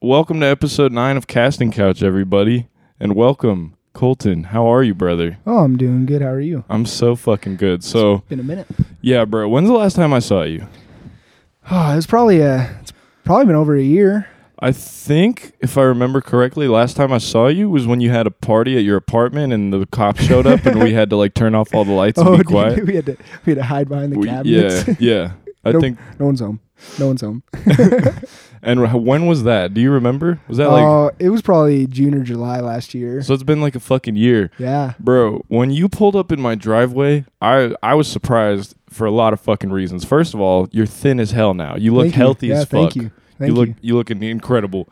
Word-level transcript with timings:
welcome 0.00 0.40
to 0.40 0.46
episode 0.46 0.92
nine 0.92 1.16
of 1.16 1.26
Casting 1.26 1.70
Couch, 1.70 2.02
everybody, 2.02 2.68
and 2.98 3.14
welcome, 3.14 3.76
Colton. 3.92 4.44
How 4.44 4.66
are 4.66 4.82
you, 4.82 4.94
brother? 4.94 5.38
Oh, 5.46 5.58
I'm 5.58 5.76
doing 5.76 6.06
good. 6.06 6.22
How 6.22 6.28
are 6.28 6.40
you? 6.40 6.64
I'm 6.68 6.86
so 6.86 7.16
fucking 7.16 7.56
good. 7.56 7.82
So, 7.84 8.22
Been 8.28 8.40
a 8.40 8.44
minute. 8.44 8.66
yeah, 9.00 9.24
bro. 9.24 9.48
When's 9.48 9.68
the 9.68 9.74
last 9.74 9.96
time 9.96 10.12
I 10.12 10.18
saw 10.20 10.42
you? 10.42 10.66
Oh, 11.72 11.96
it's 11.96 12.06
probably 12.06 12.42
uh 12.42 12.66
it's 12.80 12.92
probably 13.22 13.44
been 13.46 13.54
over 13.54 13.76
a 13.76 13.82
year. 13.82 14.26
I 14.58 14.72
think, 14.72 15.52
if 15.60 15.78
I 15.78 15.82
remember 15.82 16.20
correctly, 16.20 16.66
last 16.66 16.96
time 16.96 17.12
I 17.12 17.18
saw 17.18 17.46
you 17.46 17.70
was 17.70 17.86
when 17.86 18.00
you 18.00 18.10
had 18.10 18.26
a 18.26 18.30
party 18.30 18.76
at 18.76 18.82
your 18.82 18.96
apartment 18.96 19.52
and 19.52 19.72
the 19.72 19.86
cops 19.86 20.22
showed 20.24 20.46
up 20.48 20.66
and 20.66 20.82
we 20.82 20.94
had 20.94 21.10
to 21.10 21.16
like 21.16 21.34
turn 21.34 21.54
off 21.54 21.72
all 21.72 21.84
the 21.84 21.92
lights 21.92 22.18
and 22.18 22.28
oh, 22.28 22.32
be 22.32 22.38
did 22.38 22.46
quiet. 22.46 22.86
we 22.86 22.96
had 22.96 23.06
to 23.06 23.16
we 23.46 23.50
had 23.52 23.58
to 23.58 23.62
hide 23.64 23.88
behind 23.88 24.12
the 24.12 24.18
We- 24.18 24.26
cabinets. 24.26 24.88
yeah, 24.88 24.94
yeah. 24.98 25.32
I 25.64 25.70
Nope. 25.72 25.82
think. 25.82 25.98
no 26.18 26.26
one's 26.26 26.40
home. 26.40 26.58
No 26.98 27.06
one's 27.06 27.20
home. 27.20 27.42
And 28.62 29.04
when 29.04 29.26
was 29.26 29.44
that? 29.44 29.72
Do 29.72 29.80
you 29.80 29.90
remember? 29.90 30.40
Was 30.46 30.58
that 30.58 30.68
like? 30.68 30.82
Oh, 30.82 31.10
it 31.18 31.30
was 31.30 31.40
probably 31.40 31.86
June 31.86 32.14
or 32.14 32.22
July 32.22 32.60
last 32.60 32.92
year. 32.94 33.22
so 33.22 33.32
it's 33.32 33.42
been 33.42 33.60
like 33.60 33.74
a 33.74 33.80
fucking 33.80 34.16
year. 34.16 34.50
yeah. 34.58 34.94
Bro, 34.98 35.44
when 35.48 35.70
you 35.70 35.88
pulled 35.88 36.14
up 36.14 36.30
in 36.30 36.40
my 36.40 36.54
driveway, 36.54 37.24
I 37.40 37.74
I 37.82 37.94
was 37.94 38.08
surprised 38.08 38.74
for 38.88 39.06
a 39.06 39.10
lot 39.10 39.32
of 39.32 39.40
fucking 39.40 39.70
reasons. 39.70 40.04
First 40.04 40.34
of 40.34 40.40
all, 40.40 40.68
you're 40.72 40.86
thin 40.86 41.20
as 41.20 41.30
hell 41.30 41.54
now. 41.54 41.76
You 41.76 41.94
look 41.94 42.04
Thank 42.04 42.14
healthy 42.14 42.48
you. 42.48 42.54
as 42.54 42.58
yeah, 42.60 42.64
fuck. 42.64 42.92
Thank 42.92 42.96
you. 42.96 43.10
Thank 43.38 43.48
you 43.48 43.54
look 43.54 43.68
you. 43.68 43.74
you 43.80 43.96
look 43.96 44.10
incredible. 44.10 44.88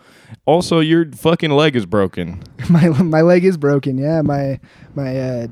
Also, 0.46 0.80
your 0.80 1.10
fucking 1.12 1.50
leg 1.50 1.76
is 1.76 1.84
broken. 1.84 2.42
my 2.70 2.88
my 2.88 3.20
leg 3.20 3.44
is 3.44 3.58
broken. 3.58 3.98
Yeah, 3.98 4.22
my 4.22 4.58
my 4.94 5.18
uh, 5.18 5.46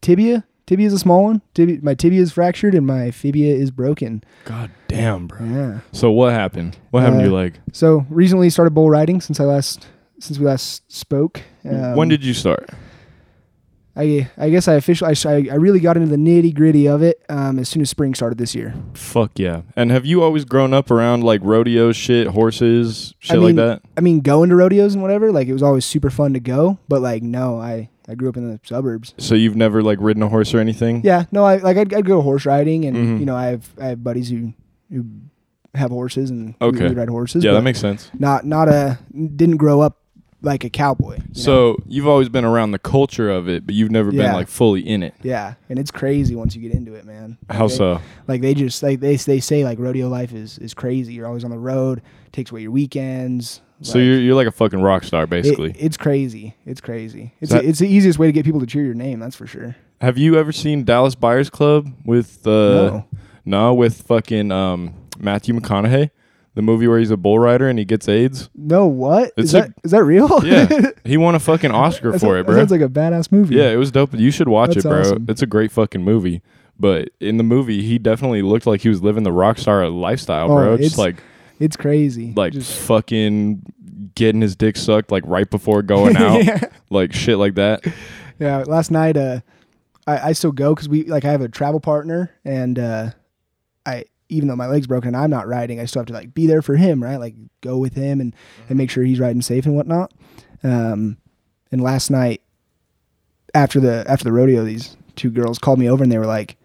tibia 0.00 0.44
tibia 0.70 0.86
is 0.86 0.92
a 0.92 1.00
small 1.00 1.24
one. 1.24 1.42
Tibia, 1.52 1.78
my 1.82 1.94
tibia 1.94 2.22
is 2.22 2.30
fractured 2.30 2.76
and 2.76 2.86
my 2.86 3.10
fibia 3.10 3.52
is 3.56 3.72
broken. 3.72 4.22
God 4.44 4.70
damn, 4.86 5.26
bro. 5.26 5.44
Yeah. 5.44 5.80
So 5.90 6.12
what 6.12 6.32
happened? 6.32 6.78
What 6.92 7.00
happened 7.00 7.22
to 7.22 7.26
Uh, 7.26 7.28
your 7.30 7.36
leg? 7.36 7.58
So 7.72 8.06
recently 8.08 8.48
started 8.50 8.70
bull 8.72 8.88
riding 8.88 9.20
since 9.20 9.40
I 9.40 9.44
last 9.44 9.88
since 10.20 10.38
we 10.38 10.46
last 10.46 10.84
spoke. 10.86 11.42
Um, 11.68 11.96
when 11.96 12.06
did 12.08 12.24
you 12.24 12.34
start? 12.34 12.70
I 13.96 14.30
I 14.38 14.50
guess 14.50 14.68
I 14.68 14.74
officially 14.74 15.12
I, 15.26 15.52
I 15.52 15.56
really 15.56 15.80
got 15.80 15.96
into 15.96 16.08
the 16.08 16.16
nitty 16.16 16.54
gritty 16.54 16.86
of 16.86 17.02
it 17.02 17.20
um, 17.28 17.58
as 17.58 17.68
soon 17.68 17.82
as 17.82 17.90
spring 17.90 18.14
started 18.14 18.38
this 18.38 18.54
year. 18.54 18.72
Fuck 18.94 19.40
yeah. 19.40 19.62
And 19.74 19.90
have 19.90 20.06
you 20.06 20.22
always 20.22 20.44
grown 20.44 20.72
up 20.72 20.92
around 20.92 21.24
like 21.24 21.40
rodeo 21.42 21.90
shit, 21.90 22.28
horses, 22.28 23.12
shit 23.18 23.38
I 23.38 23.40
like 23.40 23.56
that? 23.56 23.82
I 23.96 24.02
mean, 24.02 24.20
going 24.20 24.50
to 24.50 24.54
rodeos 24.56 24.94
and 24.94 25.02
whatever, 25.02 25.32
like 25.32 25.48
it 25.48 25.52
was 25.52 25.64
always 25.64 25.84
super 25.84 26.10
fun 26.10 26.32
to 26.34 26.40
go. 26.40 26.78
But 26.88 27.02
like, 27.02 27.24
no, 27.24 27.60
I 27.60 27.88
I 28.10 28.14
grew 28.14 28.28
up 28.28 28.36
in 28.36 28.48
the 28.50 28.58
suburbs. 28.64 29.14
So 29.18 29.34
you've 29.36 29.54
never 29.56 29.82
like 29.82 29.98
ridden 30.00 30.22
a 30.22 30.28
horse 30.28 30.52
or 30.52 30.58
anything? 30.58 31.02
Yeah, 31.04 31.24
no, 31.30 31.44
I 31.44 31.56
like 31.58 31.76
I'd, 31.76 31.94
I'd 31.94 32.04
go 32.06 32.20
horse 32.22 32.44
riding, 32.44 32.84
and 32.86 32.96
Mhm. 32.96 33.20
you 33.20 33.26
know 33.26 33.36
I 33.36 33.46
have 33.46 33.68
I 33.80 33.86
have 33.86 34.02
buddies 34.02 34.28
who 34.30 34.52
who 34.92 35.04
have 35.74 35.90
horses 35.92 36.30
and 36.30 36.54
we- 36.60 36.66
Okay. 36.66 36.88
we 36.88 36.94
ride 36.96 37.08
horses. 37.08 37.44
Yeah, 37.44 37.52
that 37.52 37.62
makes 37.62 37.78
sense. 37.78 38.10
not 38.18 38.44
not 38.44 38.68
a 38.68 38.98
didn't 39.14 39.56
grow 39.58 39.80
up 39.80 39.98
like 40.42 40.64
a 40.64 40.70
cowboy. 40.70 41.12
you 41.14 41.18
know? 41.18 41.24
So 41.34 41.76
you've 41.86 42.06
always 42.08 42.28
been 42.28 42.44
around 42.44 42.70
the 42.72 42.78
culture 42.78 43.30
of 43.30 43.48
it, 43.48 43.66
but 43.66 43.74
you've 43.74 43.90
never 43.90 44.10
been 44.10 44.32
like 44.32 44.48
fully 44.48 44.80
in 44.80 45.02
it. 45.02 45.14
yeah, 45.22 45.54
and 45.68 45.78
it's 45.78 45.90
crazy 45.90 46.34
once 46.34 46.54
you 46.56 46.62
get 46.62 46.72
into 46.72 46.94
it, 46.94 47.04
man. 47.04 47.36
Like, 47.48 47.58
How 47.58 47.68
they- 47.68 47.74
so? 47.74 48.00
Like 48.28 48.40
they 48.40 48.54
just 48.54 48.82
like 48.82 49.00
they 49.00 49.16
they 49.16 49.40
say 49.40 49.64
like 49.64 49.78
rodeo 49.78 50.08
life 50.08 50.32
is 50.32 50.58
is 50.58 50.74
crazy. 50.74 51.12
You're 51.14 51.26
always 51.26 51.44
on 51.44 51.50
the 51.50 51.58
road, 51.58 52.02
takes 52.32 52.50
away 52.50 52.62
your 52.62 52.70
weekends. 52.70 53.60
So 53.82 53.98
like, 53.98 54.04
you're 54.04 54.20
you're 54.20 54.34
like 54.34 54.46
a 54.46 54.50
fucking 54.52 54.80
rock 54.80 55.04
star, 55.04 55.24
it- 55.24 55.30
basically. 55.30 55.74
it's 55.78 55.96
crazy. 55.96 56.54
It's 56.66 56.80
crazy. 56.80 57.34
It's 57.40 57.52
that- 57.52 57.64
it's 57.64 57.78
the 57.78 57.88
easiest 57.88 58.18
way 58.18 58.26
to 58.26 58.32
get 58.32 58.44
people 58.44 58.60
to 58.60 58.66
cheer 58.66 58.84
your 58.84 58.94
name. 58.94 59.20
That's 59.20 59.36
for 59.36 59.46
sure. 59.46 59.76
Have 60.00 60.16
you 60.16 60.38
ever 60.38 60.52
seen 60.52 60.84
Dallas 60.84 61.14
Buyers 61.14 61.50
Club 61.50 61.92
with 62.06 62.46
uh 62.46 62.50
no. 62.50 63.04
no 63.44 63.74
with 63.74 64.02
fucking 64.02 64.50
um 64.52 64.94
Matthew 65.18 65.54
McConaughey, 65.54 66.10
the 66.54 66.62
movie 66.62 66.86
where 66.88 66.98
he's 66.98 67.10
a 67.10 67.16
bull 67.16 67.38
rider 67.38 67.68
and 67.68 67.78
he 67.78 67.84
gets 67.84 68.08
AIDS? 68.08 68.50
No, 68.54 68.86
what 68.86 69.32
It's 69.36 69.46
is 69.46 69.52
that? 69.52 69.72
Is 69.84 69.90
that 69.92 70.04
real? 70.04 70.28
Yeah, 70.44 70.90
he 71.04 71.16
won 71.16 71.34
a 71.34 71.40
fucking 71.40 71.70
Oscar 71.70 72.12
That 72.12 72.18
for 72.20 72.26
sounds- 72.26 72.32
it, 72.34 72.36
That 72.38 72.46
bro. 72.46 72.56
sounds 72.56 72.70
like 72.72 72.80
a 72.80 72.88
badass 72.88 73.30
movie. 73.32 73.54
Yeah, 73.56 73.70
it 73.70 73.76
was 73.76 73.90
dope. 73.90 74.14
You 74.14 74.30
should 74.30 74.48
watch 74.48 74.74
That's 74.74 74.84
it, 74.84 74.88
bro. 74.88 75.00
awesome. 75.00 75.26
It's 75.28 75.42
a 75.42 75.46
great 75.46 75.70
fucking 75.72 76.02
movie. 76.02 76.42
But 76.78 77.10
in 77.20 77.36
the 77.36 77.42
movie, 77.44 77.82
he 77.82 77.98
definitely 77.98 78.40
looked 78.42 78.66
like 78.66 78.80
he 78.80 78.88
was 78.88 79.02
living 79.02 79.22
the 79.22 79.32
rock 79.32 79.58
star 79.58 79.86
lifestyle, 79.88 80.50
Oh, 80.50 80.56
bro. 80.56 80.74
it's 80.74 80.82
Just 80.84 80.98
like 80.98 81.16
it's 81.58 81.76
crazy. 81.76 82.32
like 82.34 82.54
Just, 82.54 82.72
fucking 82.82 83.62
getting 84.14 84.40
his 84.40 84.56
dick 84.56 84.76
sucked 84.78 85.10
like 85.12 85.22
right 85.26 85.48
before 85.50 85.82
going 85.82 86.16
out, 86.18 86.42
yeah. 86.44 86.60
like 86.88 87.12
shit 87.12 87.36
like 87.36 87.54
that. 87.56 87.84
Yeah, 88.38 88.64
last 88.66 88.90
night 88.90 89.16
uh 89.18 89.40
I, 90.06 90.28
I 90.30 90.32
still 90.32 90.52
go 90.52 90.74
because 90.74 90.88
we 90.88 91.04
like 91.04 91.26
I 91.26 91.30
have 91.30 91.42
a 91.42 91.48
travel 91.50 91.80
partner 91.80 92.30
and 92.46 92.78
uh 92.78 93.10
I 93.84 94.06
even 94.30 94.48
though 94.48 94.56
my 94.56 94.66
leg's 94.66 94.86
broken 94.86 95.08
and 95.08 95.16
I'm 95.16 95.30
not 95.30 95.46
riding, 95.46 95.78
I 95.80 95.84
still 95.84 96.00
have 96.00 96.06
to 96.06 96.12
like 96.12 96.32
be 96.34 96.46
there 96.46 96.62
for 96.62 96.76
him, 96.76 97.02
right? 97.02 97.16
Like 97.16 97.34
go 97.60 97.76
with 97.78 97.94
him 97.94 98.20
and, 98.20 98.34
and 98.68 98.78
make 98.78 98.90
sure 98.90 99.04
he's 99.04 99.20
riding 99.20 99.42
safe 99.42 99.66
and 99.66 99.74
whatnot. 99.76 100.12
Um 100.62 101.18
and 101.72 101.80
last 101.82 102.10
night 102.10 102.42
after 103.54 103.80
the 103.80 104.04
after 104.08 104.24
the 104.24 104.32
rodeo, 104.32 104.64
these 104.64 104.96
two 105.16 105.30
girls 105.30 105.58
called 105.58 105.78
me 105.78 105.88
over 105.88 106.02
and 106.02 106.10
they 106.12 106.18
were 106.18 106.26
like, 106.26 106.56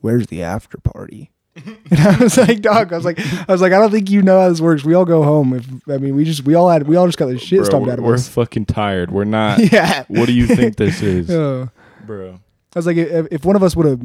Where's 0.00 0.28
the 0.28 0.42
after 0.42 0.78
party? 0.78 1.30
and 1.90 1.98
I 2.00 2.16
was 2.16 2.36
like, 2.38 2.60
dog, 2.60 2.92
I 2.92 2.96
was 2.96 3.04
like 3.04 3.18
I 3.18 3.52
was 3.52 3.60
like, 3.60 3.72
I 3.72 3.78
don't 3.78 3.90
think 3.90 4.08
you 4.10 4.22
know 4.22 4.40
how 4.40 4.48
this 4.48 4.60
works. 4.60 4.84
We 4.84 4.94
all 4.94 5.04
go 5.04 5.22
home. 5.22 5.52
If 5.54 5.66
I 5.88 5.98
mean 5.98 6.14
we 6.16 6.24
just 6.24 6.44
we 6.44 6.54
all 6.54 6.70
had 6.70 6.86
we 6.86 6.96
all 6.96 7.06
just 7.06 7.18
got 7.18 7.26
the 7.26 7.38
shit 7.38 7.58
Bro, 7.58 7.64
stomped 7.66 7.86
we're, 7.86 7.92
out 7.94 7.98
of 7.98 8.04
us. 8.06 8.28
we're 8.36 8.44
fucking 8.44 8.66
tired. 8.66 9.10
We're 9.10 9.24
not. 9.24 9.58
yeah. 9.72 10.04
what 10.08 10.26
do 10.26 10.32
you 10.32 10.46
think 10.46 10.76
this 10.76 11.02
is, 11.02 11.30
Oh. 11.30 11.68
bro? 12.06 12.38
I 12.74 12.78
was 12.78 12.86
like, 12.86 12.96
if, 12.96 13.26
if 13.32 13.44
one 13.44 13.56
of 13.56 13.64
us 13.64 13.74
would 13.74 13.86
have 13.86 14.00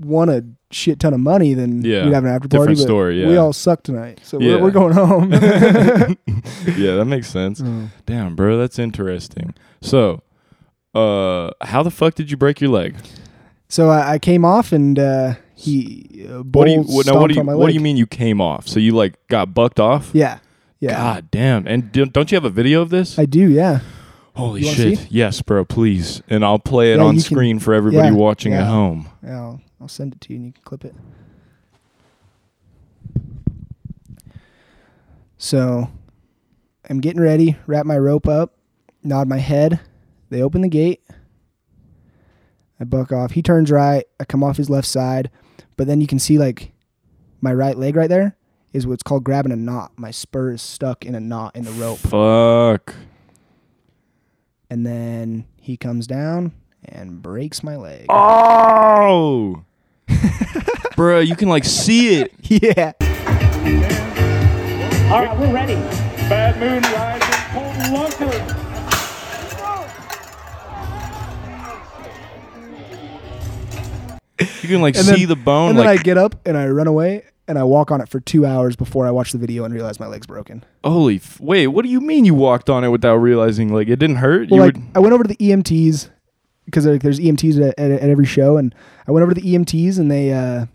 won 0.00 0.28
a 0.28 0.42
shit 0.72 0.98
ton 1.00 1.14
of 1.14 1.20
money, 1.20 1.54
then 1.54 1.82
Yeah, 1.84 2.04
we'd 2.04 2.12
have 2.14 2.24
an 2.24 2.30
after 2.30 2.48
party. 2.48 2.72
different 2.74 2.78
but 2.78 2.82
story, 2.82 3.26
We 3.26 3.36
all 3.36 3.52
suck 3.52 3.82
tonight, 3.82 4.20
so 4.22 4.38
Yeah. 4.40 4.56
we're, 4.56 4.62
we're 4.64 4.70
going 4.70 4.92
home. 4.94 5.30
yeah, 6.76 6.96
that 6.96 7.06
makes 7.06 7.28
sense. 7.28 7.62
Damn, 8.06 8.34
bro, 8.36 8.56
that's 8.58 8.78
interesting. 8.78 9.54
So, 9.80 10.22
uh, 10.94 11.50
how 11.62 11.82
the 11.82 11.90
fuck 11.90 12.14
did 12.14 12.30
you 12.30 12.36
break 12.36 12.60
your 12.60 12.70
leg? 12.70 12.96
so 13.68 13.88
I, 13.88 14.12
I 14.14 14.18
came 14.18 14.44
off, 14.44 14.72
and 14.72 14.98
uh, 14.98 15.34
he 15.54 16.26
uh, 16.28 16.42
What 16.42 16.66
do 16.66 16.72
you? 16.72 16.82
What, 16.82 17.06
now, 17.06 17.18
what 17.20 17.28
do 17.30 17.34
you? 17.34 17.42
What 17.42 17.68
do 17.68 17.72
you 17.74 17.80
mean 17.80 17.96
you 17.96 18.06
came 18.06 18.40
off? 18.40 18.68
So 18.68 18.78
you 18.80 18.92
like 18.92 19.14
got 19.28 19.54
bucked 19.54 19.80
off? 19.80 20.10
Yeah, 20.12 20.38
yeah, 20.80 20.92
God 20.96 21.30
damn! 21.30 21.66
And 21.66 21.90
do, 21.92 22.04
don't 22.06 22.30
you 22.30 22.36
have 22.36 22.44
a 22.44 22.50
video 22.50 22.82
of 22.82 22.90
this? 22.90 23.18
I 23.18 23.24
do. 23.24 23.48
Yeah, 23.48 23.80
Holy 24.36 24.62
shit! 24.62 24.98
see? 24.98 25.06
Yes, 25.10 25.40
bro. 25.40 25.64
Please, 25.64 26.22
and 26.28 26.44
I'll 26.44 26.58
play 26.58 26.92
it 26.92 26.98
Yeah, 26.98 27.04
on 27.04 27.16
you 27.16 27.22
can- 27.22 27.30
screen 27.34 27.58
for 27.58 27.72
everybody 27.72 28.08
yeah, 28.08 28.14
watching 28.14 28.52
at 28.52 28.60
yeah. 28.60 28.66
home. 28.66 29.08
Yeah, 29.24 29.56
I'll, 29.82 29.88
send 29.88 30.14
it 30.14 30.20
to 30.22 30.32
you, 30.32 30.36
and 30.36 30.46
you 30.46 30.52
can 30.52 30.62
clip 30.62 30.84
it. 30.84 30.94
So, 35.36 35.90
I'm 36.88 37.00
getting 37.00 37.20
ready. 37.20 37.56
Wrap 37.66 37.84
my 37.84 37.98
rope 37.98 38.28
up. 38.28 38.54
Nod 39.02 39.28
my 39.28 39.38
head. 39.38 39.80
They 40.30 40.40
open 40.40 40.60
the 40.60 40.68
gate. 40.68 41.02
I 42.78 42.84
buck 42.84 43.12
off. 43.12 43.32
He 43.32 43.42
turns 43.42 43.70
right. 43.70 44.04
I 44.20 44.24
come 44.24 44.44
off 44.44 44.56
his 44.56 44.70
left 44.70 44.86
side, 44.86 45.30
but 45.76 45.86
then 45.86 46.00
you 46.00 46.06
can 46.06 46.18
see 46.18 46.38
like 46.38 46.72
my 47.40 47.52
right 47.52 47.76
leg 47.76 47.96
right 47.96 48.08
there 48.08 48.36
is 48.72 48.86
what's 48.86 49.02
called 49.02 49.24
grabbing 49.24 49.52
a 49.52 49.56
knot. 49.56 49.92
My 49.96 50.10
spur 50.10 50.52
is 50.52 50.62
stuck 50.62 51.04
in 51.04 51.14
a 51.14 51.20
knot 51.20 51.54
in 51.54 51.64
the 51.64 51.72
rope, 51.72 51.98
Fuck. 51.98 52.94
and 54.70 54.86
then 54.86 55.44
he 55.56 55.76
comes 55.76 56.06
down 56.06 56.52
and 56.84 57.22
breaks 57.22 57.62
my 57.62 57.76
leg. 57.76 58.06
Oh, 58.08 59.64
bro, 60.96 61.20
you 61.20 61.36
can 61.36 61.48
like 61.48 61.64
see 61.64 62.20
it. 62.20 62.32
Yeah. 62.52 62.92
All 65.10 65.24
right, 65.24 65.38
we're 65.38 65.52
ready. 65.52 65.74
Bad 66.28 66.58
Moon 66.60 66.82
Rising, 66.82 67.52
Colton 67.52 68.28
Lunker. 68.28 68.58
You 74.62 74.68
can 74.68 74.80
like 74.80 74.96
And 74.96 75.04
see 75.04 75.24
then- 75.24 75.28
the 75.28 75.36
bone. 75.36 75.70
And 75.70 75.78
then 75.78 75.86
like, 75.86 76.00
I 76.00 76.02
get 76.02 76.18
up 76.18 76.36
and 76.46 76.56
I 76.56 76.66
run 76.68 76.86
away 76.86 77.24
and 77.48 77.58
I 77.58 77.64
walk 77.64 77.90
on 77.90 78.00
it 78.00 78.08
for 78.08 78.20
two 78.20 78.46
hours 78.46 78.76
before 78.76 79.06
I 79.06 79.10
watch 79.10 79.32
the 79.32 79.38
video 79.38 79.64
and 79.64 79.74
realize 79.74 80.00
my 80.00 80.06
leg's 80.06 80.26
broken. 80.26 80.64
holy, 80.84 81.16
f- 81.16 81.40
wait, 81.40 81.68
what 81.68 81.84
do 81.84 81.88
you 81.90 82.00
mean 82.00 82.24
you 82.24 82.34
walked 82.34 82.70
on 82.70 82.82
it 82.84 82.88
without 82.88 83.16
realizing 83.16 83.72
like 83.72 83.88
it 83.88 83.96
didn't 83.98 84.16
hurt? 84.16 84.50
Well, 84.50 84.60
you 84.60 84.66
like 84.66 84.74
would, 84.74 84.84
I 84.94 84.98
went 85.00 85.12
over 85.14 85.24
to 85.24 85.28
the 85.28 85.36
EMTs 85.36 86.10
because 86.64 86.86
like, 86.86 87.02
there's 87.02 87.18
EMTs 87.20 87.60
at, 87.68 87.78
at, 87.78 87.90
at 87.90 88.08
every 88.10 88.26
show, 88.26 88.56
and 88.56 88.74
I 89.06 89.12
went 89.12 89.22
over 89.22 89.34
to 89.34 89.40
the 89.40 89.54
EMTs 89.54 89.98
and 89.98 90.10
they 90.10 90.32
uh, 90.32 90.66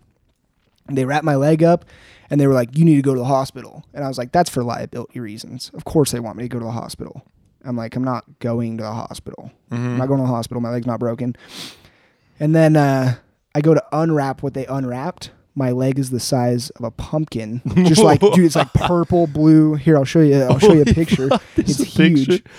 they 0.90 1.04
wrapped 1.04 1.24
my 1.24 1.36
leg 1.36 1.62
up 1.62 1.84
and 2.30 2.40
they 2.40 2.46
were 2.46 2.54
like, 2.54 2.76
"You 2.76 2.84
need 2.84 2.96
to 2.96 3.02
go 3.02 3.14
to 3.14 3.20
the 3.20 3.26
hospital," 3.26 3.84
and 3.94 4.04
I 4.04 4.08
was 4.08 4.18
like, 4.18 4.32
"That's 4.32 4.50
for 4.50 4.62
liability 4.62 5.20
reasons. 5.20 5.70
Of 5.74 5.84
course 5.84 6.10
they 6.10 6.20
want 6.20 6.36
me 6.36 6.44
to 6.44 6.48
go 6.48 6.58
to 6.58 6.64
the 6.64 6.70
hospital." 6.70 7.22
I'm 7.64 7.76
like, 7.76 7.96
"I'm 7.96 8.04
not 8.04 8.24
going 8.38 8.76
to 8.78 8.84
the 8.84 8.92
hospital. 8.92 9.50
I'm 9.70 9.98
not 9.98 10.08
going 10.08 10.20
to 10.20 10.26
the 10.26 10.32
hospital. 10.32 10.60
My 10.60 10.70
leg's 10.70 10.86
not 10.86 11.00
broken." 11.00 11.36
And 12.40 12.54
then 12.54 12.76
uh, 12.76 13.16
I 13.54 13.60
go 13.60 13.74
to 13.74 13.84
unwrap 13.92 14.42
what 14.42 14.54
they 14.54 14.66
unwrapped. 14.66 15.30
My 15.54 15.72
leg 15.72 15.98
is 15.98 16.10
the 16.10 16.20
size 16.20 16.70
of 16.70 16.84
a 16.84 16.90
pumpkin, 16.92 17.62
just 17.78 18.02
like 18.02 18.20
dude. 18.34 18.38
It's 18.40 18.54
like 18.54 18.72
purple, 18.74 19.26
blue. 19.26 19.74
Here, 19.74 19.96
I'll 19.96 20.04
show 20.04 20.20
you. 20.20 20.42
I'll 20.42 20.58
show 20.58 20.72
you 20.72 20.82
a 20.82 20.84
picture. 20.84 21.28
It's 21.56 21.82
huge. 21.82 22.28
picture. 22.28 22.50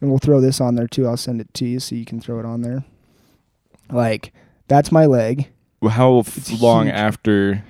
And 0.00 0.08
we'll 0.10 0.18
throw 0.18 0.40
this 0.40 0.60
on 0.60 0.74
there 0.76 0.86
too. 0.88 1.06
I'll 1.06 1.16
send 1.16 1.40
it 1.40 1.52
to 1.54 1.66
you 1.66 1.78
so 1.80 1.94
you 1.94 2.04
can 2.04 2.20
throw 2.20 2.38
it 2.38 2.46
on 2.46 2.62
there. 2.62 2.84
Like 3.90 4.32
that's 4.68 4.92
my 4.92 5.06
leg. 5.06 5.48
How 5.88 6.18
It's 6.20 6.60
long 6.60 6.86
huge. 6.86 6.94
after? 6.94 7.64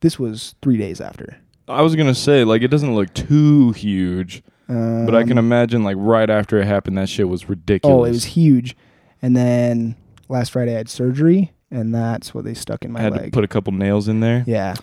This 0.00 0.18
was 0.18 0.54
three 0.62 0.76
days 0.76 1.00
after. 1.00 1.36
I 1.68 1.82
was 1.82 1.94
gonna 1.96 2.14
say 2.14 2.44
like 2.44 2.62
it 2.62 2.68
doesn't 2.68 2.94
look 2.94 3.12
too 3.14 3.72
huge, 3.72 4.42
Um, 4.68 5.06
but 5.06 5.14
I 5.14 5.22
can 5.24 5.38
imagine 5.38 5.84
like 5.84 5.96
right 5.98 6.28
after 6.28 6.58
it 6.58 6.66
happened, 6.66 6.98
that 6.98 7.08
shit 7.08 7.28
was 7.28 7.48
ridiculous. 7.48 7.94
Oh, 7.94 8.04
it 8.04 8.10
was 8.10 8.24
huge. 8.24 8.76
And 9.22 9.36
then 9.36 9.96
last 10.28 10.50
Friday 10.50 10.74
I 10.74 10.78
had 10.78 10.88
surgery, 10.88 11.52
and 11.70 11.94
that's 11.94 12.34
what 12.34 12.44
they 12.44 12.54
stuck 12.54 12.84
in 12.84 12.90
I 12.90 12.94
my 12.94 13.00
had 13.00 13.12
leg. 13.12 13.24
to 13.26 13.30
put 13.30 13.44
a 13.44 13.48
couple 13.48 13.72
nails 13.72 14.08
in 14.08 14.18
there. 14.20 14.42
yeah, 14.46 14.74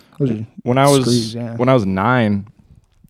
When 0.62 0.78
I 0.78 0.88
was 0.88 1.02
screws, 1.02 1.34
yeah. 1.34 1.56
when 1.56 1.68
I 1.68 1.74
was 1.74 1.84
nine, 1.84 2.46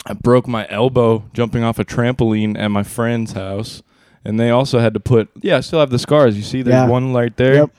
I 0.06 0.14
broke 0.14 0.48
my 0.48 0.66
elbow 0.70 1.24
jumping 1.32 1.62
off 1.62 1.78
a 1.78 1.84
trampoline 1.84 2.58
at 2.58 2.68
my 2.68 2.82
friend's 2.82 3.32
house, 3.32 3.82
and 4.24 4.38
they 4.40 4.50
also 4.50 4.78
had 4.78 4.94
to 4.94 5.00
put. 5.00 5.28
Yeah, 5.42 5.58
I 5.58 5.60
still 5.60 5.80
have 5.80 5.90
the 5.90 5.98
scars. 5.98 6.36
You 6.36 6.42
see, 6.42 6.62
there's 6.62 6.74
Yeah. 6.74 6.88
one 6.88 7.12
right 7.12 7.36
there, 7.36 7.54
Yep. 7.54 7.70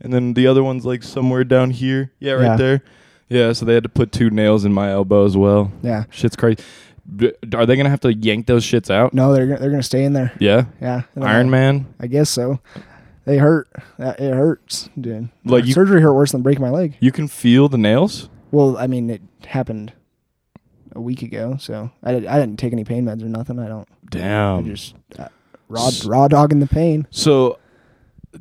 and 0.00 0.12
then 0.12 0.34
the 0.34 0.46
other 0.46 0.62
one's 0.62 0.84
like 0.84 1.02
somewhere 1.02 1.44
down 1.44 1.70
here. 1.70 2.10
Yeah, 2.20 2.32
right 2.32 2.42
Yeah. 2.44 2.56
there. 2.56 2.82
Yeah, 3.28 3.52
so 3.52 3.64
they 3.64 3.74
had 3.74 3.82
to 3.84 3.88
put 3.88 4.12
two 4.12 4.28
nails 4.30 4.64
in 4.66 4.72
my 4.74 4.90
elbow 4.90 5.24
as 5.24 5.36
well. 5.36 5.72
yeah. 5.82 6.04
Shit's 6.10 6.36
crazy. 6.36 6.58
Are 7.54 7.66
they 7.66 7.76
gonna 7.76 7.90
have 7.90 8.00
to 8.00 8.14
yank 8.14 8.46
those 8.46 8.64
shits 8.64 8.90
out? 8.90 9.12
No, 9.14 9.32
they're 9.32 9.46
gonna- 9.46 9.58
they're 9.58 9.70
gonna 9.70 9.82
stay 9.82 10.04
in 10.04 10.12
there. 10.12 10.32
Yeah, 10.38 10.64
Yeah, 10.80 11.02
Iron 11.20 11.50
Man. 11.50 11.86
I 11.98 12.06
guess 12.06 12.28
so. 12.30 12.60
They 13.24 13.38
hurt. 13.38 13.68
That- 13.98 14.20
It 14.20 14.34
hurts, 14.34 14.88
dude. 15.00 15.28
Like 15.44 15.64
you- 15.66 15.72
surgery 15.72 16.00
hurt 16.02 16.12
worse 16.12 16.32
than 16.32 16.42
breaking 16.42 16.62
my 16.62 16.70
leg. 16.70 16.94
You 17.00 17.10
can 17.10 17.26
feel 17.28 17.68
the 17.68 17.78
nails. 17.78 18.28
Well, 18.50 18.76
I 18.78 18.86
mean, 18.86 19.08
it 19.10 19.22
happened 19.46 19.92
a 20.94 21.00
week 21.00 21.22
ago, 21.22 21.56
so 21.58 21.90
I, 22.02 22.12
did, 22.12 22.26
I 22.26 22.38
didn't 22.38 22.58
take 22.58 22.72
any 22.72 22.84
pain 22.84 23.04
meds 23.04 23.22
or 23.22 23.28
nothing. 23.28 23.58
I 23.58 23.68
don't. 23.68 23.88
I 23.90 24.06
Damn. 24.10 24.64
just 24.66 24.94
uh, 25.18 25.28
raw 25.68 25.90
raw 26.04 26.28
dogging 26.28 26.60
the 26.60 26.66
pain. 26.66 27.06
So 27.10 27.58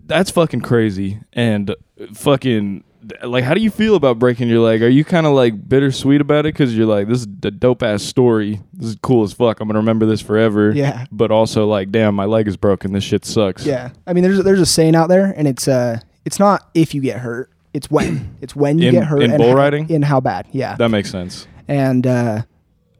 that's 0.06 0.32
fucking 0.32 0.62
crazy 0.62 1.20
and 1.34 1.76
fucking 2.14 2.84
like 3.24 3.44
how 3.44 3.54
do 3.56 3.62
you 3.62 3.72
feel 3.72 3.96
about 3.96 4.20
breaking 4.20 4.48
your 4.48 4.60
leg? 4.60 4.84
Are 4.84 4.88
you 4.90 5.04
kind 5.04 5.26
of 5.26 5.34
like 5.34 5.68
bittersweet 5.68 6.22
about 6.22 6.46
it 6.46 6.52
cuz 6.54 6.76
you're 6.78 6.86
like 6.86 7.08
this 7.08 7.22
is 7.22 7.28
a 7.44 7.52
dope 7.52 7.82
ass 7.84 8.04
story. 8.04 8.62
This 8.74 8.90
is 8.90 8.98
cool 9.02 9.24
as 9.24 9.34
fuck. 9.34 9.60
I'm 9.60 9.68
going 9.68 9.74
to 9.74 9.80
remember 9.80 10.06
this 10.06 10.22
forever. 10.22 10.72
Yeah. 10.72 11.06
But 11.12 11.32
also 11.32 11.66
like 11.68 11.92
damn, 11.92 12.16
my 12.16 12.26
leg 12.26 12.48
is 12.48 12.58
broken. 12.58 12.94
This 12.94 13.04
shit 13.04 13.26
sucks. 13.26 13.66
Yeah, 13.66 13.90
I 14.06 14.14
mean, 14.14 14.24
there's 14.24 14.44
there's 14.44 14.62
a 14.62 14.66
saying 14.66 14.96
out 14.96 15.10
there, 15.10 15.34
and 15.36 15.48
it's 15.48 15.68
uh, 15.68 16.00
it's 16.26 16.38
not 16.40 16.70
if 16.76 16.94
you 16.94 17.02
get 17.02 17.18
hurt, 17.20 17.50
it's 17.74 17.90
when. 17.90 18.36
It's 18.42 18.56
when 18.56 18.80
you 18.80 18.88
In- 18.90 18.96
get 18.96 19.04
hurt 19.06 19.22
in 19.22 19.30
and 19.32 19.38
bull 19.40 19.52
how, 19.52 19.56
riding? 19.58 19.88
in 19.90 20.02
how 20.02 20.20
bad. 20.20 20.48
Yeah, 20.52 20.76
That 20.78 20.90
makes 20.90 21.12
sense. 21.12 21.46
And 21.68 22.06
uh, 22.08 22.42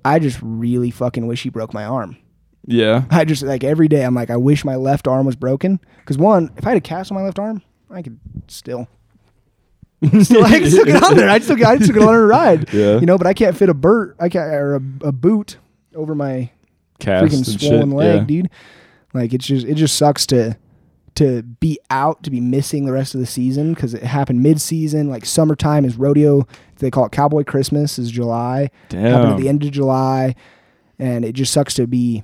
I 0.06 0.20
just 0.20 0.40
really 0.42 0.92
fucking 0.92 1.28
wish 1.28 1.44
he 1.44 1.50
broke 1.50 1.74
my 1.74 1.86
arm. 1.86 2.18
Yeah. 2.66 3.06
I 3.10 3.26
just 3.26 3.44
like 3.44 3.64
every 3.64 3.88
day 3.88 4.04
I'm 4.06 4.14
like 4.16 4.30
I 4.30 4.38
wish 4.38 4.64
my 4.64 4.76
left 4.76 5.08
arm 5.08 5.26
was 5.26 5.36
broken 5.36 5.80
because 6.00 6.18
one 6.18 6.52
if 6.58 6.66
I 6.66 6.70
had 6.70 6.78
a 6.78 6.82
cast 6.82 7.12
on 7.12 7.18
my 7.18 7.24
left 7.24 7.40
arm 7.40 7.64
I 7.90 8.04
could 8.04 8.20
still 8.48 8.88
still 10.22 10.46
I 10.46 10.60
could 10.60 10.72
still 10.72 10.86
get 10.86 11.02
on 11.04 11.16
there 11.16 11.28
I 11.30 11.40
still 11.40 11.58
I 11.66 11.78
still 11.78 11.94
get 11.96 12.04
on 12.04 12.14
a 12.14 12.22
ride 12.22 12.72
Yeah. 12.74 13.00
you 13.00 13.08
know 13.08 13.18
but 13.18 13.26
I 13.26 13.34
can't 13.34 13.58
fit 13.58 13.70
a 13.70 13.74
burt 13.74 14.16
I 14.20 14.30
can't 14.30 14.54
or 14.54 14.76
a, 14.76 15.08
a 15.08 15.12
boot 15.12 15.58
over 15.96 16.14
my 16.14 16.52
Cast 17.00 17.26
freaking 17.34 17.60
swollen 17.60 17.90
shit. 17.90 17.98
leg 17.98 18.16
yeah. 18.20 18.24
dude 18.26 18.50
like 19.16 19.34
it's 19.34 19.46
just 19.48 19.66
it 19.66 19.74
just 19.74 19.96
sucks 19.98 20.28
to 20.28 20.56
to 21.16 21.44
be 21.44 21.78
out 21.90 22.24
to 22.24 22.32
be 22.32 22.40
missing 22.40 22.86
the 22.86 22.92
rest 22.94 23.14
of 23.14 23.20
the 23.20 23.26
season 23.28 23.74
because 23.74 23.94
it 23.94 24.02
happened 24.04 24.42
mid 24.42 24.62
season 24.62 25.10
like 25.10 25.26
summertime 25.26 25.84
is 25.84 25.98
rodeo 25.98 26.48
they 26.78 26.90
call 26.90 27.06
it 27.06 27.12
cowboy 27.12 27.44
Christmas 27.44 28.00
is 28.00 28.10
July 28.10 28.70
happened 28.90 29.34
at 29.34 29.38
the 29.38 29.50
end 29.50 29.64
of 29.64 29.72
July, 29.72 30.36
and 30.98 31.24
it 31.26 31.34
just 31.34 31.52
sucks 31.54 31.74
to 31.76 31.86
be 31.88 32.24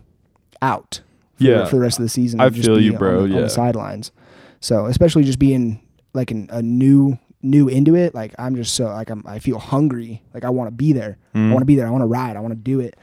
out. 0.61 1.01
For, 1.35 1.43
Yeah. 1.43 1.65
for 1.65 1.75
the 1.75 1.81
rest 1.83 1.99
of 1.99 2.03
the 2.03 2.09
season. 2.09 2.39
I 2.39 2.49
feel 2.49 2.79
you, 2.81 2.93
on 2.93 2.97
bro, 2.97 3.17
the- 3.19 3.23
on 3.25 3.31
yeah. 3.31 3.41
the 3.41 3.49
sidelines. 3.49 4.11
So 4.59 4.87
especially 4.87 5.23
just 5.23 5.37
being 5.37 5.79
like 6.15 6.31
an, 6.31 6.47
a 6.51 6.63
new 6.63 7.19
new 7.43 7.67
into 7.67 7.93
it, 7.95 8.15
like 8.15 8.33
I'm 8.39 8.55
just 8.55 8.73
so 8.73 8.85
like 8.85 9.11
I'm 9.11 9.23
I 9.27 9.37
feel 9.37 9.59
hungry. 9.59 10.23
Like 10.33 10.43
I 10.43 10.49
want 10.49 10.69
to 10.69 10.75
be 10.75 10.93
there. 10.93 11.17
I 11.35 11.37
Mhm. 11.37 11.51
want 11.51 11.61
to 11.61 11.65
be 11.65 11.75
there. 11.75 11.85
I 11.85 11.91
want 11.91 12.01
to 12.01 12.07
ride. 12.07 12.35
I 12.35 12.39
want 12.39 12.53
to 12.53 12.59
do 12.59 12.79
it, 12.79 12.95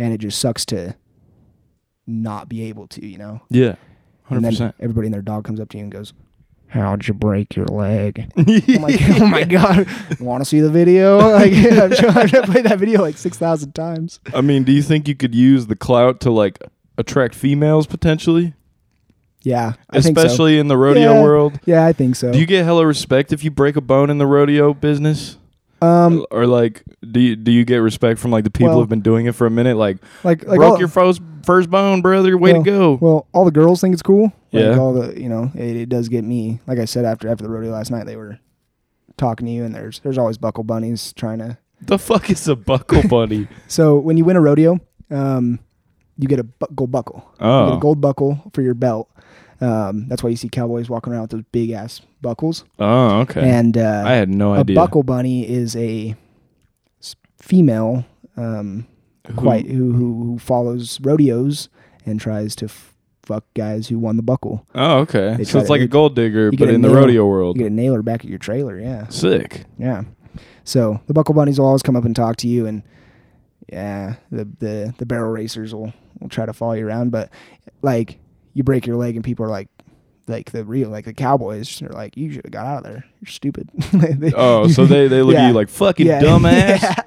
and 0.00 0.12
it 0.12 0.18
just 0.18 0.40
sucks 0.40 0.64
to 0.66 0.96
not 2.06 2.48
be 2.48 2.62
able 2.64 2.86
to. 2.88 3.06
You 3.06 3.18
know. 3.18 3.40
Yeah. 3.50 3.76
And 4.28 4.44
100%. 4.44 4.58
then 4.58 4.72
everybody 4.80 5.06
and 5.06 5.14
their 5.14 5.22
dog 5.22 5.44
comes 5.44 5.60
up 5.60 5.68
to 5.70 5.78
you 5.78 5.84
and 5.84 5.92
goes. 5.92 6.12
How'd 6.68 7.06
you 7.06 7.14
break 7.14 7.54
your 7.54 7.66
leg? 7.66 8.32
Oh 8.36 8.42
I'm 8.68 8.82
like, 8.82 8.98
oh 9.20 9.26
my 9.26 9.44
god! 9.44 9.86
Want 10.20 10.42
to 10.42 10.44
see 10.44 10.60
the 10.60 10.70
video? 10.70 11.18
Like, 11.32 11.52
I'm 11.52 11.94
sure 11.94 12.10
I've 12.10 12.44
played 12.50 12.64
that 12.66 12.78
video 12.80 13.00
like 13.02 13.16
six 13.16 13.38
thousand 13.38 13.72
times. 13.74 14.18
I 14.34 14.40
mean, 14.40 14.64
do 14.64 14.72
you 14.72 14.82
think 14.82 15.06
you 15.06 15.14
could 15.14 15.34
use 15.34 15.68
the 15.68 15.76
clout 15.76 16.20
to 16.22 16.30
like 16.30 16.58
attract 16.98 17.34
females 17.36 17.86
potentially? 17.86 18.54
Yeah, 19.42 19.74
I 19.90 20.00
think 20.00 20.18
so. 20.18 20.24
Especially 20.26 20.58
in 20.58 20.66
the 20.66 20.76
rodeo 20.76 21.12
Yeah. 21.14 21.22
world? 21.22 21.60
Yeah, 21.66 21.86
I 21.86 21.92
think 21.92 22.16
so. 22.16 22.32
Do 22.32 22.38
you 22.40 22.46
get 22.46 22.64
hella 22.64 22.84
respect 22.84 23.32
if 23.32 23.44
you 23.44 23.50
break 23.52 23.76
a 23.76 23.80
bone 23.80 24.10
in 24.10 24.18
the 24.18 24.26
rodeo 24.26 24.74
business? 24.74 25.38
Um, 25.82 26.24
or 26.30 26.46
like 26.46 26.82
do 27.10 27.20
you, 27.20 27.36
do 27.36 27.52
you 27.52 27.64
get 27.64 27.78
respect 27.78 28.18
from 28.18 28.30
like 28.30 28.44
the 28.44 28.50
people 28.50 28.68
Well- 28.70 28.80
who've 28.80 28.88
been 28.88 29.00
doing 29.02 29.26
it 29.26 29.34
for 29.34 29.46
a 29.46 29.50
minute 29.50 29.76
like, 29.76 29.98
like 30.24 30.44
like 30.46 30.58
broke 30.58 30.72
all, 30.74 30.78
your 30.78 30.88
first 30.88 31.20
first 31.44 31.70
bone 31.70 32.00
brother 32.02 32.36
way 32.36 32.52
well, 32.52 32.64
to 32.64 32.70
go 32.70 32.98
Well, 33.00 33.26
all 33.32 33.44
the 33.44 33.50
girls 33.50 33.80
think 33.80 33.92
it's 33.92 34.02
cool. 34.02 34.32
Like 34.52 34.64
Yeah. 34.64 34.78
all 34.78 34.92
the 34.94 35.20
you 35.20 35.28
know, 35.28 35.50
it, 35.54 35.76
it 35.76 35.88
does 35.88 36.08
get 36.08 36.24
me. 36.24 36.60
Like 36.66 36.78
I 36.78 36.84
said 36.86 37.04
after 37.04 37.28
after 37.28 37.44
the 37.44 37.50
rodeo 37.50 37.70
last 37.70 37.90
night, 37.90 38.06
they 38.06 38.16
were 38.16 38.38
talking 39.16 39.46
to 39.46 39.52
you, 39.52 39.64
and 39.64 39.74
there's 39.74 40.00
there's 40.00 40.18
always 40.18 40.38
buckle 40.38 40.64
bunnies 40.64 41.12
trying 41.12 41.38
to. 41.38 41.58
the 41.82 41.98
fuck 41.98 42.30
is 42.30 42.48
a 42.48 42.56
buckle 42.56 43.02
bunny 43.08 43.46
So 43.68 43.98
when 43.98 44.16
you 44.16 44.24
win 44.24 44.36
a 44.36 44.40
rodeo, 44.40 44.80
um, 45.10 45.58
you 46.18 46.26
get 46.26 46.38
a 46.38 46.44
bu- 46.44 46.66
gold 46.74 46.90
buckle. 46.90 47.22
You 47.34 47.40
get 47.40 47.46
oh 47.46 47.76
a 47.76 47.80
gold 47.80 48.00
buckle 48.00 48.50
for 48.54 48.62
your 48.62 48.74
belt. 48.74 49.10
Um, 49.60 50.06
that's 50.08 50.22
why 50.22 50.30
you 50.30 50.36
see 50.36 50.48
cowboys 50.48 50.88
walking 50.90 51.12
around 51.12 51.22
with 51.22 51.30
those 51.30 51.44
big 51.52 51.70
ass 51.70 52.02
buckles. 52.20 52.64
oh 52.78 53.20
okay 53.20 53.48
And 53.48 53.76
uh, 53.78 54.02
i 54.06 54.12
had 54.12 54.28
no 54.28 54.52
idea. 54.54 54.74
a 54.74 54.76
buckle 54.76 55.02
bunny 55.02 55.48
is 55.48 55.74
a 55.76 56.14
female 57.38 58.04
um, 58.36 58.86
Who- 59.28 59.34
quite 59.34 59.66
who, 59.66 59.92
who 59.92 60.24
who 60.24 60.38
follows 60.38 61.00
rodeos 61.00 61.68
and 62.04 62.20
tries 62.20 62.54
to 62.56 62.66
f- 62.66 62.94
fuck 63.22 63.44
guys 63.54 63.88
who 63.88 63.98
won 63.98 64.16
the 64.16 64.22
buckle. 64.22 64.66
oh 64.74 64.98
okay 64.98 65.36
so 65.44 65.58
it's 65.58 65.66
to- 65.66 65.72
like 65.72 65.80
a 65.80 65.86
gold 65.88 66.14
digger 66.14 66.50
but 66.52 66.68
in 66.70 66.82
the 66.82 66.90
rodeo 66.90 67.26
world 67.26 67.56
You 67.56 67.62
get 67.64 67.72
a 67.72 67.74
nailer 67.74 68.02
back 68.02 68.20
at 68.24 68.30
your 68.30 68.38
trailer. 68.38 68.78
Yeah, 68.78 69.08
sick 69.08 69.64
yeah. 69.78 70.02
So 70.64 71.00
the 71.06 71.14
buckle 71.14 71.34
bunnies 71.34 71.58
will 71.58 71.66
always 71.66 71.82
come 71.82 71.96
up 71.96 72.04
and 72.04 72.14
talk 72.14 72.36
to 72.38 72.48
you, 72.48 72.66
and 72.66 72.82
yeah, 73.72 74.16
the 74.30 74.44
the 74.58 74.94
the 74.98 75.06
barrel 75.06 75.30
racers 75.32 75.72
will 75.74 75.92
will 76.20 76.28
try 76.28 76.44
to 76.44 76.52
follow 76.52 76.72
you 76.74 76.86
around. 76.86 77.10
But 77.10 77.30
like 77.82 78.18
you 78.56 78.62
break 78.64 78.86
your 78.86 78.96
leg, 78.96 79.14
and 79.16 79.24
people 79.24 79.44
are 79.46 79.50
like. 79.50 79.68
Like 80.28 80.50
the 80.50 80.64
real, 80.64 80.88
like 80.88 81.04
the 81.04 81.14
cowboys, 81.14 81.80
are 81.82 81.88
like, 81.90 82.16
you 82.16 82.32
should 82.32 82.44
have 82.46 82.50
got 82.50 82.66
out 82.66 82.78
of 82.78 82.82
there. 82.82 83.04
You're 83.20 83.28
stupid. 83.30 83.70
They- 83.92 84.32
oh 84.34 84.66
so 84.66 84.84
they 84.84 85.06
they 85.06 85.22
look 85.22 85.34
Yeah. 85.34 85.44
at 85.44 85.48
you 85.50 85.54
like 85.54 85.68
fucking 85.68 86.04
yeah. 86.04 86.20
dumbass 86.24 87.06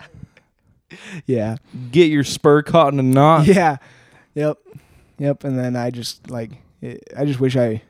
yeah. 1.25 1.57
get 1.92 2.10
your 2.10 2.24
spur 2.24 2.62
caught 2.63 2.94
in 2.94 3.00
a 3.01 3.04
knot 3.04 3.46
Yeah. 3.46 3.75
Yep. 4.36 4.57
Yep. 5.18 5.44
And 5.44 5.59
then 5.59 5.76
I 5.76 5.90
just 5.92 6.30
like 6.31 6.52
it, 6.81 7.04
I 7.18 7.26
just 7.26 7.42
wish 7.42 7.57
I 7.57 7.81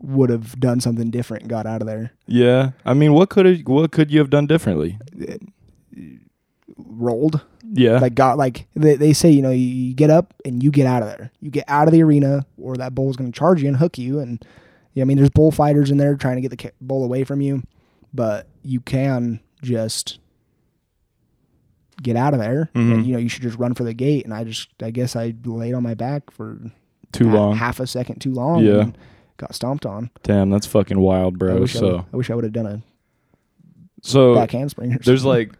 would 0.00 0.30
have 0.30 0.58
done 0.58 0.80
something 0.80 1.10
different 1.10 1.42
and 1.44 1.50
got 1.50 1.64
out 1.66 1.80
of 1.80 1.86
there. 1.86 2.10
yeah 2.26 2.72
i 2.84 2.92
mean 2.92 3.12
what 3.12 3.30
could 3.30 3.46
have, 3.46 3.60
what 3.68 3.92
could 3.92 4.10
you 4.10 4.18
have 4.18 4.30
done 4.30 4.48
differently 4.48 4.98
eh, 5.28 5.36
Rolled. 6.76 7.42
Yeah 7.72 7.98
Like 7.98 8.14
got 8.14 8.38
like 8.38 8.66
they, 8.74 8.94
they 8.96 9.12
say, 9.12 9.30
you 9.30 9.42
know, 9.42 9.50
you, 9.50 9.66
you 9.66 9.94
get 9.94 10.10
up 10.10 10.34
and 10.44 10.62
you 10.62 10.70
get 10.70 10.86
out 10.86 11.02
of 11.02 11.08
there. 11.08 11.30
You 11.40 11.50
get 11.50 11.64
out 11.68 11.88
of 11.88 11.92
the 11.92 12.02
arena 12.02 12.46
or 12.58 12.76
that 12.76 12.94
bull 12.94 13.10
is 13.10 13.16
gonna 13.16 13.32
charge 13.32 13.62
you 13.62 13.68
and 13.68 13.76
hook 13.76 13.98
you 13.98 14.20
and 14.20 14.44
yeah, 14.94 15.02
I 15.02 15.04
mean 15.04 15.16
there's 15.16 15.30
bullfighters 15.30 15.90
in 15.90 15.98
there 15.98 16.14
trying 16.16 16.36
to 16.40 16.46
get 16.48 16.56
the 16.56 16.72
bull 16.80 17.04
away 17.04 17.24
from 17.24 17.40
you, 17.40 17.62
but 18.14 18.46
you 18.62 18.80
can 18.80 19.40
just 19.62 20.18
get 22.02 22.16
out 22.16 22.34
of 22.34 22.40
there. 22.40 22.70
Mhm. 22.74 22.94
And, 22.94 23.06
you 23.06 23.12
know, 23.12 23.18
you 23.18 23.28
should 23.28 23.42
just 23.42 23.58
run 23.58 23.74
for 23.74 23.84
the 23.84 23.94
gate. 23.94 24.24
And 24.24 24.32
I 24.34 24.44
just, 24.44 24.68
I 24.82 24.90
guess 24.90 25.16
I 25.16 25.34
laid 25.44 25.74
on 25.74 25.82
my 25.82 25.94
back 25.94 26.30
for 26.30 26.58
too 27.12 27.30
long 27.30 27.56
half 27.56 27.80
a 27.80 27.86
second 27.86 28.20
too 28.20 28.32
long. 28.32 28.62
Yeah. 28.64 28.80
and 28.82 28.98
got 29.38 29.54
stomped 29.54 29.84
on. 29.84 30.10
damn 30.22 30.48
that's 30.50 30.66
fucking 30.66 30.98
wild 30.98 31.38
bro 31.38 31.62
I, 31.64 31.66
so 31.66 31.96
would, 31.96 32.04
I 32.12 32.16
wish 32.16 32.30
I 32.30 32.34
would 32.34 32.44
have 32.44 32.52
done 32.54 32.66
a 32.66 32.82
so 34.02 34.34
back 34.34 34.50
handspring. 34.50 34.94
Or 34.94 34.98
there's 34.98 35.24
like 35.26 35.52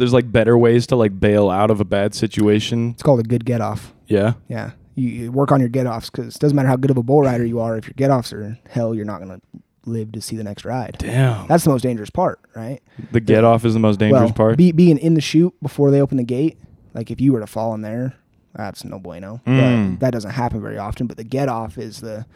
there's 0.00 0.12
like 0.12 0.32
better 0.32 0.56
ways 0.56 0.86
to 0.88 0.96
like 0.96 1.20
bail 1.20 1.50
out 1.50 1.70
of 1.70 1.80
a 1.80 1.84
bad 1.84 2.14
situation 2.14 2.90
it's 2.90 3.02
called 3.02 3.20
a 3.20 3.22
good 3.22 3.44
get 3.44 3.60
off. 3.60 3.94
yeah 4.06 4.32
Yeah, 4.48 4.72
you, 4.94 5.08
you 5.08 5.32
work 5.32 5.52
on 5.52 5.60
your 5.60 5.68
get 5.68 5.86
offs 5.86 6.10
because 6.10 6.34
it 6.34 6.40
doesn't 6.40 6.56
matter 6.56 6.68
how 6.68 6.76
good 6.76 6.90
of 6.90 6.96
a 6.96 7.02
bull 7.02 7.22
rider 7.22 7.44
you 7.44 7.60
are. 7.60 7.76
If 7.76 7.86
your 7.86 7.94
get 7.96 8.10
offs 8.10 8.32
are 8.32 8.58
hell, 8.68 8.94
you're 8.94 9.04
not 9.04 9.20
gonna 9.20 9.40
live 9.86 10.12
to 10.12 10.20
see 10.20 10.36
the 10.36 10.44
next 10.44 10.64
ride. 10.64 10.96
damn 10.98 11.46
That's 11.46 11.64
the 11.64 11.70
most 11.70 11.82
dangerous 11.82 12.10
part, 12.10 12.40
right? 12.56 12.80
the 13.12 13.20
get 13.20 13.44
off 13.44 13.64
is 13.64 13.74
the 13.74 13.80
most 13.80 13.98
dangerous 13.98 14.22
well, 14.22 14.32
part 14.32 14.56
Be, 14.56 14.72
being 14.72 14.98
in 14.98 15.14
the 15.14 15.20
chute 15.20 15.54
before 15.62 15.90
they 15.90 16.00
open 16.00 16.16
the 16.16 16.24
gate, 16.24 16.58
like 16.94 17.10
if 17.10 17.20
you 17.20 17.32
were 17.32 17.40
to 17.40 17.46
fall 17.46 17.74
in 17.74 17.82
there, 17.82 18.14
that's 18.54 18.84
no 18.84 18.98
bueno. 18.98 19.40
Mm. 19.46 19.92
But 19.92 20.00
that 20.00 20.10
doesn't 20.12 20.32
happen 20.32 20.60
very 20.60 20.78
often. 20.78 21.06
But 21.06 21.16
the 21.16 21.24
get 21.24 21.48
off 21.48 21.78
is 21.78 22.00
the 22.00 22.26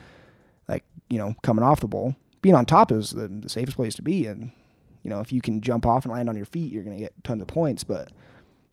like 0.68 0.84
you 1.08 1.18
know 1.18 1.34
coming 1.42 1.64
off 1.64 1.80
the 1.80 1.88
bull. 1.88 2.14
Being 2.42 2.54
on 2.54 2.66
top 2.66 2.92
is 2.92 3.10
the, 3.10 3.26
the 3.26 3.48
safest 3.48 3.76
place 3.76 3.94
to 3.94 4.02
be, 4.02 4.26
and 4.26 4.52
you 5.04 5.10
know 5.10 5.20
if 5.20 5.32
you 5.32 5.40
can 5.40 5.60
jump 5.60 5.86
off 5.86 6.04
and 6.04 6.12
land 6.12 6.28
on 6.28 6.34
your 6.36 6.46
feet, 6.46 6.72
you're 6.72 6.82
gonna 6.82 6.98
get 6.98 7.12
tons 7.22 7.40
of 7.42 7.46
points. 7.48 7.84
But 7.84 8.10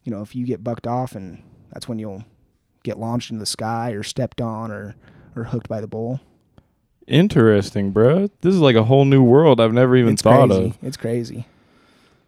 you 0.03 0.11
know 0.11 0.21
if 0.23 0.35
you 0.35 0.45
get 0.47 0.63
bucked 0.63 0.87
off, 0.87 1.13
and 1.13 1.43
that's 1.71 1.87
when 1.87 1.99
you'll 1.99 2.23
get 2.83 2.97
launched 2.97 3.29
into 3.29 3.39
the 3.41 3.45
sky 3.45 3.91
or 3.91 4.01
stepped 4.01 4.41
on 4.41 4.71
or 4.71 4.95
or 5.35 5.43
hooked 5.43 5.69
by 5.69 5.79
the 5.81 5.87
bull. 5.87 6.19
interesting 7.07 7.91
bro 7.91 8.27
this 8.41 8.53
is 8.53 8.59
like 8.61 8.75
a 8.75 8.83
whole 8.83 9.05
new 9.05 9.23
world 9.23 9.59
i've 9.59 9.73
never 9.73 9.95
even 9.95 10.13
it's 10.13 10.21
thought 10.21 10.49
crazy. 10.49 10.65
of 10.65 10.77
It's 10.83 10.97
crazy. 10.97 11.45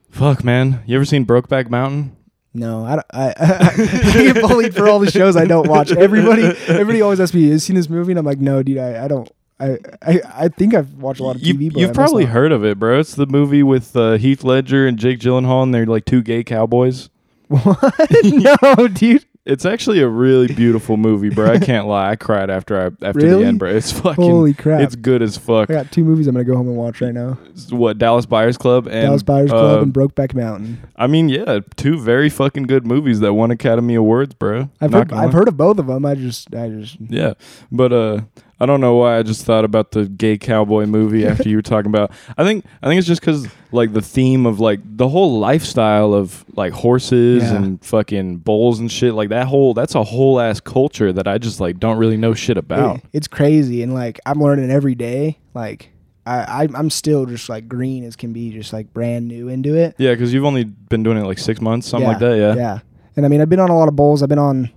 fuck 0.10 0.43
man 0.43 0.81
you 0.86 0.95
ever 0.95 1.05
seen 1.05 1.25
brokeback 1.25 1.69
mountain 1.69 2.15
No, 2.53 2.86
I, 2.86 2.95
don't- 2.95 3.05
I, 3.12 3.33
I, 3.39 4.24
get 4.33 4.41
bullied 4.41 4.75
for 4.75 4.88
all 4.88 5.00
the 5.00 5.10
shows 5.10 5.36
I 5.36 5.45
don't 5.45 5.67
watch. 5.67 5.91
Everybody, 5.91 6.43
everybody 6.67 7.01
always 7.01 7.19
asks 7.19 7.33
me, 7.33 7.43
"Have 7.45 7.53
you 7.53 7.60
seen 7.60 7.75
this 7.75 7.89
movie?" 7.89 8.12
And 8.12 8.19
I'm 8.19 8.25
like, 8.25 8.39
"No, 8.39 8.62
dude, 8.62 8.77
I, 8.77 9.05
I 9.05 9.07
don't. 9.07 9.27
I, 9.63 9.77
I, 10.01 10.22
I 10.36 10.48
think 10.50 10.74
I've 10.74 10.93
watched 10.96 11.20
a 11.20 11.24
lot 11.24 11.36
of 11.36 11.41
You, 11.41 11.53
TV. 11.53 11.72
but 11.74 11.79
you've 11.82 11.93
probably 11.93 12.25
not." 12.25 12.34
heard 12.34 12.51
of 12.51 12.63
it, 12.65 12.79
bro. 12.79 13.00
It's 13.00 13.15
the 13.15 13.25
movie 13.27 13.63
with 13.63 13.96
uh, 13.96 14.13
Heath 14.17 14.43
Ledger 14.43 14.88
and 14.88 14.98
Jake 14.98 15.20
Gyllenhaal, 15.20 15.63
and 15.63 15.74
they're 15.74 15.86
like 15.86 16.05
two 16.05 16.22
gay 16.22 16.43
cowboys. 16.43 17.10
What? 17.50 17.77
no, 18.24 18.88
dude. 18.93 19.25
It's 19.46 19.65
actually 19.65 20.00
a 20.00 20.08
really 20.08 20.48
beautiful 20.48 20.96
movie, 20.96 21.29
bro. 21.29 21.51
I 21.51 21.60
can't 21.60 21.86
lie. 21.86 22.12
I 22.12 22.15
cried 22.15 22.50
after 22.50 22.79
I 22.79 22.86
after 23.05 23.20
Really? 23.20 23.43
the 23.43 23.48
end, 23.50 23.60
bro. 23.60 23.70
It's 23.75 23.91
fucking. 23.91 24.24
Holy 24.24 24.53
crap! 24.53 24.79
It's 24.79 24.96
good 24.96 25.22
as 25.22 25.36
fuck. 25.38 25.70
I 25.70 25.74
got 25.74 25.91
two 25.91 26.05
movies 26.05 26.27
I'm 26.27 26.34
gonna 26.34 26.46
go 26.46 26.55
home 26.55 26.70
and 26.70 26.77
watch 26.77 27.01
right 27.01 27.13
now: 27.13 27.38
What 27.70 27.98
Dallas 27.98 28.25
Buyers 28.25 28.58
Club 28.58 28.88
and 28.88 29.01
Dallas 29.08 29.22
Buyers 29.22 29.50
Club 29.50 29.79
uh, 29.79 29.82
and 29.84 29.93
Brokeback 29.93 30.34
Mountain. 30.34 30.82
I 30.96 31.08
mean, 31.08 31.27
yeah, 31.27 31.60
two 31.75 32.00
very 32.00 32.29
fucking 32.29 32.63
good 32.63 32.88
movies 32.88 33.20
that 33.20 33.34
won 33.34 33.51
Academy 33.51 33.96
Awards, 33.96 34.34
bro. 34.34 34.70
I've 34.79 34.93
heard, 34.93 35.12
I've 35.12 35.34
heard 35.34 35.50
of 35.50 35.58
both 35.58 35.77
of 35.77 35.88
them. 35.88 36.05
I 36.05 36.15
just, 36.15 36.55
I 36.55 36.70
just. 36.70 36.96
Yeah, 37.01 37.34
but 37.70 37.91
uh, 37.91 38.22
I 38.60 38.65
don't 38.65 38.79
know 38.79 38.95
why 38.95 39.17
I 39.17 39.24
just 39.24 39.45
thought 39.45 39.65
about 39.65 39.91
the 39.91 40.05
gay 40.07 40.38
cowboy 40.38 40.86
movie 40.86 41.25
after 41.27 41.50
you 41.50 41.55
were 41.57 41.62
talking 41.63 41.89
about. 41.89 42.12
I 42.38 42.43
think 42.43 42.65
I 42.81 42.88
think 42.88 43.00
it's 43.00 43.07
just 43.07 43.22
because 43.22 43.48
like 43.72 43.93
the 43.93 44.01
theme 44.01 44.45
of 44.45 44.60
like 44.60 44.79
the 44.83 45.10
whole 45.10 45.39
lifestyle 45.39 46.13
of 46.13 46.45
like 46.55 46.72
horses 46.74 47.43
Yeah. 47.43 47.55
and 47.55 47.83
fucking 47.83 48.38
bulls 48.38 48.79
and 48.79 48.91
shit 48.91 49.13
like 49.15 49.29
that 49.29 49.48
whole 49.48 49.74
that's 49.74 49.95
a 49.95 50.03
whole 50.03 50.39
ass 50.39 50.60
culture 50.60 51.12
that 51.12 51.27
I 51.27 51.38
just 51.39 51.60
like 51.60 51.79
don't 51.79 51.98
really 51.98 52.17
know 52.17 52.33
shit 52.33 52.57
about. 52.57 52.98
it- 52.98 53.03
it's 53.13 53.27
crazy, 53.27 53.81
and 53.83 53.93
like 53.93 54.19
I'm 54.25 54.39
learning 54.39 54.69
every 54.72 54.95
day. 54.95 55.39
Like 55.53 55.89
I, 56.25 56.63
I, 56.63 56.67
I'm 56.75 56.89
still 56.89 57.25
just 57.25 57.50
like 57.50 57.67
green 57.67 58.05
as 58.05 58.15
can 58.15 58.31
be, 58.31 58.51
just 58.51 58.72
like 58.72 58.93
brand 58.93 59.27
new 59.27 59.50
into 59.50 59.75
it. 59.75 59.95
Yeah, 59.98 60.12
because 60.12 60.33
you've 60.33 60.45
only 60.45 60.63
been 60.63 61.03
doing 61.03 61.17
it 61.17 61.25
like 61.25 61.38
six 61.39 61.60
months, 61.60 61.88
something 61.88 62.07
like 62.07 62.19
that. 62.19 62.38
Yeah. 62.38 62.55
Yeah. 62.55 62.79
And 63.17 63.25
I 63.25 63.29
mean, 63.29 63.41
I've 63.41 63.50
been 63.50 63.60
on 63.60 63.69
a 63.69 63.77
lot 63.77 63.89
of 63.89 63.95
bowls. 63.98 64.24
I've 64.24 64.29
been 64.29 64.39
on, 64.39 64.69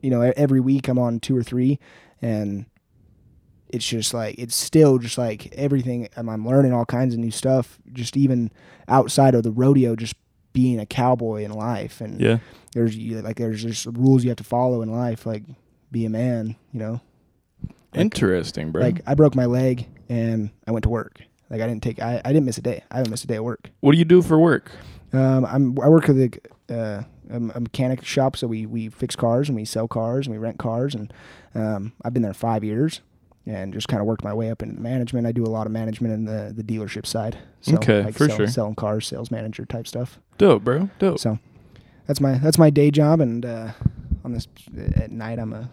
you 0.00 0.08
know, 0.10 0.24
e- 0.24 0.32
every 0.36 0.60
week 0.60 0.88
I'm 0.88 0.98
on 0.98 1.20
two 1.20 1.36
or 1.36 1.42
three, 1.42 1.78
and 2.22 2.64
it's 3.74 3.86
just 3.86 4.14
like 4.14 4.36
it's 4.38 4.54
still 4.54 4.98
just 4.98 5.18
like 5.18 5.52
everything. 5.54 6.08
I'm, 6.16 6.28
I'm 6.28 6.46
learning 6.46 6.72
all 6.72 6.84
kinds 6.84 7.14
of 7.14 7.20
new 7.20 7.30
stuff, 7.30 7.78
just 7.92 8.16
even 8.16 8.50
outside 8.88 9.34
of 9.34 9.42
the 9.42 9.50
rodeo, 9.50 9.96
just 9.96 10.14
being 10.52 10.78
a 10.78 10.86
cowboy 10.86 11.42
in 11.44 11.50
life. 11.50 12.00
And 12.00 12.20
Yeah. 12.20 12.38
there's 12.74 12.96
like 12.96 13.36
there's 13.36 13.62
just 13.62 13.86
rules 13.86 14.22
you 14.24 14.30
have 14.30 14.36
to 14.38 14.44
follow 14.44 14.82
in 14.82 14.90
life, 14.92 15.26
like 15.26 15.42
be 15.90 16.04
a 16.06 16.10
man. 16.10 16.56
You 16.72 16.78
know, 16.80 17.00
Interesting, 17.92 18.70
bro. 18.72 18.82
like 18.82 19.00
I 19.06 19.14
broke 19.14 19.34
my 19.34 19.46
leg 19.46 19.86
and 20.08 20.50
I 20.66 20.72
went 20.72 20.82
to 20.84 20.88
work. 20.88 21.20
Like 21.50 21.60
I 21.60 21.66
didn't 21.66 21.82
take, 21.82 22.00
I, 22.00 22.20
I 22.24 22.32
didn't 22.32 22.46
miss 22.46 22.58
a 22.58 22.62
day. 22.62 22.82
I 22.90 22.96
haven't 22.96 23.10
missed 23.10 23.24
a 23.24 23.28
day 23.28 23.36
at 23.36 23.44
work. 23.44 23.70
what 23.80 23.92
do 23.92 23.98
you 23.98 24.04
do 24.04 24.22
for 24.22 24.38
work? 24.38 24.70
Um, 25.12 25.44
I'm 25.44 25.78
I 25.80 25.88
work 25.88 26.08
at 26.08 26.16
the 26.16 26.32
uh, 26.68 27.02
a, 27.30 27.36
a 27.36 27.60
mechanic 27.60 28.04
shop, 28.04 28.36
so 28.36 28.46
we 28.48 28.66
we 28.66 28.88
fix 28.88 29.14
cars 29.14 29.48
and 29.48 29.54
we 29.56 29.64
sell 29.64 29.86
cars 29.86 30.26
and 30.26 30.34
we 30.34 30.38
rent 30.38 30.58
cars, 30.58 30.94
and 30.94 31.12
um, 31.54 31.92
I've 32.04 32.12
been 32.12 32.22
there 32.22 32.34
five 32.34 32.64
years, 32.64 33.00
and 33.46 33.72
just 33.72 33.88
kind 33.88 34.00
of 34.00 34.06
worked 34.06 34.24
my 34.24 34.32
way 34.32 34.50
up 34.50 34.62
into 34.62 34.80
management. 34.80 35.26
I 35.26 35.32
do 35.32 35.42
a 35.44 35.46
lot 35.52 35.66
of 35.66 35.72
management 35.72 36.14
in 36.14 36.24
the 36.24 36.52
the 36.56 36.62
dealership 36.62 37.06
side. 37.06 37.38
So 37.60 37.74
Okay, 37.76 38.02
like 38.04 38.14
for 38.14 38.26
sell- 38.28 38.36
sure. 38.36 38.46
selling 38.46 38.74
cars, 38.74 39.06
sales 39.06 39.30
manager 39.30 39.64
type 39.64 39.86
stuff. 39.86 40.18
Dope, 40.38 40.64
bro. 40.64 40.88
Dope. 40.98 41.18
So 41.18 41.38
that's 42.06 42.20
my 42.20 42.38
that's 42.38 42.58
my 42.58 42.70
day 42.70 42.90
job, 42.90 43.20
and 43.20 43.44
uh, 43.44 43.72
on 44.24 44.32
this 44.32 44.46
at 44.96 45.10
night 45.10 45.38
I'm 45.38 45.52
a 45.52 45.70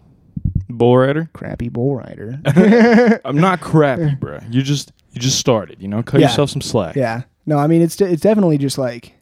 Bull 0.68 0.96
rider. 0.96 1.28
crappy 1.34 1.68
bull 1.68 1.96
rider. 1.96 2.40
I'm 3.24 3.36
not 3.36 3.60
crappy, 3.60 4.14
bro. 4.14 4.38
You 4.50 4.62
just 4.62 4.92
you 5.12 5.20
just 5.20 5.38
started. 5.38 5.82
You 5.82 5.88
know, 5.88 6.02
cut 6.02 6.20
Yeah. 6.20 6.28
yourself 6.28 6.50
some 6.50 6.62
slack. 6.62 6.96
Yeah. 6.96 7.22
No, 7.44 7.58
I 7.58 7.66
mean 7.66 7.82
it's 7.82 8.00
it's 8.00 8.22
definitely 8.22 8.56
just 8.58 8.78
like 8.78 9.14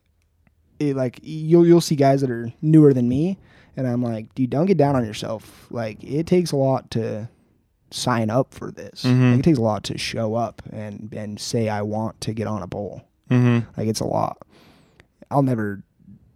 it 0.78 0.95
like 0.97 1.19
you'll 1.23 1.66
you'll 1.66 1.80
see 1.80 1.97
guys 1.97 2.21
that 2.21 2.30
are 2.30 2.52
newer 2.62 2.92
than 2.95 3.09
me 3.09 3.38
and 3.76 3.87
I'm 3.87 4.02
like, 4.02 4.33
dude, 4.35 4.50
don't 4.50 4.66
get 4.66 4.76
down 4.76 4.95
on 4.95 5.04
yourself. 5.04 5.66
Like 5.71 6.02
it 6.04 6.26
takes 6.26 6.52
a 6.52 6.57
lot 6.57 6.90
to 6.92 7.28
sign 7.90 8.30
up 8.30 8.52
for 8.54 8.70
this. 8.70 9.04
Mhm. 9.04 9.30
Like, 9.32 9.40
it 9.40 9.42
takes 9.42 9.59
a 9.59 9.62
lot 9.62 9.85
to 9.85 9.99
show 9.99 10.35
up 10.35 10.62
and 10.73 11.12
and 11.16 11.40
say 11.40 11.68
I 11.68 11.82
want 11.82 12.20
to 12.23 12.32
get 12.32 12.47
on 12.47 12.62
a 12.62 12.66
bowl. 12.66 13.02
Mm-hmm. 13.30 13.68
Like 13.76 13.88
it's 13.88 14.00
a 14.00 14.06
lot. 14.06 14.38
I'll 15.30 15.42
never 15.42 15.82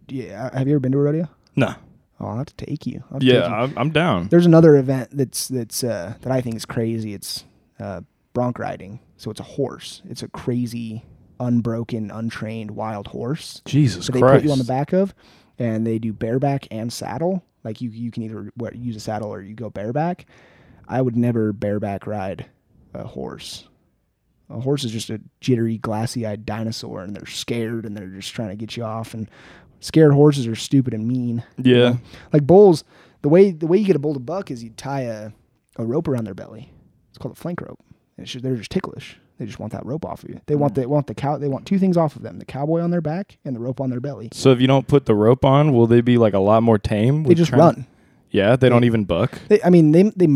yeah, 0.07 0.55
have 0.55 0.67
you 0.67 0.73
ever 0.75 0.79
been 0.79 0.91
to 0.91 0.97
a 0.99 1.01
rodeo? 1.01 1.27
No. 1.55 1.73
Oh, 2.19 2.27
I'll 2.27 2.37
have 2.37 2.45
to 2.55 2.65
take 2.65 2.85
you. 2.85 3.03
To 3.11 3.19
take 3.19 3.23
Yeah, 3.23 3.47
you. 3.49 3.55
I'm, 3.55 3.73
I'm 3.77 3.89
down. 3.89 4.27
There's 4.29 4.45
another 4.45 4.77
event 4.77 5.09
that's 5.11 5.47
that's 5.47 5.83
uh, 5.83 6.13
that 6.21 6.31
I 6.31 6.41
think 6.41 6.55
is 6.55 6.65
crazy. 6.65 7.13
It's 7.13 7.43
uh, 7.79 8.01
bronc 8.33 8.59
riding. 8.59 8.99
So 9.17 9.31
it's 9.31 9.39
a 9.39 9.43
horse. 9.43 10.01
It's 10.09 10.23
a 10.23 10.27
crazy, 10.27 11.03
unbroken, 11.39 12.11
untrained 12.11 12.71
wild 12.71 13.07
horse. 13.07 13.61
Jesus 13.65 14.05
So 14.05 14.13
they 14.13 14.19
put 14.21 14.43
you 14.43 14.51
on 14.51 14.57
the 14.57 14.63
back 14.63 14.93
of, 14.93 15.13
and 15.59 15.85
they 15.87 15.99
do 15.99 16.13
bareback 16.13 16.67
and 16.71 16.91
saddle. 16.91 17.43
Like 17.63 17.81
you, 17.81 17.89
you 17.89 18.11
can 18.11 18.23
either 18.23 18.51
use 18.73 18.95
a 18.95 18.99
saddle 18.99 19.33
or 19.33 19.41
you 19.41 19.55
go 19.55 19.69
bareback. 19.69 20.25
I 20.87 21.01
would 21.01 21.15
never 21.15 21.53
bareback 21.53 22.07
ride 22.07 22.45
a 22.93 23.05
horse. 23.05 23.67
A 24.49 24.59
horse 24.59 24.83
is 24.83 24.91
just 24.91 25.09
a 25.09 25.19
jittery, 25.41 25.77
glassy-eyed 25.79 26.45
dinosaur, 26.45 27.01
and 27.01 27.15
they're 27.15 27.25
scared, 27.25 27.85
and 27.85 27.97
they're 27.97 28.07
just 28.07 28.33
trying 28.33 28.49
to 28.49 28.55
get 28.55 28.77
you 28.77 28.83
off. 28.83 29.13
And 29.13 29.29
scared 29.79 30.13
horses 30.13 30.45
are 30.47 30.55
stupid 30.55 30.93
and 30.93 31.07
mean. 31.07 31.43
you 31.57 31.75
Yeah. 31.75 31.89
know? 31.89 31.99
like 32.31 32.45
bulls. 32.45 32.83
The 33.21 33.29
way 33.29 33.51
the 33.51 33.65
way 33.65 33.77
you 33.79 33.85
get 33.85 33.95
a 33.95 33.99
bull 33.99 34.13
to 34.13 34.19
buck 34.19 34.51
is 34.51 34.63
you 34.63 34.69
tie 34.77 35.01
a, 35.01 35.31
a 35.77 35.85
rope 35.85 36.07
around 36.07 36.25
their 36.25 36.35
belly. 36.35 36.71
It's 37.09 37.17
called 37.17 37.33
a 37.33 37.39
flank 37.39 37.61
rope. 37.61 37.79
And 38.17 38.23
it's 38.23 38.31
just, 38.31 38.43
they're 38.43 38.55
just 38.55 38.71
ticklish. 38.71 39.17
They 39.37 39.45
just 39.45 39.59
want 39.59 39.73
that 39.73 39.85
rope 39.85 40.05
off 40.05 40.23
of 40.23 40.29
you. 40.29 40.39
They 40.45 40.55
want 40.55 40.75
hmm. 40.75 40.81
the 40.81 40.89
want 40.89 41.07
the 41.07 41.15
cow. 41.15 41.37
They 41.37 41.47
want 41.47 41.65
two 41.65 41.79
things 41.79 41.97
off 41.97 42.15
of 42.15 42.21
them: 42.21 42.39
the 42.39 42.45
cowboy 42.45 42.81
on 42.81 42.91
their 42.91 43.01
back 43.01 43.37
and 43.43 43.55
the 43.55 43.59
rope 43.59 43.81
on 43.81 43.89
their 43.89 43.99
belly. 43.99 44.29
So 44.31 44.51
if 44.51 44.61
you 44.61 44.67
don't 44.67 44.87
put 44.87 45.05
the 45.05 45.15
rope 45.15 45.43
on, 45.43 45.73
will 45.73 45.87
they 45.87 46.01
be 46.01 46.17
like 46.17 46.33
a 46.33 46.39
lot 46.39 46.63
more 46.63 46.77
tame? 46.77 47.23
They 47.23 47.33
just 47.33 47.51
run. 47.51 47.87
Yeah, 48.29 48.55
they 48.55 48.69
don't 48.69 48.83
even 48.83 49.05
buck. 49.05 49.39
They, 49.47 49.61
I 49.63 49.69
mean, 49.69 49.91
they 49.91 50.03
they. 50.03 50.27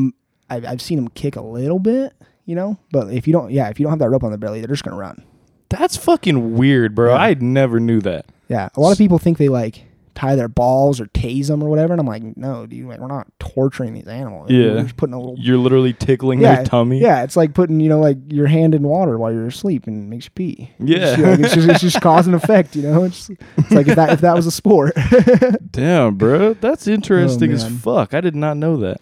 I've, 0.50 0.66
I've 0.66 0.82
seen 0.82 0.98
them 0.98 1.10
kick 1.10 1.36
a 1.36 1.42
little 1.42 1.80
bit, 1.80 2.14
you 2.46 2.56
know. 2.56 2.78
But 2.92 3.14
if 3.14 3.28
you 3.28 3.34
don't, 3.34 3.52
yeah, 3.52 3.70
if 3.70 3.80
you 3.80 3.84
don't 3.84 3.92
have 3.92 4.00
that 4.00 4.10
rope 4.10 4.24
on 4.24 4.32
their 4.32 4.38
belly, 4.38 4.60
they're 4.62 4.68
just 4.68 4.84
gonna 4.84 4.98
run. 4.98 5.24
That's 5.70 5.96
fucking 5.96 6.56
weird, 6.56 6.96
bro. 6.96 7.14
Yeah. 7.14 7.22
I 7.22 7.34
never 7.36 7.80
knew 7.80 8.02
that. 8.02 8.26
Yeah, 8.48 8.70
a 8.76 8.82
lot 8.82 8.92
of 8.92 8.98
people 8.98 9.20
think 9.20 9.38
they 9.38 9.50
like 9.50 9.86
tie 10.20 10.36
their 10.36 10.50
balls 10.50 11.00
or 11.00 11.06
tase 11.08 11.48
them 11.48 11.64
or 11.64 11.70
whatever, 11.70 11.94
and 11.94 12.00
I'm 12.02 12.06
like, 12.08 12.36
no, 12.36 12.66
dude, 12.66 12.88
like, 12.88 13.00
we're 13.00 13.08
not 13.08 13.28
torturing 13.40 13.94
these 13.94 14.08
animals. 14.08 14.52
Yeah. 14.52 14.74
we're 14.74 14.84
just 14.84 14.98
putting 14.98 15.14
a 15.14 15.20
little 15.20 15.36
You're 15.40 15.58
literally 15.58 15.94
tickling 15.94 16.42
yeah, 16.42 16.56
their 16.56 16.66
tummy. 16.66 17.00
Yeah, 17.00 17.24
it's 17.24 17.38
like 17.38 17.54
putting 17.54 17.80
you 17.80 17.88
know 17.88 18.00
like 18.00 18.18
your 18.28 18.48
hand 18.48 18.76
in 18.76 18.84
water 18.84 19.18
while 19.18 19.32
you're 19.32 19.48
asleep 19.48 19.88
and 19.88 20.04
it 20.04 20.08
makes 20.08 20.26
you 20.26 20.32
pee. 20.32 20.72
Yeah. 20.80 20.98
it's, 20.98 21.16
just, 21.16 21.24
like, 21.24 21.40
it's 21.40 21.54
just 21.54 21.70
it's 21.70 21.82
just 21.82 22.02
cause 22.02 22.28
and 22.28 22.36
effect. 22.36 22.76
You 22.76 22.82
know, 22.82 23.04
it's, 23.06 23.30
it's 23.30 23.72
like 23.72 23.88
if 23.88 23.96
that 23.96 24.10
if 24.12 24.22
that 24.22 24.36
was 24.36 24.46
a 24.46 24.52
sport. 24.52 24.94
Damn, 25.72 26.16
bro. 26.16 26.54
That's 26.56 26.88
interesting 26.88 27.52
oh, 27.52 27.56
as 27.56 27.64
Oh, 27.64 27.70
man. 27.70 27.78
fuck. 27.78 28.14
I 28.14 28.22
did 28.22 28.36
not 28.36 28.58
know 28.58 28.76
that. 28.78 29.02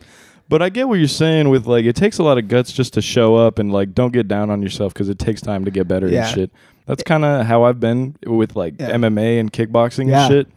But 0.49 0.61
I 0.61 0.69
get 0.69 0.87
what 0.87 0.95
you're 0.99 1.07
saying 1.07 1.49
with 1.49 1.67
like 1.67 1.85
it 1.85 1.95
takes 1.95 2.19
a 2.19 2.23
lot 2.23 2.37
of 2.37 2.47
guts 2.47 2.71
just 2.71 2.93
to 2.93 3.01
show 3.01 3.35
up 3.35 3.59
and 3.59 3.71
like 3.71 3.93
don't 3.93 4.13
get 4.13 4.27
down 4.27 4.49
on 4.49 4.61
yourself 4.61 4.93
because 4.93 5.09
it 5.09 5.19
takes 5.19 5.41
time 5.41 5.65
to 5.65 5.71
get 5.71 5.87
better 5.87 6.07
Yeah. 6.07 6.25
and 6.27 6.35
shit. 6.35 6.51
That's 6.85 7.03
kind 7.03 7.25
of 7.25 7.45
how 7.45 7.63
I've 7.63 7.79
been 7.79 8.15
with 8.25 8.55
like 8.55 8.75
Yeah. 8.79 8.91
MMA 8.91 9.39
and 9.39 9.51
kickboxing 9.51 10.09
Yeah. 10.09 10.25
and 10.25 10.31
shit. 10.31 10.47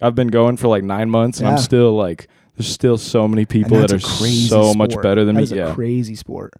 I've 0.00 0.14
been 0.14 0.28
going 0.28 0.56
for 0.56 0.68
like 0.68 0.82
nine 0.82 1.10
months 1.10 1.38
and 1.40 1.48
I'm 1.48 1.58
still 1.58 1.94
like 1.94 2.28
there's 2.56 2.68
still 2.68 2.98
so 2.98 3.28
many 3.28 3.44
people 3.44 3.78
that 3.78 3.92
are 3.92 3.98
so 4.00 4.74
much 4.74 4.94
better 5.02 5.24
than 5.24 5.36
That 5.36 5.50
me. 5.50 5.56
Yeah. 5.58 5.74
crazy 5.74 6.16
sport. 6.16 6.54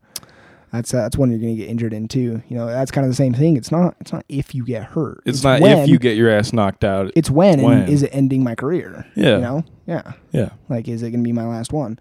That's 0.73 0.93
uh, 0.93 0.99
that's 1.03 1.17
one 1.17 1.31
you're 1.31 1.41
gonna 1.41 1.55
get 1.55 1.69
injured 1.69 1.93
in 1.93 2.07
too. 2.07 2.43
You 2.49 2.57
know, 2.57 2.67
that's 2.67 2.91
kind 2.91 3.05
of 3.05 3.11
the 3.11 3.17
same 3.17 3.33
thing. 3.33 3.57
It's 3.57 3.71
not 3.73 3.97
it's 4.01 4.13
not 4.13 4.25
if 4.29 4.55
you 4.55 4.65
get 4.65 4.85
hurt. 4.85 5.23
It's, 5.25 5.43
not 5.43 5.61
when, 5.61 5.79
if 5.79 5.89
you 5.89 5.99
get 5.99 6.17
your 6.17 6.29
ass 6.29 6.53
knocked 6.53 6.85
out. 6.85 7.13
It's 7.17 7.31
when, 7.31 7.63
when. 7.63 7.79
and 7.81 7.89
is 7.89 8.03
it 8.03 8.11
ending 8.13 8.43
my 8.45 8.55
career? 8.55 9.07
Yeah. 9.17 9.37
You 9.37 9.41
know. 9.41 9.65
Yeah. 9.87 10.13
yeah. 10.33 10.51
Like, 10.69 10.89
is 10.89 11.03
it 11.03 11.11
gonna 11.13 11.23
be 11.23 11.33
my 11.33 11.47
last 11.47 11.73
one? 11.73 11.99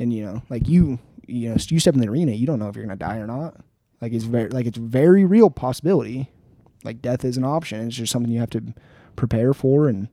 And 0.00 0.12
you 0.12 0.24
know, 0.24 0.42
like 0.50 0.68
you, 0.68 0.98
you 1.26 1.50
know, 1.50 1.56
you 1.68 1.78
step 1.80 1.94
in 1.94 2.00
the 2.00 2.08
arena, 2.08 2.32
you 2.32 2.46
don't 2.46 2.58
know 2.58 2.68
if 2.68 2.76
you're 2.76 2.84
gonna 2.84 2.96
die 2.96 3.18
or 3.18 3.26
not. 3.26 3.56
Like 4.00 4.12
it's 4.12 4.24
very, 4.24 4.48
like 4.50 4.66
it's 4.66 4.78
very 4.78 5.24
real 5.24 5.50
possibility. 5.50 6.30
Like 6.82 7.00
death 7.00 7.24
is 7.24 7.36
an 7.36 7.44
option. 7.44 7.86
It's 7.86 7.96
just 7.96 8.12
something 8.12 8.30
you 8.30 8.40
have 8.40 8.50
to 8.50 8.74
prepare 9.16 9.54
for, 9.54 9.88
and 9.88 10.08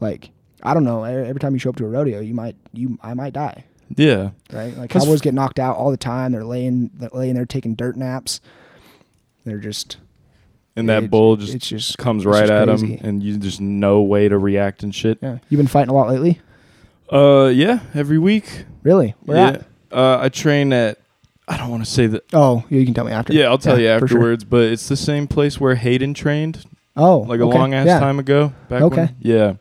like 0.00 0.30
I 0.62 0.74
don't 0.74 0.84
know. 0.84 1.04
Every 1.04 1.38
time 1.40 1.52
you 1.54 1.58
show 1.58 1.70
up 1.70 1.76
to 1.76 1.84
a 1.84 1.88
rodeo, 1.88 2.20
you 2.20 2.34
might, 2.34 2.56
you, 2.72 2.98
I 3.00 3.14
might 3.14 3.32
die. 3.32 3.64
Yeah. 3.96 4.30
Right? 4.52 4.76
Like 4.76 4.90
cowboys 4.90 5.20
get 5.20 5.32
knocked 5.32 5.60
out 5.60 5.76
all 5.76 5.90
the 5.92 5.96
time. 5.96 6.32
They're 6.32 6.44
laying, 6.44 6.90
they're 6.94 7.08
laying 7.12 7.34
there 7.36 7.46
taking 7.46 7.74
dirt 7.76 7.96
naps. 7.96 8.40
They're 9.44 9.58
just 9.60 9.98
And 10.76 10.88
that 10.88 11.04
It- 11.04 11.10
bull 11.10 11.36
just 11.36 11.56
just 11.58 11.96
comes 11.96 12.26
right 12.26 12.48
just 12.48 12.52
at 12.52 12.68
him 12.68 12.98
and 13.02 13.22
you 13.22 13.38
just 13.38 13.60
no 13.60 14.02
way 14.02 14.28
to 14.28 14.36
react 14.36 14.82
and 14.82 14.92
shit. 14.94 15.18
yeah. 15.22 15.38
You've 15.48 15.58
been 15.58 15.68
fighting 15.68 15.90
a 15.90 15.94
lot 15.94 16.08
lately. 16.08 16.40
Uh 17.10 17.46
yeah, 17.54 17.80
every 17.94 18.18
week. 18.18 18.64
Really? 18.82 19.14
Where 19.20 19.36
yeah. 19.36 19.48
at? 19.48 19.66
Uh, 19.90 20.18
I 20.20 20.28
train 20.28 20.72
at. 20.72 20.98
I 21.46 21.56
don't 21.56 21.70
want 21.70 21.84
to 21.84 21.90
say 21.90 22.06
that. 22.08 22.24
Oh, 22.34 22.64
you 22.68 22.84
can 22.84 22.92
tell 22.92 23.04
me 23.04 23.12
after. 23.12 23.32
Yeah, 23.32 23.46
I'll 23.46 23.58
tell 23.58 23.80
you 23.80 23.86
for 23.98 24.06
sure. 24.06 24.18
afterwards. 24.18 24.44
But 24.44 24.64
it's 24.64 24.88
the 24.88 24.96
same 24.96 25.26
place 25.26 25.58
where 25.58 25.74
Hayden 25.76 26.12
trained, 26.12 26.64
Oh, 26.96 27.18
like 27.20 27.40
a 27.40 27.44
okay. 27.44 27.58
long 27.58 27.72
ass 27.72 27.86
yeah. 27.86 27.98
time 28.00 28.18
ago. 28.18 28.52
Back 28.68 28.82
Okay. 28.82 28.96
When, 28.96 29.16
yeah. 29.20 29.54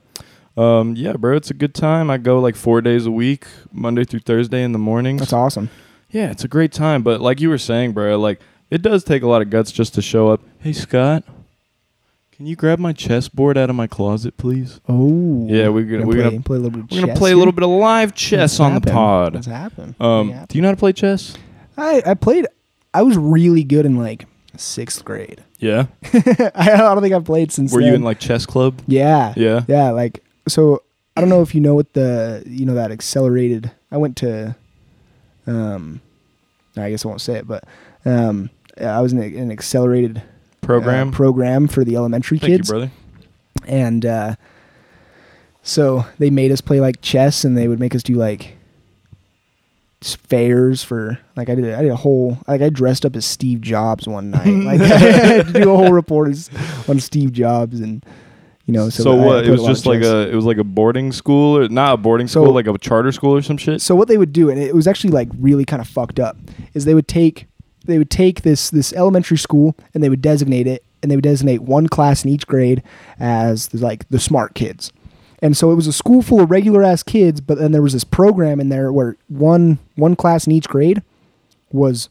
Um. 0.57 0.95
Yeah, 0.95 1.13
bro. 1.13 1.37
It's 1.37 1.49
a 1.49 1.53
good 1.53 1.73
time. 1.73 2.09
I 2.09 2.17
go 2.17 2.39
like 2.39 2.55
four 2.55 2.81
days 2.81 3.05
a 3.05 3.11
week, 3.11 3.45
Monday 3.71 4.03
through 4.03 4.21
Thursday 4.21 4.63
in 4.63 4.73
the 4.73 4.79
mornings. 4.79 5.21
That's 5.21 5.33
awesome. 5.33 5.69
Yeah, 6.09 6.31
it's 6.31 6.43
a 6.43 6.47
great 6.47 6.71
time. 6.71 7.03
But 7.03 7.21
like 7.21 7.39
you 7.39 7.49
were 7.49 7.57
saying, 7.57 7.93
bro, 7.93 8.19
like 8.19 8.41
it 8.69 8.81
does 8.81 9.03
take 9.03 9.23
a 9.23 9.27
lot 9.27 9.41
of 9.41 9.49
guts 9.49 9.71
just 9.71 9.93
to 9.95 10.01
show 10.01 10.27
up. 10.29 10.41
Hey, 10.59 10.73
Scott. 10.73 11.23
Can 12.37 12.45
you 12.45 12.55
grab 12.55 12.77
my 12.77 12.93
chessboard 12.93 13.57
out 13.57 13.69
of 13.71 13.75
my 13.75 13.87
closet, 13.87 14.37
please? 14.37 14.79
Oh. 14.87 15.47
Yeah, 15.49 15.69
we're 15.69 15.83
gonna- 15.85 16.05
We're 16.05 16.17
we're 16.17 16.21
play, 16.21 16.23
gonna- 16.29 16.41
play 16.43 16.57
a 16.57 16.59
little 16.59 16.69
bit 16.71 16.83
of 16.83 16.91
We're 16.91 16.99
gonna 17.01 17.07
chess 17.13 17.17
play 17.17 17.31
a 17.31 17.35
little 17.37 17.51
bit 17.51 17.63
of 17.63 17.69
live 17.71 18.13
chess 18.13 18.39
What's 18.53 18.59
on 18.59 18.75
the 18.75 18.81
pod. 18.81 19.33
What's 19.33 19.47
happening? 19.47 19.95
Um, 19.99 20.29
Yeah. 20.29 20.45
do 20.47 20.55
you 20.57 20.61
know 20.61 20.67
how 20.67 20.73
to 20.75 20.79
play 20.79 20.93
chess? 20.93 21.33
I, 21.77 22.03
I 22.05 22.13
played, 22.13 22.45
I 22.93 23.01
was 23.01 23.17
really 23.17 23.63
good 23.63 23.85
in 23.87 23.97
like 23.97 24.25
sixth 24.55 25.03
grade. 25.03 25.43
Yeah. 25.59 25.87
I 26.13 26.77
don't 26.77 27.01
think 27.01 27.15
I've 27.15 27.25
played 27.25 27.51
since 27.51 27.73
Were 27.73 27.81
you 27.81 27.95
in 27.95 28.03
like 28.03 28.19
chess 28.19 28.45
club? 28.45 28.79
Yeah. 28.85 29.33
Yeah. 29.35 29.63
Yeah, 29.67 29.89
like 29.89 30.23
so 30.47 30.83
I 31.15 31.21
don't 31.21 31.29
know 31.31 31.41
if 31.41 31.55
you 31.55 31.61
know 31.61 31.73
what 31.73 31.93
the 31.93 32.43
you 32.45 32.63
know 32.67 32.75
that 32.75 32.91
accelerated 32.91 33.71
I 33.91 33.97
went 33.97 34.17
to 34.17 34.55
um 35.47 35.99
I 36.75 36.91
guess 36.91 37.03
I 37.03 37.07
won't 37.07 37.21
say 37.21 37.37
it, 37.37 37.47
but 37.47 37.63
um 38.05 38.51
I 38.79 39.01
was 39.01 39.13
in 39.13 39.19
a- 39.19 39.35
an 39.37 39.51
accelerated 39.51 40.21
uh, 40.75 40.79
Program. 40.79 41.11
program 41.11 41.67
for 41.67 41.83
the 41.83 41.95
elementary 41.95 42.39
Thank 42.39 42.51
kids 42.53 42.69
you, 42.69 42.73
brother. 42.73 42.91
and 43.67 44.05
uh 44.05 44.35
so 45.63 46.05
they 46.19 46.29
made 46.29 46.51
us 46.51 46.61
play 46.61 46.79
like 46.79 47.01
chess 47.01 47.43
and 47.43 47.57
they 47.57 47.67
would 47.67 47.79
make 47.79 47.93
us 47.95 48.03
do 48.03 48.15
like 48.15 48.55
fairs 50.01 50.83
for 50.83 51.19
like 51.35 51.49
I 51.49 51.55
did 51.55 51.73
I 51.73 51.81
did 51.81 51.91
a 51.91 51.95
whole 51.95 52.37
like 52.47 52.61
I 52.61 52.69
dressed 52.69 53.05
up 53.05 53.15
as 53.15 53.25
Steve 53.25 53.61
Jobs 53.61 54.07
one 54.07 54.29
night 54.31 54.45
like 54.63 54.79
I 54.81 54.85
had 54.97 55.47
to 55.47 55.53
do 55.53 55.71
a 55.73 55.75
whole 55.77 55.91
report 55.91 56.29
on 56.87 56.99
Steve 56.99 57.31
Jobs 57.33 57.79
and 57.81 58.05
you 58.67 58.73
know 58.73 58.89
so, 58.89 59.03
So, 59.03 59.15
what? 59.15 59.45
It 59.45 59.49
was 59.49 59.63
just 59.63 59.85
like 59.85 60.01
a 60.03 60.29
it 60.29 60.35
was 60.35 60.45
like 60.45 60.57
a 60.57 60.63
boarding 60.63 61.11
school 61.11 61.57
or 61.57 61.67
not 61.69 61.93
a 61.95 61.97
boarding 61.97 62.27
So- 62.27 62.43
school, 62.43 62.53
like 62.53 62.67
a 62.67 62.77
charter 62.77 63.11
school 63.11 63.33
or 63.35 63.41
some 63.41 63.57
shit. 63.57 63.81
so 63.81 63.95
what 63.95 64.07
they 64.07 64.17
would 64.17 64.31
do 64.33 64.49
and 64.49 64.59
it 64.59 64.75
was 64.75 64.87
actually 64.87 65.11
like 65.11 65.29
really 65.39 65.65
kind 65.65 65.81
of 65.81 65.87
fucked 65.87 66.19
up 66.19 66.37
is 66.73 66.85
they 66.85 66.93
would 66.93 67.07
take 67.07 67.47
they 67.87 67.97
would 67.97 68.09
take 68.09 68.41
this 68.41 68.69
this 68.69 68.93
elementary 68.93 69.37
school 69.37 69.75
and 69.93 70.03
they 70.03 70.09
would 70.09 70.21
designate 70.21 70.67
it 70.67 70.83
and 71.01 71.11
they 71.11 71.15
would 71.15 71.23
designate 71.23 71.61
one 71.61 71.87
class 71.87 72.23
in 72.23 72.29
each 72.29 72.47
grade 72.47 72.83
as 73.19 73.67
the, 73.69 73.77
like 73.79 74.07
the 74.09 74.19
smart 74.19 74.53
kids. 74.53 74.91
And 75.41 75.55
so 75.55 75.71
it 75.71 75.75
was 75.75 75.85
a 75.85 75.93
school 75.93 76.21
full 76.21 76.41
of 76.41 76.51
regular 76.51 76.83
ass 76.83 77.03
kids 77.03 77.41
but 77.41 77.57
then 77.57 77.71
there 77.71 77.81
was 77.81 77.93
this 77.93 78.03
program 78.03 78.59
in 78.59 78.69
there 78.69 78.91
where 78.91 79.17
one 79.27 79.79
one 79.95 80.15
class 80.15 80.45
in 80.45 80.53
each 80.53 80.67
grade 80.67 81.01
was 81.71 82.09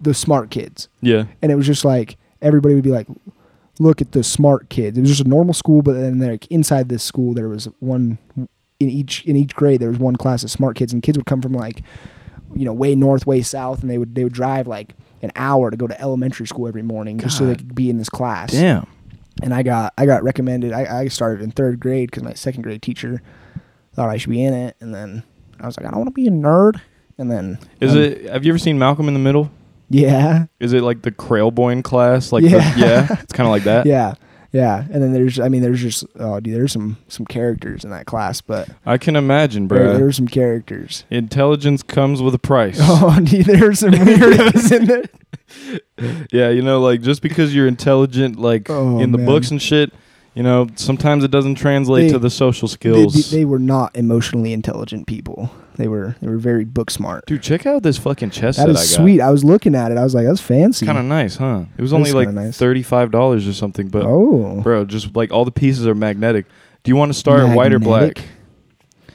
the 0.00 0.14
smart 0.14 0.50
kids. 0.50 0.88
Yeah. 1.00 1.24
and 1.42 1.50
it 1.50 1.56
was 1.56 1.66
just 1.66 1.84
like 1.84 2.16
everybody 2.40 2.74
would 2.74 2.84
be 2.84 2.90
like 2.90 3.06
look 3.80 4.00
at 4.00 4.12
the 4.12 4.24
smart 4.24 4.68
kids. 4.68 4.98
It 4.98 5.02
was 5.02 5.10
just 5.10 5.26
a 5.26 5.28
normal 5.28 5.54
school 5.54 5.82
but 5.82 5.94
then 5.94 6.18
like 6.18 6.46
inside 6.48 6.88
this 6.88 7.02
school 7.02 7.34
there 7.34 7.48
was 7.48 7.66
one 7.80 8.18
in 8.80 8.88
each 8.88 9.24
in 9.24 9.34
each 9.34 9.54
grade 9.54 9.80
there 9.80 9.88
was 9.88 9.98
one 9.98 10.16
class 10.16 10.44
of 10.44 10.50
smart 10.50 10.76
kids 10.76 10.92
and 10.92 11.02
kids 11.02 11.18
would 11.18 11.26
come 11.26 11.42
from 11.42 11.52
like 11.52 11.82
you 12.54 12.64
know 12.64 12.72
way 12.72 12.94
north 12.94 13.26
way 13.26 13.42
south 13.42 13.82
and 13.82 13.90
they 13.90 13.98
would 13.98 14.14
they 14.14 14.24
would 14.24 14.32
drive 14.32 14.66
like 14.66 14.94
an 15.22 15.32
hour 15.36 15.70
to 15.70 15.76
go 15.76 15.86
to 15.86 16.00
elementary 16.00 16.46
school 16.46 16.68
every 16.68 16.82
morning 16.82 17.18
just 17.18 17.36
so 17.36 17.44
they 17.44 17.52
God. 17.54 17.58
could 17.58 17.74
be 17.74 17.90
in 17.90 17.98
this 17.98 18.08
class 18.08 18.52
Damn. 18.52 18.86
and 19.42 19.52
i 19.52 19.62
got 19.62 19.92
i 19.98 20.06
got 20.06 20.22
recommended 20.22 20.72
i, 20.72 21.00
I 21.00 21.08
started 21.08 21.42
in 21.42 21.50
third 21.50 21.80
grade 21.80 22.10
because 22.10 22.22
my 22.22 22.34
second 22.34 22.62
grade 22.62 22.82
teacher 22.82 23.20
thought 23.94 24.08
i 24.08 24.16
should 24.16 24.30
be 24.30 24.42
in 24.42 24.54
it 24.54 24.76
and 24.80 24.94
then 24.94 25.22
i 25.60 25.66
was 25.66 25.76
like 25.76 25.86
i 25.86 25.90
don't 25.90 25.98
want 25.98 26.08
to 26.08 26.14
be 26.14 26.26
a 26.26 26.30
nerd 26.30 26.80
and 27.18 27.30
then 27.30 27.58
Is 27.80 27.92
um, 27.92 27.98
it? 27.98 28.30
Have 28.30 28.44
you 28.44 28.52
ever 28.52 28.58
seen 28.58 28.78
Malcolm 28.78 29.08
in 29.08 29.14
the 29.14 29.20
Middle? 29.20 29.50
yeah 29.90 30.46
Is 30.60 30.72
it 30.72 30.82
like 30.82 31.02
the 31.02 31.10
Krelboyne 31.10 31.82
class? 31.82 32.30
Like 32.30 32.44
Yeah. 32.44 32.74
The, 32.74 32.80
yeah. 32.80 33.06
It's 33.22 33.32
kind 33.32 33.46
of 33.46 33.50
like 33.50 33.64
that. 33.64 33.86
Yeah, 33.86 34.14
yeah, 34.52 34.84
and 34.90 35.02
then 35.02 35.12
there's, 35.12 35.38
I 35.38 35.48
mean, 35.48 35.60
there's 35.62 35.80
just, 35.82 36.04
oh, 36.18 36.40
dude, 36.40 36.54
there's 36.54 36.72
some 36.72 36.96
some 37.08 37.26
characters 37.26 37.84
in 37.84 37.90
that 37.90 38.06
class, 38.06 38.40
but 38.40 38.68
I 38.86 38.96
can 38.98 39.14
imagine, 39.16 39.66
bro. 39.68 39.78
there, 39.78 39.98
there's 39.98 40.16
some 40.16 40.28
characters. 40.28 41.04
Intelligence 41.10 41.82
comes 41.82 42.22
with 42.22 42.34
a 42.34 42.38
price. 42.38 42.78
Oh, 42.82 43.18
dude, 43.22 43.46
there's 43.46 43.80
some 43.80 43.90
weirdos 43.92 44.72
in 44.72 44.84
there. 45.98 46.26
Yeah, 46.32 46.50
you 46.50 46.62
know, 46.62 46.80
like 46.80 47.02
just 47.02 47.22
because 47.22 47.54
you're 47.54 47.66
intelligent, 47.66 48.38
like 48.38 48.70
Oh, 48.70 48.98
in 49.00 49.12
the 49.12 49.18
man. 49.18 49.26
books 49.26 49.50
and 49.50 49.60
shit, 49.60 49.92
you 50.38 50.44
know, 50.44 50.68
sometimes 50.76 51.24
it 51.24 51.32
doesn't 51.32 51.56
translate 51.56 52.06
They- 52.06 52.12
to 52.12 52.18
the 52.20 52.30
social 52.30 52.68
skills. 52.68 53.30
they 53.32 53.44
were 53.44 53.58
not 53.58 53.96
emotionally 53.96 54.52
intelligent 54.52 55.08
people. 55.08 55.50
They 55.76 55.88
were 55.88 56.14
they 56.20 56.28
were 56.28 56.38
very 56.38 56.64
book 56.64 56.90
smart. 56.90 57.26
Dude, 57.26 57.42
check 57.42 57.66
out 57.66 57.82
this 57.82 57.98
fucking 57.98 58.30
chess 58.30 58.56
that 58.56 58.62
set 58.62 58.70
is 58.70 58.76
I 58.76 58.80
got. 58.80 58.86
sweet. 59.02 59.20
I 59.20 59.30
was 59.30 59.42
looking 59.44 59.74
at 59.74 59.90
it. 59.92 59.98
I 59.98 60.04
was 60.04 60.14
like, 60.14 60.26
that's 60.26 60.40
fancy. 60.40 60.86
Kind 60.86 60.98
of 60.98 61.04
nice, 61.04 61.36
huh? 61.36 61.64
It 61.76 61.82
was 61.82 61.90
That 61.90 61.96
only 61.96 62.12
like 62.12 62.30
nice. 62.30 62.56
thirty-five 62.56 63.10
dollars 63.10 63.46
or 63.48 63.52
something, 63.52 63.88
but 63.88 64.04
oh, 64.06 64.60
bro, 64.62 64.84
just 64.84 65.14
like 65.16 65.32
all 65.32 65.44
the 65.44 65.50
pieces 65.52 65.86
are 65.88 65.94
magnetic. 65.94 66.46
Do 66.84 66.90
you 66.90 66.96
want 66.96 67.12
to 67.12 67.18
start 67.18 67.54
white 67.56 67.72
or 67.72 67.78
black? 67.80 68.22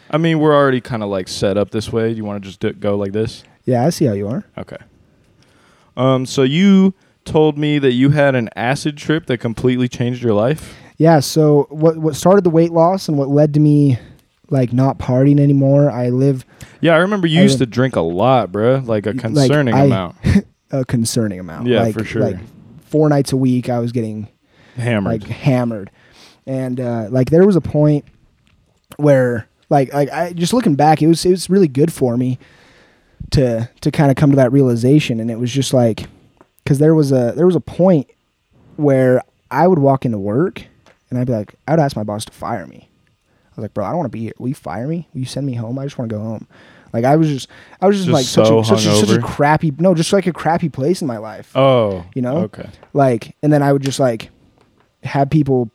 I 0.10 0.18
mean, 0.18 0.40
we're 0.40 0.54
already 0.54 0.82
kind 0.82 1.04
of 1.04 1.10
like 1.10 1.28
set 1.30 1.58
up 1.58 1.72
this 1.72 1.92
way. 1.92 2.12
Do 2.12 2.18
you 2.18 2.26
want 2.26 2.44
to 2.44 2.48
just 2.50 2.60
do, 2.60 2.72
go 2.74 2.96
like 2.98 3.14
this? 3.14 3.44
Yeah, 3.66 3.86
I 3.86 3.90
see 3.90 4.06
how 4.06 4.14
you 4.14 4.28
are. 4.28 4.44
Okay. 4.58 4.78
Um. 5.98 6.26
So 6.26 6.44
you 6.44 6.94
told 7.26 7.58
me 7.58 7.80
that 7.80 7.94
you 7.94 8.10
had 8.10 8.36
an 8.36 8.50
acid 8.56 8.98
trip 8.98 9.26
that 9.28 9.38
completely 9.40 9.88
changed 9.88 10.22
your 10.24 10.34
life. 10.34 10.76
Yeah. 10.98 11.20
So 11.20 11.68
what 11.70 11.98
what 11.98 12.16
started 12.16 12.44
the 12.44 12.50
weight 12.50 12.72
loss 12.72 13.08
and 13.08 13.18
what 13.18 13.30
led 13.30 13.54
to 13.56 13.60
me 13.60 13.98
like 14.50 14.72
not 14.74 14.98
partying 15.00 15.40
anymore? 15.40 15.90
I 15.90 16.10
live 16.10 16.46
Yeah, 16.82 16.94
I 16.94 16.98
remember 16.98 17.28
you 17.28 17.40
I 17.40 17.44
used 17.44 17.56
rem- 17.60 17.68
to 17.68 17.72
drink 17.72 17.96
a 17.96 18.02
lot, 18.02 18.52
bro. 18.52 18.78
Like 18.86 19.06
a 19.06 19.12
Like, 19.12 19.20
concerning 19.20 19.74
I- 19.74 19.86
amount. 19.86 20.16
a 20.72 20.86
concerning 20.86 21.40
amount. 21.40 21.68
Yeah, 21.68 21.82
like, 21.84 21.94
for 21.96 22.04
sure. 22.04 22.22
Like 22.22 22.38
four 22.86 23.10
nights 23.10 23.32
a 23.32 23.38
week, 23.38 23.70
I 23.70 23.80
was 23.80 23.92
getting 23.92 24.28
Hammered. 24.76 25.22
like 25.22 25.30
hammered, 25.30 25.92
and 26.48 26.80
uh, 26.80 27.08
like 27.10 27.30
there 27.30 27.46
was 27.46 27.56
a 27.56 27.62
point 27.62 28.06
where 28.98 29.48
like 29.70 29.94
like 29.94 30.10
I 30.12 30.34
just 30.34 30.54
looking 30.54 30.76
back, 30.76 31.02
it 31.02 31.08
was 31.08 31.26
it 31.26 31.32
was 31.32 31.50
really 31.50 31.68
good 31.68 31.92
for 31.94 32.18
me 32.18 32.38
to 33.32 33.70
to 33.82 33.92
kind 33.92 34.10
of 34.12 34.18
come 34.18 34.30
to 34.32 34.36
that 34.36 34.52
realization, 34.52 35.20
and 35.20 35.30
it 35.32 35.40
was 35.40 35.52
just 35.52 35.74
like 35.74 36.06
because 36.64 36.80
there 36.80 36.94
was 36.96 37.12
a 37.12 37.34
there 37.36 37.46
was 37.46 37.56
a 37.56 37.60
point 37.62 38.08
where 38.76 39.22
I 39.52 39.68
would 39.68 39.80
walk 39.80 40.06
into 40.06 40.18
work 40.20 40.66
and 41.14 41.22
I'd 41.22 41.28
be 41.28 41.34
like 41.34 41.56
I 41.68 41.72
would 41.72 41.80
ask 41.80 41.96
my 41.96 42.04
boss 42.04 42.26
to 42.26 42.32
fire 42.32 42.66
me. 42.66 42.90
I 43.46 43.56
was 43.56 43.64
like, 43.64 43.74
bro, 43.76 43.86
I 43.86 43.90
don't 43.90 43.98
want 43.98 44.12
to 44.12 44.18
be 44.18 44.22
here. 44.22 44.34
Will 44.40 44.48
you 44.48 44.56
fire 44.56 44.88
me? 44.88 45.08
Will 45.14 45.20
you 45.20 45.26
send 45.28 45.46
me 45.46 45.54
home? 45.54 45.78
I 45.78 45.84
just 45.84 46.00
want 46.00 46.10
to 46.10 46.16
go 46.16 46.22
home. 46.22 46.48
Like 46.92 47.06
I 47.06 47.16
was 47.16 47.28
just, 47.28 47.48
I 47.82 47.88
was 47.88 47.98
just, 47.98 48.08
Just 48.08 48.14
like 48.14 48.26
such 48.26 48.50
a, 48.50 48.64
such, 48.64 48.86
a, 48.86 49.06
such 49.06 49.18
a 49.18 49.22
crappy, 49.22 49.72
no, 49.78 49.94
just 49.94 50.12
like 50.12 50.28
a 50.28 50.34
crappy 50.34 50.70
place 50.70 51.02
in 51.02 51.08
my 51.08 51.18
life 51.18 51.52
oh, 51.56 52.06
you 52.16 52.22
know? 52.22 52.38
Okay. 52.38 52.70
like 52.94 53.36
and 53.42 53.52
then 53.52 53.64
i 53.64 53.74
would 53.74 53.82
just 53.82 54.00
like 54.00 54.30
have 55.04 55.30
people 55.30 55.72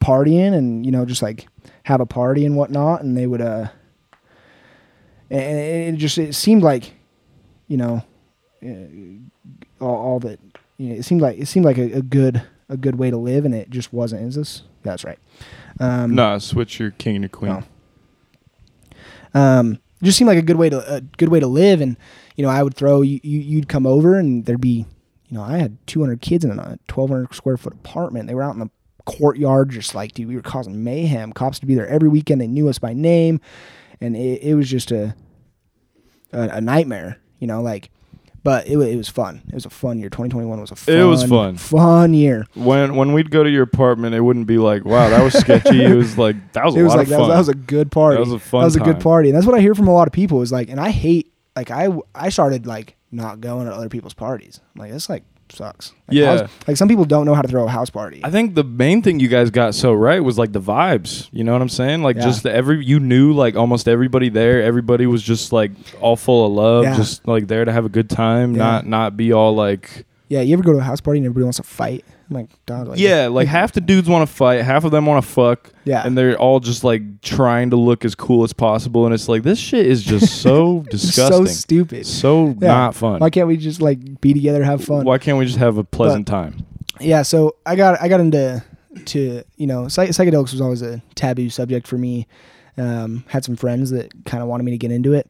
partying 0.00 0.54
and 0.54 0.84
you 0.84 0.92
know 0.92 1.04
just 1.04 1.22
like 1.22 1.46
have 1.84 2.00
a 2.00 2.06
party 2.06 2.44
and 2.44 2.56
whatnot 2.56 3.02
and 3.02 3.16
they 3.16 3.26
would 3.26 3.40
uh 3.40 3.68
and 5.30 5.94
it 5.94 5.98
just 5.98 6.18
it 6.18 6.34
seemed 6.34 6.62
like 6.62 6.94
you 7.68 7.76
know 7.76 8.02
uh, 8.64 9.84
all, 9.84 9.96
all 9.96 10.20
that 10.20 10.40
you 10.78 10.88
know 10.88 10.94
it 10.96 11.04
seemed 11.04 11.20
like 11.20 11.38
it 11.38 11.46
seemed 11.46 11.64
like 11.64 11.78
a, 11.78 11.92
a 11.92 12.02
good 12.02 12.42
a 12.70 12.76
good 12.78 12.94
way 12.96 13.10
to 13.10 13.16
live 13.18 13.44
and 13.44 13.54
it 13.54 13.68
just 13.68 13.92
wasn't 13.92 14.22
is 14.22 14.34
this 14.36 14.62
that's 14.82 15.04
right 15.04 15.18
um 15.80 16.14
No, 16.14 16.38
switch 16.38 16.78
your 16.80 16.92
king 16.92 17.16
and 17.16 17.22
your 17.24 17.28
queen. 17.28 17.64
No. 19.34 19.40
um, 19.40 19.78
just 20.02 20.16
seemed 20.18 20.28
like 20.28 20.38
a 20.38 20.42
good 20.42 20.56
way 20.56 20.70
to 20.70 20.94
a 20.94 21.00
good 21.02 21.28
way 21.28 21.40
to 21.40 21.46
live. 21.46 21.80
And 21.80 21.96
you 22.36 22.44
know, 22.44 22.50
I 22.50 22.62
would 22.62 22.74
throw 22.74 23.02
you, 23.02 23.20
you 23.22 23.40
you'd 23.40 23.68
come 23.68 23.86
over 23.86 24.18
and 24.18 24.46
there'd 24.46 24.60
be, 24.60 24.86
you 25.28 25.36
know, 25.36 25.42
I 25.42 25.58
had 25.58 25.76
200 25.86 26.20
kids 26.22 26.44
in 26.44 26.50
a 26.52 26.54
1,200 26.56 27.34
square 27.34 27.56
foot 27.58 27.74
apartment. 27.74 28.26
They 28.28 28.34
were 28.34 28.42
out 28.42 28.54
in 28.54 28.60
the 28.60 28.70
courtyard, 29.04 29.70
just 29.70 29.94
like 29.94 30.12
dude, 30.12 30.28
we 30.28 30.36
were 30.36 30.42
causing 30.42 30.82
mayhem. 30.82 31.32
Cops 31.32 31.60
would 31.60 31.68
be 31.68 31.74
there 31.74 31.88
every 31.88 32.08
weekend. 32.08 32.40
They 32.40 32.46
knew 32.46 32.68
us 32.68 32.78
by 32.78 32.92
name, 32.94 33.40
and 34.00 34.16
it, 34.16 34.42
it 34.42 34.54
was 34.54 34.70
just 34.70 34.90
a, 34.90 35.14
a 36.32 36.40
a 36.48 36.60
nightmare. 36.60 37.18
You 37.38 37.46
know, 37.46 37.60
like. 37.62 37.90
But 38.42 38.66
it, 38.66 38.78
it 38.78 38.96
was 38.96 39.08
fun. 39.08 39.42
It 39.48 39.54
was 39.54 39.66
a 39.66 39.70
fun 39.70 39.98
year. 39.98 40.08
2021 40.08 40.60
was 40.60 40.70
a 40.70 40.76
fun, 40.76 40.94
It 40.96 41.04
was 41.04 41.24
fun. 41.24 41.56
fun 41.56 42.14
year. 42.14 42.46
When 42.54 42.96
when 42.96 43.12
we'd 43.12 43.30
go 43.30 43.42
to 43.44 43.50
your 43.50 43.62
apartment, 43.64 44.14
it 44.14 44.20
wouldn't 44.22 44.46
be 44.46 44.56
like, 44.58 44.84
wow, 44.84 45.08
that 45.10 45.22
was 45.22 45.34
sketchy. 45.34 45.84
it 45.84 45.94
was 45.94 46.16
like 46.16 46.36
that 46.54 46.64
was 46.64 46.74
a 46.74 46.78
it 46.80 46.82
was 46.82 46.90
lot 46.90 46.98
like 46.98 47.06
of 47.06 47.10
that 47.10 47.16
fun. 47.16 47.28
was, 47.28 47.28
that 47.28 47.38
was 47.38 47.48
a 47.50 47.54
good 47.54 47.90
party. 47.90 48.16
That 48.16 48.20
was 48.20 48.32
a 48.32 48.38
fun 48.38 48.60
That 48.60 48.64
was 48.66 48.76
a 48.76 48.80
good 48.80 49.00
party, 49.00 49.28
and 49.28 49.36
that's 49.36 49.46
what 49.46 49.54
I 49.56 49.60
hear 49.60 49.74
from 49.74 49.88
a 49.88 49.92
lot 49.92 50.06
of 50.06 50.12
people. 50.12 50.40
Is 50.42 50.50
like, 50.52 50.70
and 50.70 50.80
I 50.80 50.90
hate 50.90 51.32
like 51.56 51.70
I 51.70 51.88
I 52.14 52.30
started 52.30 52.66
like 52.66 52.96
not 53.12 53.40
going 53.40 53.66
to 53.66 53.74
other 53.74 53.88
people's 53.88 54.14
parties. 54.14 54.60
I'm 54.74 54.80
like 54.80 54.92
this 54.92 55.08
like 55.08 55.24
sucks. 55.52 55.92
Like, 56.08 56.16
Yeah. 56.16 56.36
house- 56.38 56.50
like 56.66 56.76
some 56.76 56.88
people 56.88 57.04
don't 57.04 57.26
know 57.26 57.34
how 57.34 57.42
to 57.42 57.48
throw 57.48 57.64
a 57.64 57.68
house 57.68 57.90
party. 57.90 58.20
I 58.24 58.30
think 58.30 58.54
the 58.54 58.64
main 58.64 59.02
thing 59.02 59.20
you 59.20 59.28
guys 59.28 59.50
got 59.50 59.74
so 59.74 59.92
right 59.92 60.22
was 60.22 60.38
like 60.38 60.52
the 60.52 60.60
vibes. 60.60 61.28
You 61.32 61.44
know 61.44 61.52
what 61.52 61.62
I'm 61.62 61.68
saying? 61.68 62.02
Like 62.02 62.16
Yeah. 62.16 62.22
just 62.22 62.42
the 62.42 62.52
every 62.52 62.84
you 62.84 63.00
knew 63.00 63.32
like 63.32 63.56
almost 63.56 63.88
everybody 63.88 64.28
there. 64.28 64.62
Everybody 64.62 65.06
was 65.06 65.22
just 65.22 65.52
like 65.52 65.72
all 66.00 66.16
full 66.16 66.46
of 66.46 66.52
love, 66.52 66.84
Yeah. 66.84 66.96
just 66.96 67.26
like 67.28 67.48
there 67.48 67.64
to 67.64 67.72
have 67.72 67.84
a 67.84 67.88
good 67.90 68.08
time, 68.10 68.52
Yeah. 68.54 68.58
not 68.64 68.86
not 68.86 69.16
be 69.16 69.32
all 69.32 69.54
like 69.54 70.04
yeah, 70.30 70.40
you 70.40 70.54
ever 70.54 70.62
go 70.62 70.72
to 70.72 70.78
a 70.78 70.82
house 70.82 71.00
party 71.02 71.18
and 71.18 71.26
everybody 71.26 71.44
wants 71.44 71.58
to 71.58 71.62
fight? 71.62 72.04
I'm 72.30 72.36
like, 72.36 72.48
dog, 72.64 72.88
like 72.88 72.98
yeah, 72.98 73.26
like 73.30 73.48
half 73.48 73.72
the 73.72 73.80
dudes 73.82 74.08
want 74.08 74.26
to 74.26 74.34
fight, 74.34 74.62
half 74.64 74.84
of 74.84 74.92
them 74.92 75.04
want 75.04 75.22
to 75.22 75.30
fuck, 75.30 75.70
Yeah. 75.84 76.06
and 76.06 76.16
they're 76.16 76.38
all 76.38 76.60
just 76.60 76.84
like 76.84 77.20
trying 77.20 77.70
to 77.70 77.76
look 77.76 78.04
as 78.06 78.14
cool 78.14 78.42
as 78.44 78.52
possible, 78.54 79.04
and 79.04 79.12
it's 79.14 79.28
like 79.28 79.42
this 79.42 79.58
shit 79.58 79.84
is 79.86 80.02
just 80.02 80.40
so 80.42 80.86
disgusting, 80.90 81.46
so 81.46 81.52
stupid. 81.52 82.06
so 82.06 82.54
Yeah. 82.60 82.68
not 82.68 82.94
fun. 82.94 83.18
Why 83.20 83.28
can't 83.28 83.48
we 83.48 83.56
just 83.58 83.82
like 83.82 84.20
be 84.22 84.32
together, 84.32 84.64
have 84.64 84.82
fun? 84.82 85.04
Why 85.04 85.18
can't 85.18 85.36
we 85.36 85.44
just 85.44 85.58
have 85.58 85.76
a 85.76 85.84
pleasant 85.84 86.26
time? 86.26 86.64
yeah 87.02 87.22
so 87.22 87.56
i 87.64 87.74
got 87.76 87.98
i 88.02 88.08
got 88.08 88.20
into 88.20 88.62
to 89.06 89.42
you 89.56 89.66
know 89.66 89.88
psych- 89.88 90.10
psychedelics 90.10 90.52
was 90.52 90.60
always 90.60 90.82
a 90.82 91.00
taboo 91.14 91.48
subject 91.48 91.86
for 91.86 91.96
me 91.96 92.26
um, 92.76 93.24
had 93.28 93.42
some 93.42 93.56
friends 93.56 93.88
that 93.90 94.12
kind 94.26 94.42
of 94.42 94.50
wanted 94.50 94.64
me 94.64 94.70
to 94.72 94.76
get 94.76 94.92
into 94.92 95.14
it 95.14 95.26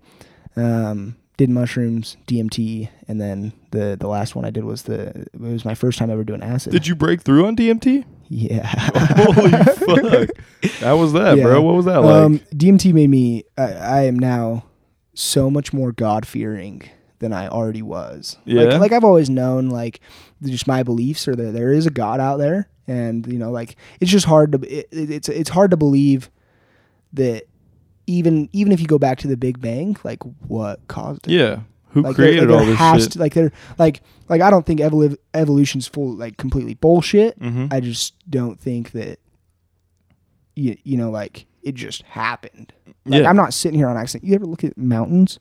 um, 0.57 1.15
did 1.40 1.48
mushrooms 1.48 2.18
dmt 2.26 2.90
and 3.09 3.18
then 3.18 3.50
the 3.70 3.96
the 3.98 4.07
last 4.07 4.37
one 4.37 4.44
i 4.44 4.50
did 4.50 4.62
was 4.62 4.83
the 4.83 5.09
it 5.33 5.40
was 5.40 5.64
my 5.64 5.74
first 5.74 5.98
time 5.98 6.11
ever 6.11 6.22
doing 6.22 6.42
acid 6.42 6.70
Did 6.70 6.87
you 6.87 6.94
break 6.94 7.22
through 7.22 7.46
on 7.46 7.57
DMT? 7.57 8.05
Yeah. 8.29 8.66
Holy 9.26 9.50
fuck! 9.50 10.29
How 10.81 10.96
was 10.98 11.14
that, 11.14 11.37
Yeah. 11.38 11.44
bro? 11.44 11.62
What 11.62 11.74
was 11.76 11.87
that 11.87 11.96
like? 11.98 12.14
Um, 12.14 12.38
DMT 12.55 12.92
made 12.92 13.09
me. 13.11 13.42
I, 13.59 13.72
I 13.72 14.00
am 14.03 14.18
now 14.18 14.64
so 15.14 15.50
much 15.50 15.72
more 15.72 15.90
God 15.92 16.26
fearing 16.26 16.83
than 17.20 17.33
I 17.33 17.48
already 17.48 17.83
was. 17.83 18.37
Yeah? 18.44 18.62
Like, 18.64 18.81
like 18.81 18.92
I've 18.92 19.03
always 19.05 19.29
known, 19.31 19.68
like 19.70 19.98
just 20.44 20.66
my 20.68 20.83
beliefs 20.85 21.26
are 21.26 21.35
that 21.35 21.53
there 21.53 21.72
is 21.72 21.87
a 21.87 21.90
God 21.90 22.20
out 22.20 22.37
there, 22.37 22.68
and 22.87 23.26
you 23.26 23.38
know, 23.38 23.50
like 23.50 23.74
it's 24.00 24.11
just 24.12 24.26
hard 24.26 24.53
to. 24.53 24.59
It, 24.59 24.88
it- 24.92 25.11
it's 25.11 25.29
it's 25.29 25.50
hard 25.50 25.70
to 25.72 25.76
believe 25.76 26.31
that 27.14 27.44
even 28.11 28.49
even 28.53 28.73
if 28.73 28.81
you 28.81 28.87
go 28.87 28.99
back 28.99 29.18
to 29.18 29.29
the 29.29 29.37
Big 29.37 29.61
Bang, 29.61 29.96
like 30.05 30.23
what 30.49 30.87
caused 30.88 31.27
it? 31.29 31.33
yeah. 31.33 31.61
Who 31.92 32.03
Like 32.03 32.16
there- 32.16 32.27
created 32.27 32.49
like, 32.51 32.59
all 32.61 32.66
there 32.66 32.92
this 32.94 33.03
shit? 33.05 33.12
To, 33.12 33.18
like 33.18 33.35
there, 33.35 33.53
like 33.79 34.01
like 34.29 34.40
I 34.40 34.51
don't 34.51 34.64
think 34.66 34.81
evolu- 34.81 35.16
evolution's 35.35 35.87
full 35.88 36.14
like 36.14 36.37
completely 36.37 36.75
bullshit. 36.75 37.38
Mhm. 37.40 37.73
I 37.73 37.81
just 37.81 38.14
don't 38.31 38.61
think 38.61 38.92
that 38.92 39.18
you 40.57 40.77
you 40.85 40.96
know 40.96 41.11
like 41.11 41.46
it 41.62 41.75
just 41.75 42.03
happened. 42.03 42.73
Like 43.05 43.23
Yeah. 43.23 43.29
I'm 43.31 43.37
not 43.37 43.53
sitting 43.55 43.79
here 43.79 43.88
on 43.88 43.96
accident. 43.96 44.29
You 44.29 44.35
ever 44.35 44.46
look 44.46 44.64
at 44.64 44.77
mountains? 44.79 45.38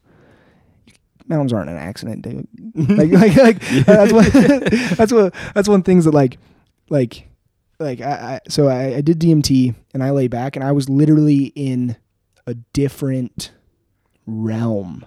Mountains 1.27 1.53
aren't 1.53 1.69
an 1.69 1.77
accident, 1.77 2.23
dude. 2.23 2.47
like 2.97 3.12
like 3.12 3.36
like 3.36 3.60
that's 3.86 4.12
what 4.12 4.25
that's 4.97 5.13
what 5.13 5.34
that's 5.53 5.69
one 5.69 5.84
things 5.84 6.05
that 6.05 6.13
like 6.15 6.39
like 6.89 7.27
like 7.79 8.01
I, 8.01 8.12
I 8.12 8.39
so 8.49 8.67
I, 8.67 8.95
I 8.95 9.01
did 9.01 9.19
DMT 9.19 9.75
and 9.93 10.03
I 10.03 10.10
lay 10.10 10.27
back 10.27 10.55
and 10.55 10.65
I 10.65 10.71
was 10.71 10.89
literally 10.89 11.53
in 11.55 11.95
a 12.49 12.55
different 12.73 13.51
realm. 14.25 15.05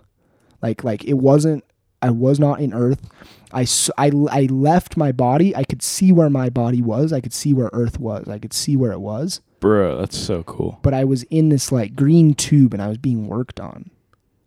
Like 0.62 0.84
like 0.84 1.04
it 1.04 1.14
wasn't 1.14 1.64
I 2.00 2.10
was 2.10 2.40
not 2.40 2.60
in 2.60 2.72
earth. 2.72 3.08
I 3.52 3.66
I 3.98 4.48
left 4.50 4.96
my 4.96 5.12
body. 5.12 5.54
I 5.54 5.64
could 5.64 5.82
see 5.82 6.12
where 6.12 6.30
my 6.30 6.48
body 6.48 6.82
was. 6.82 7.12
I 7.12 7.20
could 7.20 7.32
see 7.32 7.52
where 7.52 7.70
earth 7.72 7.98
was. 8.00 8.28
I 8.28 8.38
could 8.38 8.52
see 8.52 8.76
where 8.76 8.92
it 8.92 9.00
was. 9.00 9.40
Bro, 9.60 9.98
that's 9.98 10.18
so 10.18 10.42
cool. 10.42 10.80
But 10.82 10.94
I 10.94 11.04
was 11.04 11.22
in 11.24 11.50
this 11.50 11.70
like 11.70 11.94
green 11.94 12.34
tube 12.34 12.74
and 12.74 12.82
I 12.82 12.88
was 12.88 12.98
being 12.98 13.28
worked 13.28 13.60
on 13.60 13.90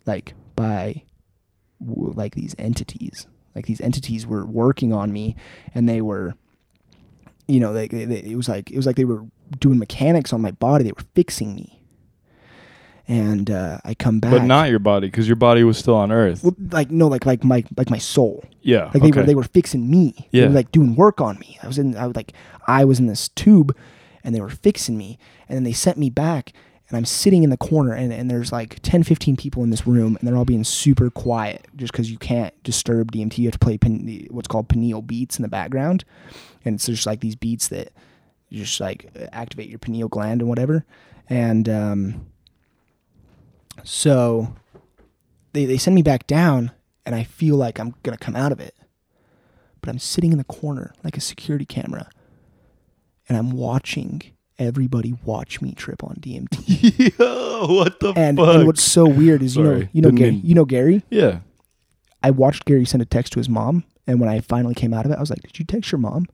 like 0.06 0.34
by 0.56 1.04
like 1.80 2.36
these 2.36 2.56
entities. 2.58 3.28
Like 3.54 3.68
these 3.68 3.80
entities 3.80 4.28
were 4.28 4.46
working 4.46 4.92
on 4.92 5.14
me 5.14 5.36
and 5.74 5.88
they 5.88 6.02
were 6.02 6.36
you 7.48 7.60
know, 7.60 7.74
they, 7.74 7.88
they, 7.88 8.04
it 8.04 8.36
was 8.36 8.50
like 8.50 8.72
it 8.72 8.78
was 8.78 8.86
like 8.86 8.96
they 8.96 9.06
were 9.06 9.24
doing 9.60 9.78
mechanics 9.78 10.34
on 10.34 10.42
my 10.42 10.52
body. 10.52 10.84
They 10.84 10.92
were 10.92 11.06
fixing 11.14 11.56
me. 11.56 11.82
And 13.08 13.52
uh, 13.52 13.78
I 13.86 13.94
come 13.94 14.20
back 14.20 14.32
But 14.32 14.44
not 14.46 14.70
your 14.72 14.80
body, 14.80 15.08
because 15.08 15.28
your 15.28 15.36
body 15.36 15.64
was 15.64 15.78
still 15.78 15.96
on 15.96 16.12
Earth. 16.12 16.44
well, 16.44 16.56
like 16.72 16.90
no, 16.90 17.08
like 17.08 17.26
like 17.26 17.44
my 17.44 17.64
like 17.78 17.90
my 17.92 18.00
soul. 18.00 18.44
yeah. 18.62 18.86
Like 18.86 18.94
they 19.04 19.10
okay. 19.10 19.20
were 19.20 19.26
they 19.28 19.36
were 19.36 19.44
fixing 19.44 19.90
me. 19.90 20.28
They 20.32 20.40
Yeah. 20.40 20.48
were 20.48 20.54
like 20.54 20.72
doing 20.72 20.96
work 20.96 21.22
on 21.22 21.38
me. 21.40 21.60
I 21.62 21.68
was 21.68 21.78
in 21.78 21.96
I 21.96 22.08
was 22.08 22.16
like 22.16 22.34
I 22.68 22.84
was 22.84 23.00
in 23.00 23.06
this 23.06 23.30
tube 23.30 23.76
and 24.24 24.34
they 24.34 24.42
were 24.42 24.50
fixing 24.50 24.98
me. 24.98 25.20
And 25.48 25.56
then 25.56 25.64
they 25.64 25.72
sent 25.74 25.98
me 26.00 26.10
back 26.10 26.52
and 26.90 26.98
I'm 26.98 27.06
sitting 27.06 27.44
in 27.44 27.52
the 27.52 27.58
corner 27.58 27.94
and, 27.94 28.12
and 28.12 28.30
there's 28.30 28.52
like 28.52 28.80
10, 28.82 29.04
15 29.04 29.36
people 29.38 29.64
in 29.64 29.70
this 29.70 29.86
room 29.86 30.16
and 30.18 30.28
they're 30.28 30.36
all 30.38 30.46
being 30.46 30.64
super 30.64 31.12
quiet 31.12 31.68
just 31.76 31.92
because 31.92 32.10
you 32.10 32.18
can't 32.18 32.54
disturb 32.64 33.12
DMT. 33.12 33.38
You 33.38 33.46
have 33.48 33.54
to 33.54 33.60
play 33.60 33.78
pin, 33.78 34.28
what's 34.32 34.48
called 34.48 34.68
pineal 34.68 35.04
beats 35.04 35.38
in 35.38 35.44
the 35.44 35.48
background. 35.48 36.06
And 36.64 36.74
it's 36.76 36.88
just 36.88 37.06
like 37.06 37.20
these 37.22 37.36
beats 37.36 37.68
that 37.68 37.92
just 38.52 38.80
like 38.80 39.12
activate 39.32 39.70
your 39.70 39.78
pineal 39.80 40.08
gland 40.08 40.42
and 40.42 40.50
whatever. 40.50 40.86
And 41.30 41.70
um, 41.70 42.26
so 43.84 44.54
they, 45.54 45.66
they 45.66 45.78
send 45.78 45.96
me 45.96 46.02
back 46.02 46.28
down 46.28 46.72
and 47.06 47.14
I 47.16 47.24
feel 47.24 47.56
like 47.56 47.80
I'm 47.80 47.94
going 48.04 48.18
to 48.18 48.24
come 48.24 48.36
out 48.36 48.52
of 48.52 48.60
it. 48.60 48.76
But 49.82 49.90
I'm 49.90 50.00
sitting 50.00 50.32
in 50.32 50.38
the 50.38 50.44
corner 50.44 50.94
like 51.04 51.18
a 51.18 51.22
security 51.22 51.66
camera 51.66 52.10
and 53.30 53.38
I'm 53.38 53.52
watching 53.52 54.22
everybody 54.58 55.14
watch 55.26 55.62
me 55.62 55.74
trip 55.74 56.04
on 56.04 56.16
DMT. 56.16 57.18
Yo, 57.20 57.68
what 57.76 58.00
the 58.00 58.14
And, 58.16 58.38
fuck? 58.38 58.56
and 58.56 58.66
what's 58.66 58.82
so 58.84 59.06
weird 59.08 59.44
is 59.44 59.56
you 59.56 59.64
know 59.64 59.88
you 59.92 60.02
know 60.02 60.12
Gary, 60.12 60.32
mean- 60.32 60.42
you 60.44 60.56
know 60.56 60.66
Gary. 60.66 61.04
yeah. 61.10 61.40
I 62.24 62.32
watched 62.32 62.66
Gary 62.66 62.86
send 62.86 63.04
a 63.04 63.06
text 63.06 63.34
to 63.34 63.40
his 63.40 63.48
mom, 63.48 63.84
and 64.08 64.20
when 64.20 64.28
I 64.28 64.40
finally 64.40 64.74
came 64.74 64.96
out 64.96 65.06
of 65.06 65.12
it, 65.12 65.18
I 65.18 65.20
was 65.20 65.30
like, 65.30 65.44
"Did 65.44 65.60
you 65.60 65.66
text 65.66 65.92
your 65.92 66.00
mom?" 66.00 66.26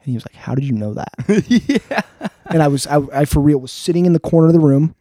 And 0.00 0.04
he 0.04 0.12
was 0.12 0.22
like, 0.26 0.34
"How 0.34 0.54
did 0.54 0.64
you 0.64 0.72
know 0.72 0.92
that?" 0.92 1.14
yeah. 1.48 2.02
and 2.50 2.62
I 2.62 2.68
was 2.68 2.86
I, 2.86 2.98
I 3.20 3.24
for 3.24 3.40
real 3.40 3.56
was 3.58 3.72
sitting 3.72 4.04
in 4.04 4.12
the 4.12 4.20
corner 4.20 4.48
of 4.48 4.52
the 4.52 4.60
room, 4.60 4.94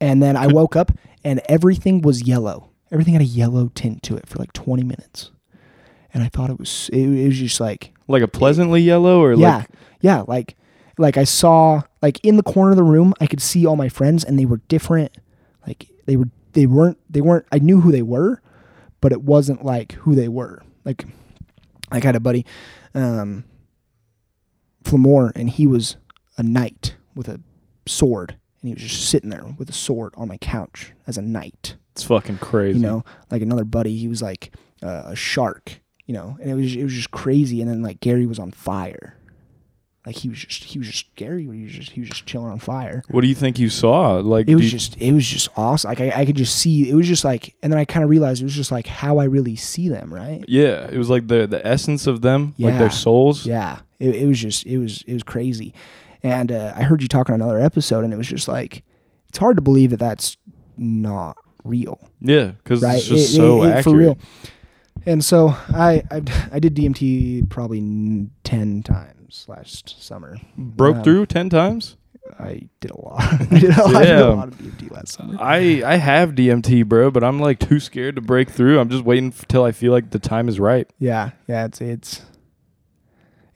and 0.00 0.22
then 0.22 0.36
I 0.36 0.46
woke 0.52 0.76
up 0.76 0.92
and 1.24 1.40
everything 1.46 2.02
was 2.02 2.22
yellow. 2.22 2.70
Everything 2.90 3.14
had 3.14 3.22
a 3.22 3.26
yellow 3.26 3.70
tint 3.74 4.02
to 4.04 4.16
it 4.16 4.28
for 4.28 4.38
like 4.38 4.52
20 4.52 4.84
minutes, 4.84 5.30
and 6.14 6.22
I 6.22 6.28
thought 6.28 6.50
it 6.50 6.58
was 6.58 6.88
it, 6.92 7.00
it 7.00 7.26
was 7.26 7.38
just 7.38 7.60
like 7.60 7.92
Like 8.06 8.22
a 8.22 8.28
pleasantly 8.28 8.80
yellow 8.80 9.20
or 9.20 9.34
yeah. 9.34 9.56
like 9.56 9.68
yeah 10.00 10.24
like 10.26 10.56
like 10.98 11.16
I 11.16 11.24
saw 11.24 11.82
like 12.00 12.24
in 12.24 12.36
the 12.36 12.42
corner 12.42 12.70
of 12.70 12.76
the 12.76 12.84
room 12.84 13.12
I 13.20 13.26
could 13.26 13.42
see 13.42 13.66
all 13.66 13.76
my 13.76 13.88
friends 13.88 14.24
and 14.24 14.38
they 14.38 14.46
were 14.46 14.60
different. 14.68 15.16
Like 15.66 15.88
they 16.06 16.16
were 16.16 16.28
they 16.52 16.66
weren't 16.66 16.98
they 17.10 17.20
weren't 17.20 17.46
I 17.50 17.58
knew 17.58 17.80
who 17.80 17.90
they 17.90 18.02
were 18.02 18.40
but 19.00 19.12
it 19.12 19.22
wasn't 19.22 19.64
like 19.64 19.92
who 19.92 20.14
they 20.14 20.28
were. 20.28 20.62
Like 20.84 21.04
like 21.90 22.04
I 22.04 22.08
had 22.08 22.16
a 22.16 22.20
buddy 22.20 22.46
um 22.94 23.44
Flamore 24.84 25.32
and 25.34 25.50
he 25.50 25.66
was 25.66 25.96
a 26.38 26.42
knight 26.42 26.94
with 27.16 27.28
a 27.28 27.40
sword 27.86 28.36
and 28.66 28.78
he 28.78 28.82
was 28.82 28.82
just 28.92 29.08
sitting 29.08 29.30
there 29.30 29.44
with 29.58 29.68
a 29.70 29.72
sword 29.72 30.12
on 30.16 30.28
my 30.28 30.36
couch 30.38 30.92
as 31.06 31.16
a 31.16 31.22
knight 31.22 31.76
it's 31.92 32.02
fucking 32.02 32.38
crazy. 32.38 32.78
you 32.78 32.82
know 32.86 33.04
like 33.30 33.42
another 33.42 33.64
buddy 33.64 33.96
he 33.96 34.08
was 34.08 34.20
like 34.22 34.52
uh, 34.82 35.04
a 35.06 35.16
shark 35.16 35.80
you 36.04 36.12
know 36.14 36.36
and 36.40 36.50
it 36.50 36.54
was 36.54 36.74
it 36.76 36.84
was 36.84 36.92
just 36.92 37.10
crazy 37.10 37.60
and 37.60 37.70
then 37.70 37.82
like 37.82 38.00
Gary 38.00 38.26
was 38.26 38.38
on 38.38 38.50
fire 38.52 39.16
like 40.04 40.16
he 40.16 40.28
was 40.28 40.38
just 40.38 40.64
he 40.64 40.78
was 40.78 40.86
just 40.88 41.12
Gary 41.16 41.42
he 41.50 41.64
was 41.64 41.72
just 41.72 41.90
he 41.92 42.00
was 42.00 42.08
just 42.10 42.26
chilling 42.26 42.50
on 42.52 42.58
fire 42.60 43.02
What 43.10 43.22
do 43.22 43.26
you 43.26 43.34
think 43.34 43.58
you 43.58 43.68
saw? 43.68 44.16
Like 44.18 44.46
it 44.48 44.54
was 44.54 44.64
you- 44.64 44.70
just 44.70 44.96
it 44.98 45.12
was 45.12 45.26
just 45.26 45.48
awesome 45.56 45.88
like 45.88 46.00
I, 46.00 46.20
I 46.20 46.26
could 46.26 46.36
just 46.36 46.56
see 46.56 46.88
it 46.88 46.94
was 46.94 47.08
just 47.08 47.24
like 47.24 47.56
and 47.62 47.72
then 47.72 47.78
I 47.80 47.84
kind 47.84 48.04
of 48.04 48.10
realized 48.10 48.40
it 48.40 48.44
was 48.44 48.54
just 48.54 48.70
like 48.70 48.86
how 48.86 49.18
I 49.18 49.24
really 49.24 49.56
see 49.56 49.88
them 49.88 50.12
right 50.14 50.44
Yeah, 50.46 50.86
it 50.90 50.96
was 50.98 51.10
like 51.10 51.26
the 51.26 51.46
the 51.48 51.66
essence 51.66 52.06
of 52.06 52.20
them, 52.22 52.54
like 52.58 52.74
Yeah. 52.74 52.78
their 52.78 52.90
souls. 52.90 53.46
yeah 53.46 53.80
it, 53.98 54.14
it 54.14 54.26
was 54.26 54.38
just 54.38 54.64
it 54.66 54.78
was 54.78 55.02
it 55.08 55.14
was 55.14 55.22
crazy 55.24 55.74
and 56.22 56.50
uh, 56.52 56.72
I 56.76 56.82
heard 56.82 57.02
you 57.02 57.08
talk 57.08 57.28
on 57.28 57.34
another 57.36 57.58
episode 57.60 58.04
and 58.04 58.12
it 58.12 58.16
was 58.16 58.26
just 58.28 58.48
like 58.48 58.82
it's 59.28 59.38
hard 59.38 59.56
to 59.56 59.62
believe 59.62 59.90
that 59.90 59.98
that's 59.98 60.36
not 60.76 61.36
real 61.64 61.98
Yeah, 62.20 62.52
because 62.62 62.82
right? 62.82 62.96
it's 62.96 63.06
just 63.08 63.30
It- 63.32 63.36
so 63.36 63.62
it- 63.62 63.66
it- 63.68 63.70
accurate. 63.70 63.84
for 63.84 63.96
real. 63.96 64.18
And 65.04 65.24
so 65.24 65.48
I, 65.68 66.02
I 66.10 66.22
I 66.52 66.58
did 66.58 66.74
DMT 66.74 67.48
probably 67.50 68.28
ten 68.44 68.82
times 68.82 69.44
last 69.46 70.02
summer. 70.02 70.36
Broke 70.56 70.96
Um, 70.96 71.04
through 71.04 71.26
ten 71.26 71.48
times. 71.48 71.96
I 72.40 72.68
did 72.80 72.90
a 72.90 73.00
lot. 73.00 73.20
I 73.40 73.44
did 73.60 73.76
a 73.76 73.82
lot, 73.82 73.94
I 73.96 74.04
did 74.04 74.18
a 74.18 74.34
lot 74.34 74.48
of 74.48 74.58
DMT 74.58 74.90
last 74.90 75.12
summer. 75.12 75.36
I 75.38 75.82
I 75.86 75.96
have 75.96 76.30
DMT, 76.34 76.84
bro, 76.88 77.10
but 77.12 77.22
I'm 77.22 77.38
like 77.38 77.60
too 77.60 77.78
scared 77.78 78.16
to 78.16 78.20
break 78.22 78.50
through. 78.50 78.80
I'm 78.80 78.88
just 78.88 79.04
waiting 79.04 79.28
f- 79.28 79.46
till 79.46 79.62
I 79.62 79.70
feel 79.70 79.92
like 79.92 80.10
the 80.10 80.18
time 80.18 80.48
is 80.48 80.58
right. 80.58 80.88
Yeah, 80.98 81.30
yeah, 81.46 81.66
it's 81.66 81.80
it's 81.80 82.22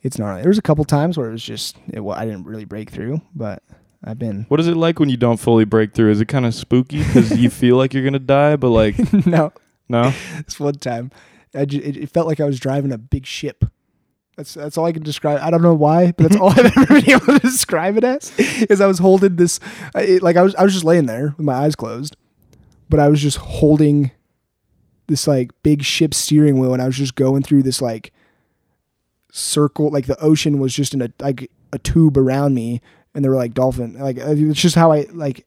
it's 0.01 0.17
gnarly. 0.17 0.41
There 0.41 0.49
was 0.49 0.57
a 0.57 0.61
couple 0.63 0.83
times 0.85 1.17
where 1.17 1.29
it 1.29 1.31
was 1.31 1.43
just 1.43 1.77
it, 1.91 1.99
wa- 1.99 2.15
I 2.15 2.25
didn't 2.25 2.45
really 2.45 2.65
break 2.65 2.89
through, 2.89 3.21
but 3.35 3.61
I've 4.03 4.17
been 4.19 4.45
What 4.49 4.59
is 4.59 4.67
it 4.67 4.75
like 4.77 4.99
when 4.99 5.09
you 5.09 5.17
don't 5.17 5.37
fully 5.37 5.65
break 5.65 5.93
through? 5.93 6.11
Is 6.11 6.21
it 6.21 6.25
kind 6.27 6.45
of 6.45 6.53
spooky 6.55 6.99
because 7.03 7.37
you 7.37 7.49
feel 7.61 7.77
like 7.77 7.93
you're 7.93 8.03
gonna 8.03 8.19
die, 8.19 8.55
but 8.55 8.69
like 8.69 8.95
no. 9.25 9.51
no? 9.89 10.13
This 10.45 10.59
one 10.59 10.75
time, 10.75 11.11
I 11.53 11.65
ju- 11.65 11.81
it, 11.83 11.97
it 11.97 12.09
felt 12.09 12.27
like 12.27 12.39
I 12.39 12.45
was 12.45 12.59
driving 12.59 12.91
a 12.91 12.97
big 12.97 13.25
ship. 13.25 13.63
That's 14.37 14.53
that's 14.53 14.77
all 14.77 14.85
I 14.85 14.91
can 14.93 15.03
describe. 15.03 15.39
I 15.41 15.51
don't 15.51 15.61
know 15.61 15.73
why, 15.75 16.13
but 16.13 16.29
that's 16.29 16.37
all 16.41 16.49
I've 16.49 16.65
ever 16.77 16.85
been 16.87 17.09
able 17.11 17.25
to 17.33 17.39
describe 17.39 17.97
it 17.97 18.03
as. 18.03 18.31
Is 18.39 18.79
I 18.81 18.87
was 18.87 18.97
holding 18.99 19.35
this, 19.35 19.59
it- 19.93 20.23
like 20.23 20.35
I 20.37 20.41
was 20.41 20.55
I 20.55 20.63
was 20.63 20.73
just 20.73 20.85
laying 20.85 21.05
there 21.05 21.35
with 21.37 21.45
my 21.45 21.53
eyes 21.53 21.75
closed, 21.75 22.15
but 22.89 22.99
I 22.99 23.07
was 23.09 23.21
just 23.21 23.37
holding 23.37 24.09
this 25.07 25.27
like 25.27 25.51
big 25.63 25.83
ship 25.83 26.13
steering 26.13 26.57
wheel, 26.59 26.73
and 26.73 26.81
I 26.81 26.85
was 26.85 26.95
just 26.95 27.15
going 27.15 27.43
through 27.43 27.63
this 27.63 27.81
like 27.81 28.13
circle, 29.31 29.89
like 29.89 30.05
the 30.05 30.19
ocean 30.21 30.59
was 30.59 30.73
just 30.73 30.93
in 30.93 31.01
a 31.01 31.09
like 31.19 31.49
a 31.73 31.79
tube 31.79 32.17
around 32.17 32.53
me, 32.53 32.81
and 33.15 33.23
there 33.23 33.31
were 33.31 33.37
like 33.37 33.53
dolphin. 33.53 33.93
Like 33.97 34.17
it's 34.17 34.59
just 34.61 34.75
how 34.75 34.91
I 34.91 35.07
like. 35.11 35.45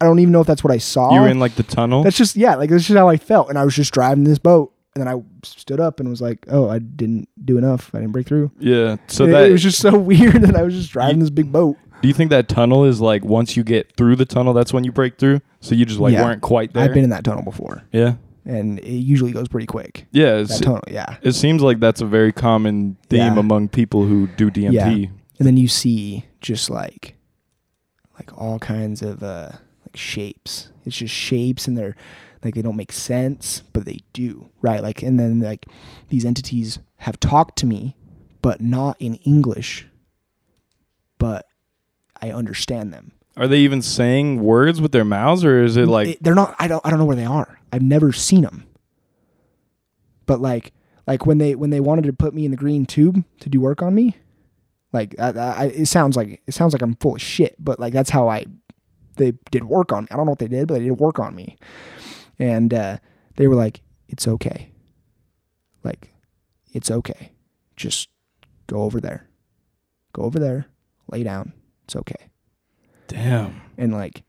I 0.00 0.04
don't 0.04 0.18
even 0.18 0.32
know 0.32 0.40
if 0.40 0.48
that's 0.48 0.64
what 0.64 0.72
I 0.72 0.78
saw. 0.78 1.14
You 1.14 1.20
were 1.20 1.28
in 1.28 1.38
like 1.38 1.54
the 1.54 1.62
tunnel. 1.62 2.02
That's 2.02 2.16
just 2.16 2.34
yeah, 2.36 2.56
like 2.56 2.70
that's 2.70 2.84
just 2.86 2.96
how 2.96 3.08
I 3.08 3.16
felt, 3.16 3.48
and 3.48 3.58
I 3.58 3.64
was 3.64 3.74
just 3.76 3.92
driving 3.94 4.24
this 4.24 4.38
boat, 4.38 4.74
and 4.94 5.06
then 5.06 5.08
I 5.14 5.22
stood 5.44 5.78
up 5.80 6.00
and 6.00 6.08
was 6.08 6.20
like, 6.20 6.44
"Oh, 6.48 6.68
I 6.68 6.80
didn't 6.80 7.28
do 7.44 7.56
enough. 7.56 7.94
I 7.94 7.98
didn't 8.00 8.12
break 8.12 8.26
through." 8.26 8.50
Yeah. 8.58 8.96
So 9.06 9.24
it, 9.24 9.30
that 9.30 9.48
it 9.48 9.52
was 9.52 9.62
just 9.62 9.78
so 9.78 9.96
weird 9.98 10.42
that 10.42 10.56
I 10.56 10.62
was 10.62 10.74
just 10.74 10.90
driving 10.92 11.20
this 11.20 11.30
big 11.30 11.52
boat. 11.52 11.76
Do 12.02 12.08
you 12.08 12.14
think 12.14 12.30
that 12.30 12.48
tunnel 12.48 12.84
is 12.84 13.00
like 13.00 13.24
once 13.24 13.56
you 13.56 13.62
get 13.62 13.96
through 13.96 14.16
the 14.16 14.24
tunnel, 14.24 14.52
that's 14.52 14.72
when 14.72 14.82
you 14.82 14.90
break 14.90 15.18
through? 15.18 15.40
So 15.60 15.76
you 15.76 15.86
just 15.86 16.00
like 16.00 16.14
Yeah. 16.14 16.24
weren't 16.24 16.42
quite 16.42 16.72
there. 16.74 16.82
I've 16.82 16.92
been 16.94 17.04
in 17.04 17.10
that 17.10 17.22
tunnel 17.22 17.44
before, 17.44 17.84
yeah. 17.92 18.14
And 18.44 18.78
it 18.80 18.88
usually 18.90 19.32
goes 19.32 19.48
pretty 19.48 19.66
quick. 19.66 20.06
Yeah. 20.10 20.36
It's, 20.38 20.60
yeah. 20.88 21.16
it 21.22 21.32
seems 21.32 21.62
like 21.62 21.78
that's 21.80 22.00
a 22.00 22.06
very 22.06 22.32
common 22.32 22.96
theme 23.08 23.34
Yeah. 23.34 23.38
among 23.38 23.68
people 23.68 24.04
who 24.06 24.26
do 24.36 24.50
DMT. 24.50 24.72
Yeah. 24.72 24.88
And 25.38 25.46
then 25.46 25.56
you 25.56 25.68
see 25.68 26.24
just 26.40 26.70
like, 26.70 27.16
like 28.18 28.36
all 28.36 28.58
kinds 28.58 29.02
of 29.02 29.22
uh 29.22 29.50
like 29.86 29.96
shapes. 29.96 30.68
It's 30.84 30.96
just 30.96 31.14
shapes, 31.14 31.66
and 31.68 31.76
they're 31.78 31.96
like 32.44 32.54
they 32.54 32.62
don't 32.62 32.76
make 32.76 32.92
sense, 32.92 33.62
but 33.72 33.84
they 33.84 33.98
do, 34.12 34.50
right? 34.60 34.82
Like, 34.82 35.02
and 35.02 35.18
then 35.18 35.40
like 35.40 35.66
these 36.08 36.24
entities 36.24 36.78
have 36.98 37.18
talked 37.20 37.56
to 37.58 37.66
me, 37.66 37.96
but 38.42 38.60
not 38.60 38.96
in 39.00 39.14
English. 39.16 39.86
but 41.18 41.46
I 42.20 42.30
understand 42.32 42.92
them. 42.92 43.12
Are 43.36 43.48
they 43.48 43.58
even 43.60 43.80
saying 43.82 44.42
words 44.42 44.80
with 44.80 44.92
their 44.92 45.04
mouths, 45.04 45.44
or 45.44 45.62
is 45.62 45.76
it 45.76 45.88
like 45.88 46.08
It- 46.08 46.22
they're 46.22 46.34
not. 46.34 46.54
I 46.58 46.68
don't. 46.68 46.84
I 46.84 46.90
don't 46.90 46.98
know 46.98 47.04
where 47.06 47.16
they 47.16 47.24
are. 47.24 47.58
I've 47.72 47.82
never 47.82 48.12
seen 48.12 48.42
them. 48.42 48.66
But 50.26 50.40
like, 50.40 50.72
like 51.06 51.26
when 51.26 51.38
they 51.38 51.54
when 51.54 51.70
they 51.70 51.80
wanted 51.80 52.04
to 52.04 52.12
put 52.12 52.34
me 52.34 52.44
in 52.44 52.50
the 52.50 52.56
green 52.56 52.84
tube 52.86 53.24
to 53.40 53.48
do 53.48 53.60
work 53.60 53.82
on 53.82 53.94
me, 53.94 54.16
like 54.92 55.14
I, 55.18 55.30
I, 55.30 55.64
it 55.66 55.86
sounds 55.86 56.16
like 56.16 56.42
it 56.46 56.52
sounds 56.54 56.72
like 56.74 56.82
I'm 56.82 56.94
full 56.96 57.14
of 57.16 57.22
shit. 57.22 57.56
But 57.58 57.80
like 57.80 57.92
that's 57.92 58.10
how 58.10 58.28
I 58.28 58.44
they 59.16 59.32
did 59.50 59.64
work 59.64 59.92
on. 59.92 60.04
me. 60.04 60.08
I 60.10 60.16
don't 60.16 60.26
know 60.26 60.30
what 60.32 60.38
they 60.38 60.48
did, 60.48 60.68
but 60.68 60.74
they 60.74 60.84
did 60.84 60.98
work 61.00 61.18
on 61.18 61.34
me, 61.34 61.56
and 62.38 62.72
uh, 62.74 62.98
they 63.36 63.48
were 63.48 63.56
like, 63.56 63.80
"It's 64.08 64.28
okay. 64.28 64.70
Like, 65.84 66.12
it's 66.72 66.90
okay. 66.90 67.32
Just 67.76 68.08
go 68.68 68.82
over 68.82 69.00
there. 69.00 69.26
Go 70.12 70.22
over 70.22 70.38
there. 70.38 70.66
Lay 71.10 71.22
down. 71.24 71.52
It's 71.84 71.96
okay." 71.96 72.28
Damn? 73.12 73.60
and 73.78 73.92
like 73.92 74.22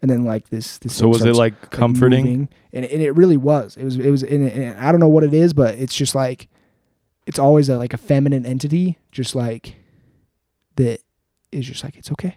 and 0.00 0.10
then 0.10 0.24
like 0.24 0.48
this 0.48 0.78
this 0.78 0.94
So 0.94 1.08
was 1.08 1.24
it 1.24 1.34
like 1.34 1.70
comforting? 1.70 2.24
moving, 2.24 2.48
and, 2.72 2.84
and 2.84 3.02
it 3.02 3.12
really 3.12 3.36
was. 3.36 3.76
It 3.76 3.84
was 3.84 3.96
it 3.98 4.10
was 4.10 4.22
and, 4.22 4.48
and 4.48 4.78
i 4.78 4.90
don't 4.92 5.00
know 5.00 5.08
what 5.08 5.24
it 5.24 5.34
is 5.34 5.52
but 5.52 5.74
it's 5.74 5.94
just 5.94 6.14
like 6.14 6.48
it's 7.26 7.38
always 7.38 7.68
a 7.68 7.76
like 7.76 7.92
a 7.92 7.98
feminine 7.98 8.46
entity 8.46 8.98
just 9.12 9.34
like 9.34 9.76
that 10.76 11.00
is 11.52 11.66
just 11.66 11.82
like 11.84 11.96
it's 11.96 12.12
okay. 12.12 12.36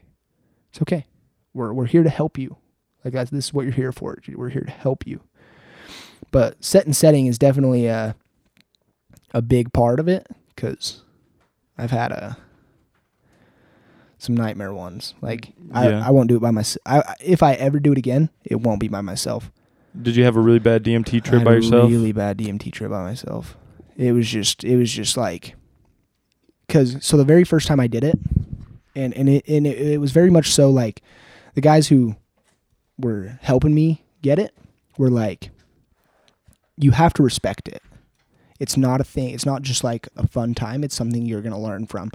It's 0.71 0.81
okay. 0.81 1.05
We're 1.53 1.73
we're 1.73 1.85
here 1.85 2.03
to 2.03 2.09
help 2.09 2.37
you. 2.37 2.57
Like 3.03 3.13
that's 3.13 3.29
this 3.31 3.45
is 3.45 3.53
what 3.53 3.63
you're 3.63 3.73
here 3.73 3.91
for. 3.91 4.17
We're 4.33 4.49
here 4.49 4.63
to 4.63 4.71
help 4.71 5.05
you. 5.05 5.21
But 6.31 6.63
set 6.63 6.85
and 6.85 6.95
setting 6.95 7.27
is 7.27 7.37
definitely 7.37 7.87
a 7.87 8.15
a 9.33 9.41
big 9.41 9.71
part 9.73 9.99
of 9.99 10.07
it 10.09 10.27
because 10.53 11.01
i've 11.77 11.91
had 11.91 12.11
a 12.11 12.37
some 14.21 14.35
nightmare 14.35 14.73
ones. 14.73 15.15
Like 15.21 15.47
mm. 15.47 15.69
I, 15.73 15.89
Yeah. 15.89 16.07
I 16.07 16.11
won't 16.11 16.29
do 16.29 16.37
it 16.37 16.41
by 16.41 16.51
myself 16.51 16.81
I, 16.85 17.15
if 17.19 17.41
i 17.41 17.53
ever 17.53 17.79
do 17.79 17.91
it 17.91 17.97
again 17.97 18.29
it 18.43 18.61
won't 18.61 18.79
be 18.79 18.87
by 18.87 19.01
myself. 19.01 19.51
Did 19.99 20.15
you 20.15 20.23
have 20.23 20.37
a 20.37 20.39
really 20.39 20.59
bad 20.59 20.83
DMT 20.83 21.23
trip 21.23 21.43
by 21.43 21.53
a 21.53 21.55
yourself? 21.55 21.89
really 21.89 22.13
bad 22.13 22.37
dmt 22.37 22.71
trip 22.71 22.91
by 22.91 23.01
myself. 23.01 23.57
It 23.97 24.13
was 24.13 24.27
just 24.27 24.63
it 24.63 24.77
was 24.77 24.91
just 24.91 25.17
like 25.17 25.55
because 26.67 27.03
so 27.03 27.17
the 27.17 27.25
very 27.25 27.43
first 27.43 27.67
time 27.67 27.79
i 27.79 27.87
did 27.87 28.03
it 28.03 28.17
and 28.95 29.13
and 29.15 29.27
it 29.27 29.47
and 29.47 29.67
it, 29.67 29.77
it 29.77 29.97
was 29.99 30.11
very 30.11 30.29
much 30.29 30.51
so 30.51 30.69
like 30.69 31.01
the 31.55 31.61
guys 31.61 31.87
who 31.87 32.15
were 32.97 33.39
helping 33.41 33.73
me 33.73 34.03
get 34.21 34.39
it 34.39 34.55
were 34.97 35.09
like 35.09 35.49
you 36.77 36.91
have 36.91 37.13
to 37.13 37.23
respect 37.23 37.67
it. 37.67 37.81
It's 38.59 38.77
not 38.77 39.01
a 39.01 39.03
thing 39.03 39.31
it's 39.31 39.45
not 39.45 39.63
just 39.63 39.83
like 39.83 40.07
a 40.15 40.27
fun 40.27 40.53
time 40.53 40.83
it's 40.83 40.95
something 40.95 41.25
you're 41.25 41.41
going 41.41 41.53
to 41.53 41.57
learn 41.57 41.87
from. 41.87 42.11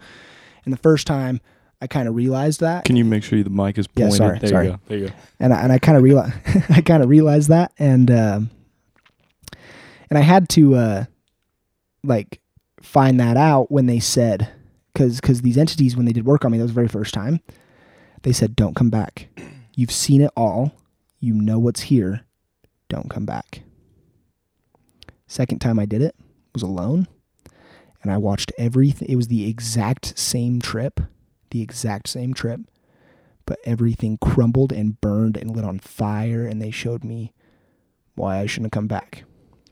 And 0.65 0.73
the 0.73 0.79
first 0.79 1.07
time 1.07 1.41
i 1.81 1.87
kind 1.87 2.09
of 2.09 2.15
realized 2.15 2.61
that 2.61 2.85
Can 2.85 2.97
you 2.97 3.05
make 3.05 3.23
sure 3.25 3.43
the 3.43 3.51
mic 3.51 3.79
is 3.79 3.87
Yeah, 3.95 4.07
pointed? 4.07 4.17
sorry, 4.19 4.39
there 4.39 4.49
sorry. 4.51 4.67
you 4.67 4.73
go. 4.73 4.81
There 4.89 4.99
you 4.99 5.07
go. 5.09 5.15
and 5.41 5.53
I, 5.53 5.61
and 5.63 5.73
I 5.73 5.79
kind 5.79 5.97
of 5.97 6.03
realized 6.03 6.35
I 6.71 6.81
kind 6.81 7.03
of 7.03 7.09
realized 7.09 7.49
that 7.51 7.73
and 7.79 8.11
um 8.11 8.51
and 10.11 10.19
I 10.19 10.23
had 10.23 10.49
to 10.51 10.75
uh 10.77 11.05
like 12.05 12.41
find 12.83 13.19
that 13.21 13.37
out 13.37 13.71
when 13.71 13.87
they 13.87 13.99
said 14.01 14.49
cuz 14.95 15.21
cuz 15.21 15.43
these 15.43 15.59
entities 15.59 15.97
when 15.97 16.07
they 16.07 16.13
did 16.13 16.25
work 16.25 16.45
on 16.45 16.53
me 16.53 16.59
that 16.59 16.65
was 16.65 16.71
the 16.73 16.75
very 16.83 16.89
first 16.89 17.13
time 17.15 17.41
they 18.23 18.33
said 18.33 18.57
don't 18.57 18.75
come 18.77 18.91
back 18.91 19.29
you've 19.75 19.91
seen 19.93 20.21
it 20.23 20.31
all 20.37 20.73
you 21.21 21.35
know 21.35 21.59
what's 21.59 21.83
here 21.83 22.23
don't 22.89 23.11
come 23.11 23.27
back 23.27 23.63
second 25.27 25.59
time 25.59 25.79
I 25.79 25.87
did 25.87 26.01
it 26.03 26.15
was 26.55 26.63
alone 26.63 27.09
and 28.03 28.13
I 28.13 28.17
watched 28.17 28.53
everything 28.57 29.09
it 29.09 29.17
was 29.17 29.29
the 29.29 29.49
exact 29.49 30.17
same 30.19 30.61
trip 30.61 31.01
the 31.51 31.63
exact 31.63 32.09
same 32.09 32.35
trip 32.35 32.61
but 33.47 33.61
everything 33.65 34.19
crumbled 34.19 34.73
and 34.73 35.01
burned 35.01 35.37
and 35.37 35.55
lit 35.55 35.65
on 35.65 35.79
fire 35.79 36.45
and 36.45 36.61
they 36.61 36.73
showed 36.73 37.05
me 37.05 37.33
why 38.17 38.39
I 38.39 38.47
shouldn't 38.47 38.67
have 38.67 38.73
come 38.73 38.89
back. 38.89 39.25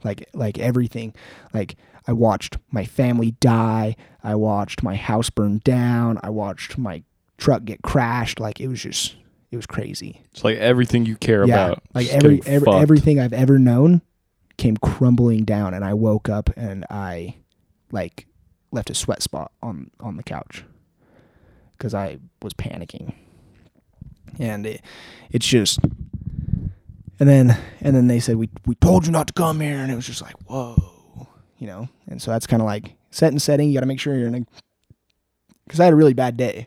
Like 0.04 0.28
like 0.32 0.58
everything. 0.58 1.14
Like 1.52 1.76
I 2.06 2.12
watched 2.12 2.56
my 2.70 2.84
family 2.84 3.32
die, 3.32 3.96
I 4.22 4.36
watched 4.36 4.82
my 4.82 4.94
house 4.94 5.28
burn 5.28 5.60
down, 5.64 6.20
I 6.22 6.30
watched 6.30 6.78
my 6.78 7.02
truck 7.36 7.64
get 7.64 7.82
crashed, 7.82 8.38
like 8.38 8.60
it 8.60 8.68
was 8.68 8.82
just 8.82 9.16
it 9.50 9.56
was 9.56 9.66
crazy. 9.66 10.22
It's 10.32 10.44
like 10.44 10.58
everything 10.58 11.04
you 11.04 11.16
care 11.16 11.42
about. 11.42 11.82
Like 11.94 12.08
every, 12.08 12.42
every 12.46 12.66
fucked. 12.66 12.82
everything 12.82 13.18
I've 13.18 13.32
ever 13.32 13.58
known 13.58 14.02
came 14.56 14.76
crumbling 14.76 15.44
down 15.44 15.74
and 15.74 15.84
I 15.84 15.94
woke 15.94 16.28
up 16.28 16.50
and 16.56 16.84
I 16.90 17.36
like 17.90 18.26
left 18.70 18.90
a 18.90 18.94
sweat 18.94 19.22
spot 19.22 19.50
on 19.62 19.90
on 19.98 20.16
the 20.16 20.22
couch 20.22 20.64
cuz 21.84 21.92
I 21.94 22.18
was 22.42 22.54
panicking. 22.54 23.12
And 24.38 24.64
it 24.66 24.80
it's 25.30 25.46
just 25.46 25.78
and 27.20 27.28
then 27.28 27.56
and 27.80 27.94
then 27.94 28.06
they 28.08 28.20
said 28.20 28.36
we 28.36 28.48
we 28.66 28.74
told 28.76 29.04
you 29.06 29.12
not 29.12 29.26
to 29.28 29.32
come 29.34 29.60
here 29.60 29.76
and 29.78 29.92
it 29.92 29.94
was 29.94 30.06
just 30.06 30.22
like 30.22 30.34
whoa, 30.48 31.28
you 31.58 31.66
know. 31.66 31.88
And 32.08 32.20
so 32.22 32.30
that's 32.30 32.46
kind 32.46 32.62
of 32.62 32.66
like 32.66 32.94
set 33.10 33.32
and 33.32 33.40
setting, 33.40 33.68
you 33.68 33.74
got 33.74 33.80
to 33.80 33.86
make 33.86 34.00
sure 34.00 34.16
you're 34.16 34.28
in 34.28 34.34
a 34.34 34.44
cuz 35.68 35.78
I 35.80 35.84
had 35.84 35.92
a 35.92 35.96
really 35.96 36.14
bad 36.14 36.36
day. 36.36 36.66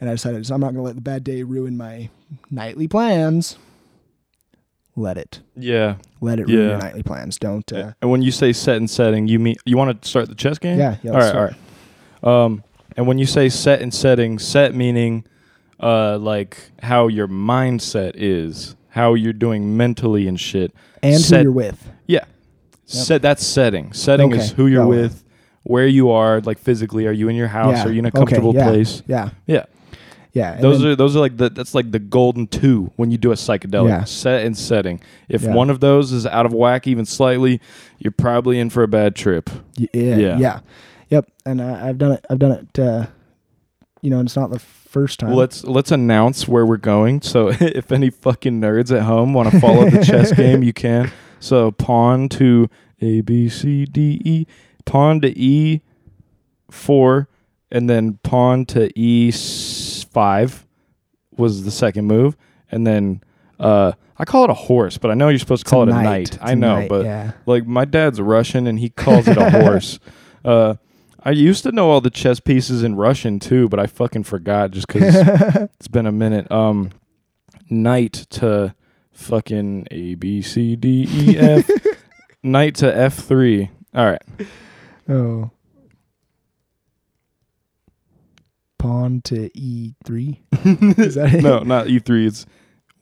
And 0.00 0.10
I 0.10 0.14
decided 0.14 0.44
so 0.46 0.54
I'm 0.54 0.60
not 0.60 0.74
to 0.74 0.82
let 0.82 0.96
the 0.96 1.00
bad 1.00 1.22
day 1.24 1.42
ruin 1.44 1.76
my 1.76 2.10
nightly 2.50 2.88
plans. 2.88 3.56
Let 4.94 5.16
it. 5.16 5.40
Yeah. 5.56 5.94
Let 6.20 6.38
it 6.38 6.48
ruin 6.48 6.58
Yeah. 6.60 6.68
your 6.70 6.78
nightly 6.78 7.02
plans. 7.02 7.38
Don't. 7.38 7.72
Uh, 7.72 7.92
And 8.02 8.10
when 8.10 8.20
you 8.20 8.30
say 8.30 8.52
set 8.52 8.76
and 8.76 8.90
setting, 8.90 9.26
you 9.26 9.38
mean 9.38 9.54
you 9.64 9.78
want 9.78 10.02
to 10.02 10.08
start 10.08 10.28
the 10.28 10.34
chess 10.34 10.58
game? 10.58 10.78
yeah. 10.78 10.96
Yeah. 11.02 11.12
all 11.12 11.16
right. 11.18 11.24
All 11.24 11.30
start. 11.30 11.54
right. 12.22 12.44
Um, 12.44 12.64
and 12.96 13.06
when 13.06 13.18
you 13.18 13.26
say 13.26 13.48
set 13.48 13.80
and 13.82 13.92
setting, 13.92 14.38
set 14.38 14.74
meaning, 14.74 15.24
uh, 15.80 16.18
like 16.18 16.70
how 16.82 17.08
your 17.08 17.28
mindset 17.28 18.12
is, 18.14 18.76
how 18.90 19.14
you're 19.14 19.32
doing 19.32 19.76
mentally 19.76 20.26
and 20.28 20.38
shit. 20.38 20.72
And 21.02 21.20
set, 21.20 21.38
who 21.38 21.42
you're 21.44 21.52
with. 21.52 21.88
Yeah. 22.06 22.24
Set 22.84 23.22
that's 23.22 23.44
setting. 23.46 23.92
Setting 23.92 24.32
is 24.32 24.52
who 24.52 24.66
you're 24.66 24.86
with, 24.86 25.24
where 25.62 25.86
you 25.86 26.10
are, 26.10 26.40
like 26.40 26.58
physically. 26.58 27.06
Are 27.06 27.12
you 27.12 27.28
in 27.28 27.36
your 27.36 27.48
house? 27.48 27.76
Yeah. 27.78 27.86
Are 27.86 27.92
you 27.92 27.98
in 28.00 28.04
a 28.04 28.08
Okay, 28.08 28.18
comfortable 28.18 28.54
yeah. 28.54 28.68
place? 28.68 29.02
Yeah. 29.06 29.30
Yeah. 29.46 29.64
Yeah. 30.34 30.56
Those 30.60 30.80
then- 30.80 30.88
are 30.92 30.96
those 30.96 31.14
are 31.16 31.20
like 31.20 31.36
the 31.36 31.50
that's 31.50 31.74
like 31.74 31.90
the 31.90 31.98
golden 31.98 32.46
two 32.46 32.90
when 32.96 33.10
you 33.10 33.18
do 33.18 33.32
a 33.32 33.34
psychedelic 33.34 33.88
Yeah. 33.88 34.04
set 34.04 34.44
and 34.46 34.56
setting. 34.56 35.00
If 35.28 35.42
Yeah. 35.42 35.54
one 35.54 35.68
of 35.70 35.80
those 35.80 36.12
is 36.12 36.26
out 36.26 36.46
of 36.46 36.52
whack 36.52 36.86
even 36.86 37.04
slightly, 37.06 37.60
you're 37.98 38.12
probably 38.12 38.58
in 38.58 38.70
for 38.70 38.82
a 38.82 38.88
bad 38.88 39.14
trip. 39.14 39.50
Yeah, 39.76 39.88
Yeah. 39.92 40.38
yeah, 40.38 40.60
yep. 41.12 41.30
And 41.46 41.60
I, 41.62 41.88
I've 41.90 41.98
done 41.98 42.12
it. 42.12 42.24
I've 42.28 42.38
done 42.40 42.52
it. 42.52 42.78
Uh, 42.78 43.06
you 44.00 44.10
know, 44.10 44.18
and 44.18 44.26
it's 44.26 44.34
not 44.34 44.50
the 44.50 44.58
first 44.58 45.20
time. 45.20 45.32
Let's 45.34 45.62
let's 45.62 45.92
announce 45.92 46.48
where 46.48 46.66
we're 46.66 46.76
going. 46.76 47.22
So 47.22 47.48
if 47.60 47.92
any 47.92 48.10
fucking 48.10 48.60
nerds 48.60 48.94
at 48.94 49.02
home 49.04 49.32
want 49.32 49.50
to 49.52 49.60
follow 49.60 49.88
the 49.88 50.04
chess 50.04 50.32
game, 50.36 50.62
you 50.62 50.72
can. 50.72 51.12
So 51.38 51.70
pawn 51.70 52.28
to 52.30 52.68
A 53.00 53.20
B 53.20 53.48
C 53.48 53.84
D 53.84 54.20
E, 54.24 54.46
pawn 54.84 55.20
to 55.20 55.38
E 55.38 55.82
four, 56.70 57.28
and 57.70 57.88
then 57.88 58.18
pawn 58.22 58.64
to 58.66 58.90
E 58.98 59.30
five 59.30 60.66
was 61.36 61.64
the 61.64 61.70
second 61.70 62.06
move, 62.06 62.36
and 62.70 62.86
then 62.86 63.22
uh, 63.60 63.92
I 64.18 64.24
call 64.24 64.44
it 64.44 64.50
a 64.50 64.54
horse, 64.54 64.98
but 64.98 65.10
I 65.10 65.14
know 65.14 65.28
you're 65.28 65.38
supposed 65.38 65.62
to 65.62 65.64
It's 65.64 65.70
call 65.70 65.82
it 65.84 65.88
a 65.88 65.92
knight. 65.92 66.02
knight. 66.02 66.34
It's 66.34 66.38
I 66.42 66.54
know, 66.54 66.76
knight, 66.80 66.88
but 66.88 67.04
yeah. 67.04 67.32
like 67.46 67.66
my 67.66 67.84
dad's 67.84 68.20
Russian 68.20 68.66
and 68.66 68.78
he 68.78 68.90
calls 68.90 69.26
it 69.28 69.36
a 69.36 69.50
horse. 69.62 69.98
Uh, 70.44 70.74
I 71.24 71.30
used 71.30 71.62
to 71.64 71.72
know 71.72 71.90
all 71.90 72.00
the 72.00 72.10
chess 72.10 72.40
pieces 72.40 72.82
in 72.82 72.96
Russian 72.96 73.38
too, 73.38 73.68
but 73.68 73.78
I 73.78 73.86
fucking 73.86 74.24
forgot 74.24 74.72
just 74.72 74.88
because 74.88 75.14
it's 75.78 75.88
been 75.88 76.06
a 76.06 76.12
minute. 76.12 76.50
Um, 76.50 76.90
knight 77.70 78.12
to 78.30 78.74
fucking 79.12 79.86
A 79.90 80.14
B 80.16 80.42
C 80.42 80.74
D 80.76 81.06
E 81.08 81.38
F. 81.38 81.68
knight 82.42 82.74
to 82.76 82.96
F 82.96 83.14
three. 83.14 83.70
All 83.94 84.06
right. 84.06 84.22
oh. 85.08 85.50
Pawn 88.78 89.20
to 89.26 89.48
E 89.56 89.94
three. 90.04 90.40
Is 90.64 91.14
that 91.14 91.34
it? 91.34 91.42
No, 91.42 91.60
not 91.60 91.86
E 91.88 92.00
three. 92.00 92.26
It's 92.26 92.46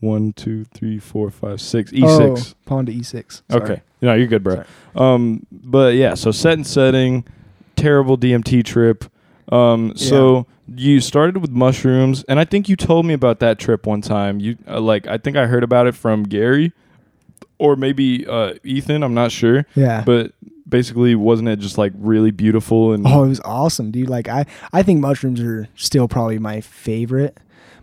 one, 0.00 0.32
two, 0.34 0.64
three, 0.74 0.98
four, 0.98 1.30
five, 1.30 1.60
six. 1.60 1.90
E 1.92 2.02
Oh, 2.04 2.34
six. 2.36 2.54
pawn 2.66 2.84
to 2.86 2.92
E 2.92 3.02
six. 3.02 3.42
Okay. 3.50 3.80
No, 4.02 4.12
you're 4.14 4.26
good, 4.26 4.42
bro. 4.44 4.56
Sorry. 4.56 4.66
Um, 4.94 5.46
but 5.50 5.94
yeah, 5.94 6.14
so 6.14 6.32
set 6.32 6.54
and 6.54 6.66
setting, 6.66 7.24
terrible 7.80 8.16
DMT 8.18 8.64
trip. 8.64 9.04
Um, 9.50 9.96
so 9.96 10.46
you 10.68 11.00
started 11.00 11.38
with 11.38 11.50
mushrooms, 11.50 12.22
and 12.28 12.38
I 12.38 12.44
think 12.44 12.68
you 12.68 12.76
told 12.76 13.04
me 13.06 13.14
about 13.14 13.40
that 13.40 13.58
trip 13.58 13.86
one 13.86 14.00
time. 14.00 14.38
You 14.38 14.56
uh, 14.68 14.80
like, 14.80 15.06
I 15.08 15.18
think 15.18 15.36
I 15.36 15.46
heard 15.46 15.64
about 15.64 15.86
it 15.88 15.94
from 15.96 16.22
Gary, 16.22 16.72
or 17.58 17.74
maybe 17.76 18.26
uh, 18.26 18.54
Ethan. 18.62 19.02
I'm 19.02 19.14
not 19.14 19.32
sure, 19.32 19.66
Yeah. 19.74 20.02
but 20.06 20.32
basically, 20.68 21.16
wasn't 21.16 21.48
it 21.48 21.58
just 21.58 21.78
like 21.78 21.92
really 21.96 22.30
beautiful 22.30 22.92
and 22.92 23.04
Oh, 23.06 23.24
it 23.24 23.28
was 23.28 23.40
awesome, 23.44 23.90
dude. 23.90 24.08
Like 24.08 24.28
I, 24.28 24.46
I 24.72 24.84
think 24.84 25.00
mushrooms 25.00 25.40
are 25.40 25.66
still 25.74 26.06
probably 26.06 26.38
my 26.38 26.60
favorite. 26.60 27.36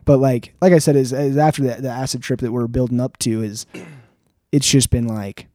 But 0.05 0.19
like, 0.19 0.53
like 0.61 0.71
I 0.71 0.77
said, 0.77 0.95
is, 0.95 1.11
is 1.11 1.35
after 1.35 1.63
the, 1.63 1.81
the 1.81 1.89
acid 1.89 2.23
trip 2.23 2.39
that 2.39 2.53
we're 2.53 2.67
building 2.67 3.01
up 3.01 3.17
to 3.19 3.43
is, 3.43 3.65
it's 4.53 4.69
just 4.69 4.89
been 4.89 5.05
like 5.05 5.47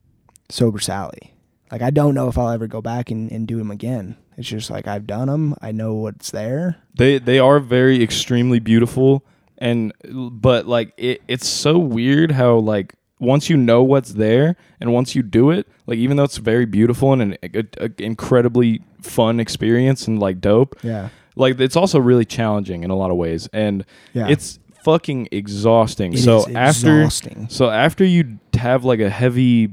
sober 0.51 0.79
Sally. 0.79 1.33
Like 1.71 1.81
I 1.81 1.89
don't 1.89 2.15
know 2.15 2.29
if 2.29 2.37
I'll 2.37 2.51
ever 2.51 2.67
go 2.67 2.83
back 2.83 3.11
and, 3.11 3.33
and 3.33 3.49
do 3.49 3.57
them 3.57 3.71
again. 3.71 4.17
It's 4.37 4.49
just 4.49 4.71
like 4.71 4.87
I've 4.87 5.07
done 5.07 5.29
them. 5.29 5.55
I 5.61 5.73
know 5.73 5.95
what's 5.95 6.31
there. 6.31 6.77
They 6.97 7.19
they 7.19 7.39
are 7.39 7.61
very 7.61 8.03
extremely 8.03 8.59
beautiful 8.59 9.25
and 9.59 9.93
but 10.11 10.67
like 10.67 10.93
it, 10.97 11.23
it's 11.29 11.47
so 11.49 11.79
weird 11.79 12.33
how 12.33 12.57
like 12.57 12.95
once 13.19 13.49
you 13.49 13.57
know 13.57 13.83
what's 13.85 14.15
there 14.15 14.57
and 14.81 14.93
once 14.93 15.15
you 15.15 15.23
do 15.23 15.51
it, 15.51 15.69
like 15.87 15.99
even 15.99 16.17
though 16.17 16.25
it's 16.25 16.39
very 16.39 16.67
beautiful 16.67 17.13
and 17.13 17.23
an 17.23 17.37
a, 17.43 17.65
a 17.85 17.91
incredibly 17.99 18.83
fun 19.01 19.39
experience 19.39 20.09
and 20.09 20.19
like 20.19 20.41
dope, 20.41 20.77
Yeah. 20.83 21.11
like 21.37 21.61
it's 21.61 21.77
also 21.77 22.01
really 22.01 22.25
challenging 22.25 22.83
in 22.83 22.91
a 22.91 22.97
lot 22.97 23.11
of 23.13 23.17
ways 23.17 23.49
and 23.53 23.85
Yeah. 24.13 24.27
it's 24.29 24.59
fucking 24.85 25.29
exhausting. 25.33 26.15
It 26.15 26.19
so 26.21 26.47
after 26.55 27.03
exhausting. 27.03 27.47
so 27.51 27.71
after 27.71 28.05
you 28.05 28.39
have 28.55 28.85
like 28.85 29.01
a 29.01 29.11
heavy 29.11 29.73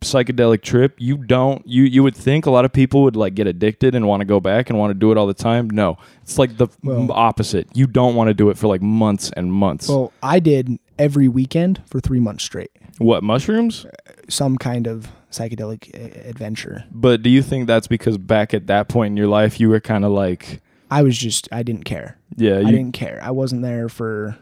psychedelic 0.00 0.62
trip, 0.62 0.94
you 0.98 1.16
don't 1.16 1.66
you 1.66 1.84
you 1.84 2.02
would 2.02 2.16
think 2.16 2.46
a 2.46 2.50
lot 2.50 2.64
of 2.64 2.72
people 2.72 3.02
would 3.02 3.16
like 3.16 3.34
get 3.34 3.46
addicted 3.46 3.94
and 3.94 4.06
want 4.06 4.20
to 4.20 4.24
go 4.24 4.40
back 4.40 4.70
and 4.70 4.78
want 4.78 4.90
to 4.90 4.94
do 4.94 5.12
it 5.12 5.18
all 5.18 5.26
the 5.26 5.34
time. 5.34 5.68
No. 5.70 5.98
It's 6.22 6.38
like 6.38 6.56
the 6.56 6.68
Well- 6.82 7.10
opposite. 7.12 7.68
You 7.74 7.86
don't 7.86 8.14
want 8.14 8.28
to 8.28 8.34
do 8.34 8.50
it 8.50 8.58
for 8.58 8.66
like 8.66 8.82
months 8.82 9.30
and 9.36 9.52
months. 9.52 9.88
Well, 9.88 10.12
I 10.22 10.40
did 10.40 10.78
every 10.98 11.28
weekend 11.28 11.82
for 11.86 12.00
three 12.00 12.20
months 12.20 12.44
straight. 12.44 12.70
what, 12.98 13.22
mushrooms? 13.24 13.86
Some 14.28 14.56
kind 14.56 14.86
of 14.86 15.08
psychedelic 15.32 15.92
uh, 15.94 16.28
adventure. 16.28 16.84
But 16.92 17.22
do 17.22 17.28
you 17.30 17.42
think 17.42 17.66
that's 17.66 17.88
because 17.88 18.16
back 18.18 18.54
at 18.54 18.68
that 18.68 18.88
point 18.88 19.12
in 19.12 19.16
your 19.16 19.26
life 19.26 19.58
you 19.58 19.68
were 19.68 19.80
kind 19.80 20.04
of 20.04 20.12
like 20.12 20.62
I 20.90 21.02
was 21.02 21.16
just 21.18 21.48
I 21.52 21.62
didn't 21.62 21.84
care. 21.84 22.18
yeah, 22.36 22.58
I 22.58 22.64
didn't 22.70 22.92
care. 22.92 23.18
I 23.22 23.30
wasn't 23.30 23.62
there 23.62 23.88
for 23.88 24.36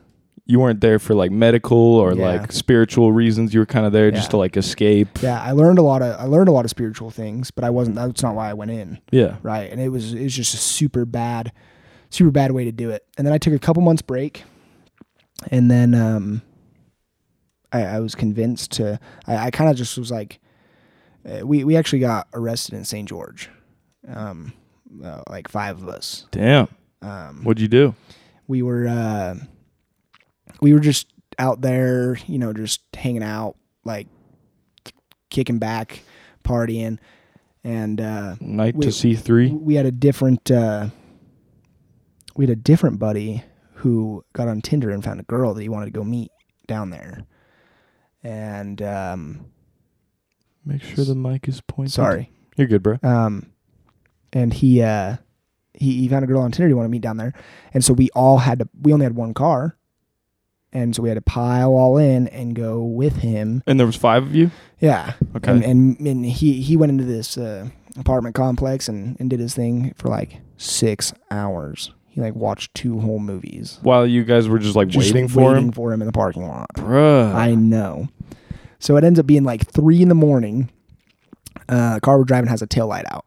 you 0.44 0.58
weren't 0.58 0.80
there 0.80 0.98
for 0.98 1.14
like 1.14 1.30
medical 1.30 1.78
or 1.78 2.14
Yeah. 2.14 2.26
like 2.26 2.52
spiritual 2.52 3.12
reasons. 3.12 3.54
You 3.54 3.60
were 3.60 3.66
kind 3.66 3.86
of 3.86 3.92
there 3.92 4.10
just 4.10 4.26
Yeah. 4.26 4.30
to 4.30 4.36
like 4.38 4.56
escape. 4.56 5.22
yeah. 5.22 5.40
I 5.40 5.52
learned 5.52 5.78
a 5.78 5.82
lot 5.82 6.02
of 6.02 6.18
I 6.20 6.24
learned 6.24 6.48
a 6.48 6.52
lot 6.52 6.64
of 6.64 6.70
spiritual 6.70 7.10
things, 7.10 7.50
but 7.52 7.64
I 7.64 7.70
wasn't. 7.70 7.96
That's 7.96 8.22
not 8.22 8.34
why 8.34 8.50
I 8.50 8.54
went 8.54 8.70
in. 8.72 8.98
Yeah. 9.12 9.36
right? 9.42 9.70
And 9.70 9.80
it 9.80 9.88
was 9.90 10.12
it 10.14 10.22
was 10.24 10.34
just 10.34 10.52
a 10.52 10.58
super 10.58 11.04
bad, 11.04 11.52
super 12.10 12.30
bad 12.32 12.50
way 12.52 12.64
to 12.64 12.72
do 12.72 12.90
it. 12.90 13.06
And 13.16 13.26
then 13.26 13.32
I 13.32 13.38
took 13.38 13.54
a 13.54 13.58
couple 13.58 13.82
months 13.82 14.02
break, 14.02 14.42
and 15.50 15.70
then 15.70 15.94
um, 15.94 16.42
I, 17.72 17.82
I 17.84 18.00
was 18.00 18.14
convinced 18.16 18.72
to. 18.72 18.98
I, 19.26 19.46
I 19.46 19.50
kind 19.52 19.70
of 19.70 19.76
just 19.76 19.96
was 19.96 20.10
like, 20.10 20.40
uh, 21.24 21.46
we 21.46 21.62
we 21.64 21.76
actually 21.76 22.00
got 22.00 22.26
arrested 22.34 22.74
in 22.74 22.84
St. 22.84 23.08
George, 23.08 23.48
um, 24.08 24.52
uh, 25.04 25.22
like 25.28 25.48
five 25.48 25.82
of 25.82 25.88
us. 25.88 26.26
Damn. 26.30 26.68
Um, 27.00 27.42
What'd 27.44 27.60
you 27.60 27.68
do? 27.68 27.94
we 28.48 28.62
were 28.62 28.86
uh, 28.86 29.34
we 30.60 30.72
were 30.72 30.80
just 30.80 31.06
out 31.38 31.60
there, 31.62 32.16
you 32.26 32.38
know, 32.38 32.52
just 32.52 32.80
hanging 32.94 33.22
out, 33.22 33.56
like 33.84 34.06
kicking 35.30 35.58
back, 35.58 36.02
partying, 36.44 36.98
and 37.64 38.00
uh, 38.00 38.36
Night 38.40 38.74
we- 38.76 38.86
to 38.86 38.92
see 38.92 39.14
three. 39.14 39.50
we 39.50 39.74
had 39.74 39.86
a 39.86 39.90
different 39.92 40.50
uh, 40.50 40.88
we 42.36 42.44
had 42.46 42.50
a 42.50 42.60
different 42.60 42.98
buddy 42.98 43.42
who 43.76 44.24
got 44.32 44.46
on 44.48 44.60
Tinder 44.60 44.90
and 44.90 45.02
found 45.02 45.18
a 45.20 45.24
girl 45.24 45.54
that 45.54 45.62
he 45.62 45.68
wanted 45.68 45.86
to 45.86 45.90
go 45.92 46.04
meet 46.04 46.30
down 46.68 46.90
there. 46.90 47.24
And 48.22 48.80
um, 48.82 49.46
Make 50.64 50.82
sure 50.82 51.04
the 51.04 51.16
mic 51.16 51.48
is 51.48 51.60
pointed. 51.62 51.92
sorry, 51.92 52.30
You're 52.56 52.68
good, 52.68 52.82
bro. 52.84 52.98
um, 53.02 53.50
and 54.32 54.52
he 54.54 54.82
uh, 54.82 55.16
he 55.74 56.00
he 56.00 56.08
found 56.08 56.24
a 56.24 56.26
girl 56.28 56.40
on 56.40 56.50
Tinder 56.52 56.68
he 56.68 56.74
wanted 56.74 56.88
to 56.88 56.92
meet 56.92 57.02
down 57.02 57.16
there, 57.16 57.32
and 57.74 57.84
so 57.84 57.92
we 57.92 58.08
all 58.14 58.38
had 58.38 58.58
to. 58.60 58.68
We 58.80 58.92
only 58.92 59.04
had 59.04 59.14
one 59.16 59.34
car, 59.34 59.76
and 60.72 60.94
so 60.94 61.02
we 61.02 61.08
had 61.08 61.16
to 61.16 61.22
pile 61.22 61.70
all 61.74 61.96
in 61.98 62.28
and 62.28 62.54
go 62.54 62.82
with 62.82 63.16
him. 63.16 63.62
And 63.66 63.78
there 63.78 63.86
was 63.86 63.96
five 63.96 64.22
of 64.22 64.34
you. 64.34 64.50
Yeah, 64.80 65.14
Okay. 65.36 65.50
and 65.52 65.64
and, 65.64 65.98
and 66.00 66.26
he 66.26 66.60
he 66.62 66.76
went 66.76 66.90
into 66.90 67.04
this 67.04 67.36
uh, 67.38 67.68
apartment 67.98 68.34
complex 68.34 68.88
and, 68.88 69.16
and 69.20 69.28
did 69.30 69.40
his 69.40 69.54
thing 69.54 69.94
for 69.96 70.08
like 70.08 70.38
six 70.56 71.12
hours. 71.30 71.92
He 72.08 72.20
like 72.20 72.34
watched 72.34 72.74
two 72.74 73.00
whole 73.00 73.18
movies. 73.20 73.78
While 73.82 74.06
you 74.06 74.22
guys 74.24 74.46
were 74.46 74.58
just 74.58 74.76
like 74.76 74.88
Just 74.88 75.12
waiting 75.14 75.28
for 75.28 75.44
waiting 75.52 75.66
him, 75.68 75.72
for 75.72 75.92
him 75.94 76.02
in 76.02 76.06
the 76.06 76.12
parking 76.12 76.46
lot. 76.46 76.68
bruh. 76.74 77.34
I 77.34 77.54
know. 77.54 78.08
So 78.78 78.96
it 78.98 79.04
ends 79.04 79.18
up 79.18 79.26
being 79.26 79.44
like 79.44 79.66
three 79.70 80.02
in 80.02 80.08
the 80.10 80.14
morning. 80.14 80.68
Uh, 81.68 82.00
car 82.00 82.18
we're 82.18 82.24
driving 82.24 82.50
has 82.50 82.60
a 82.60 82.66
tail 82.66 82.86
light 82.86 83.04
out. 83.10 83.24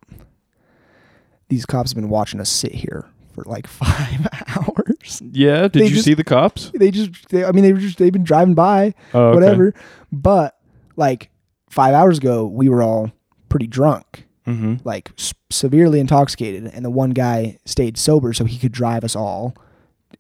These 1.50 1.66
cops 1.66 1.92
have 1.92 1.96
been 1.96 2.10
watching 2.10 2.40
us 2.40 2.50
sit 2.50 2.74
here 2.74 3.06
for 3.34 3.44
like 3.46 3.68
five 3.68 4.28
hours. 4.48 5.22
yeah. 5.32 5.64
Did 5.64 5.74
they 5.74 5.84
you 5.86 5.90
just- 5.92 6.06
see 6.06 6.14
the 6.14 6.24
cops? 6.24 6.72
They 6.74 6.92
just, 6.92 7.30
they, 7.30 7.44
I 7.46 7.52
mean, 7.52 7.64
they 7.64 7.74
were 7.74 7.80
just, 7.80 7.98
they've 7.98 8.12
been 8.14 8.24
driving 8.24 8.56
by, 8.56 8.94
Oh, 9.14 9.28
okay. 9.30 9.36
whatever. 9.36 9.74
But 10.12 10.58
like 10.96 11.30
five 11.70 11.94
hours 11.94 12.18
ago, 12.18 12.46
we 12.46 12.70
were 12.70 12.82
all 12.84 13.12
pretty 13.50 13.68
drunk. 13.68 14.24
Mm-hmm. 14.48 14.88
like 14.88 15.10
s- 15.18 15.34
severely 15.50 16.00
intoxicated, 16.00 16.72
and 16.72 16.86
the 16.86 16.92
one 16.92 17.10
guy 17.10 17.58
stayed 17.66 17.98
sober 17.98 18.32
so 18.32 18.46
he 18.46 18.60
could 18.60 18.72
drive 18.72 19.04
us 19.04 19.16
all, 19.16 19.56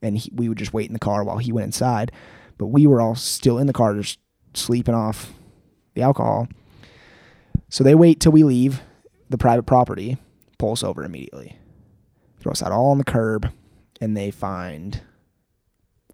and 0.02 0.18
he, 0.18 0.32
we 0.34 0.50
would 0.50 0.58
just 0.58 0.74
wait 0.74 0.88
in 0.88 0.94
the 0.94 1.00
car 1.00 1.24
while 1.24 1.38
he 1.38 1.52
went 1.52 1.66
inside. 1.66 2.12
But 2.58 2.68
we 2.68 2.88
were 2.88 3.00
all 3.00 3.14
still 3.14 3.60
in 3.60 3.68
the 3.68 3.72
car, 3.74 3.94
just 3.94 4.18
sleeping 4.56 4.96
off 4.96 5.32
the 5.94 6.02
alcohol. 6.02 6.48
So 7.70 7.84
they 7.84 7.94
wait 7.94 8.20
till 8.20 8.32
we 8.32 8.44
leave 8.44 8.82
the 9.30 9.38
private 9.38 9.68
property, 9.68 10.18
pull 10.66 10.72
us 10.72 10.84
over 10.84 11.04
immediately, 11.04 11.56
throw 12.40 12.52
us 12.52 12.64
out 12.64 12.72
all 12.72 12.90
on 12.90 12.98
the 12.98 13.04
curb, 13.04 13.52
and 14.02 14.18
they 14.18 14.32
find 14.32 15.02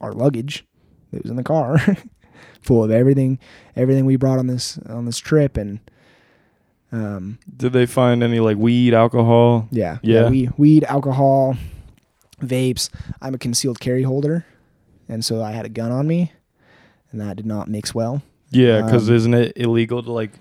our 0.02 0.12
luggage 0.12 0.66
that 1.12 1.24
was 1.24 1.32
in 1.32 1.38
the 1.38 1.44
car, 1.44 1.80
full 2.62 2.84
of 2.84 2.92
everything, 2.92 3.40
everything 3.78 4.06
we 4.06 4.18
brought 4.18 4.40
on 4.40 4.48
this 4.48 4.78
on 4.90 5.06
this 5.06 5.20
trip, 5.20 5.56
and 5.56 5.80
um, 6.92 7.40
Did 7.56 7.72
they 7.72 7.86
find 7.86 8.22
any 8.24 8.42
like 8.42 8.58
weed, 8.58 8.94
alcohol? 8.94 9.70
yeah. 9.72 10.00
Yeah. 10.02 10.30
we, 10.30 10.50
weed, 10.58 10.84
alcohol, 10.84 11.56
vapes. 12.44 12.90
I'm 13.22 13.34
a 13.34 13.38
concealed 13.38 13.80
carry 13.80 14.04
holder. 14.04 14.46
And 15.08 15.24
so 15.24 15.42
I 15.44 15.52
had 15.52 15.66
a 15.66 15.70
gun 15.70 15.92
on 15.92 16.08
me, 16.08 16.32
and 17.12 17.20
that 17.22 17.36
did 17.38 17.46
not 17.46 17.68
mix 17.70 17.94
well. 17.96 18.22
Yeah, 18.50 18.82
because 18.82 19.08
Um, 19.10 19.16
isn't 19.16 19.34
it 19.34 19.54
illegal 19.56 20.04
to 20.04 20.12
like 20.12 20.32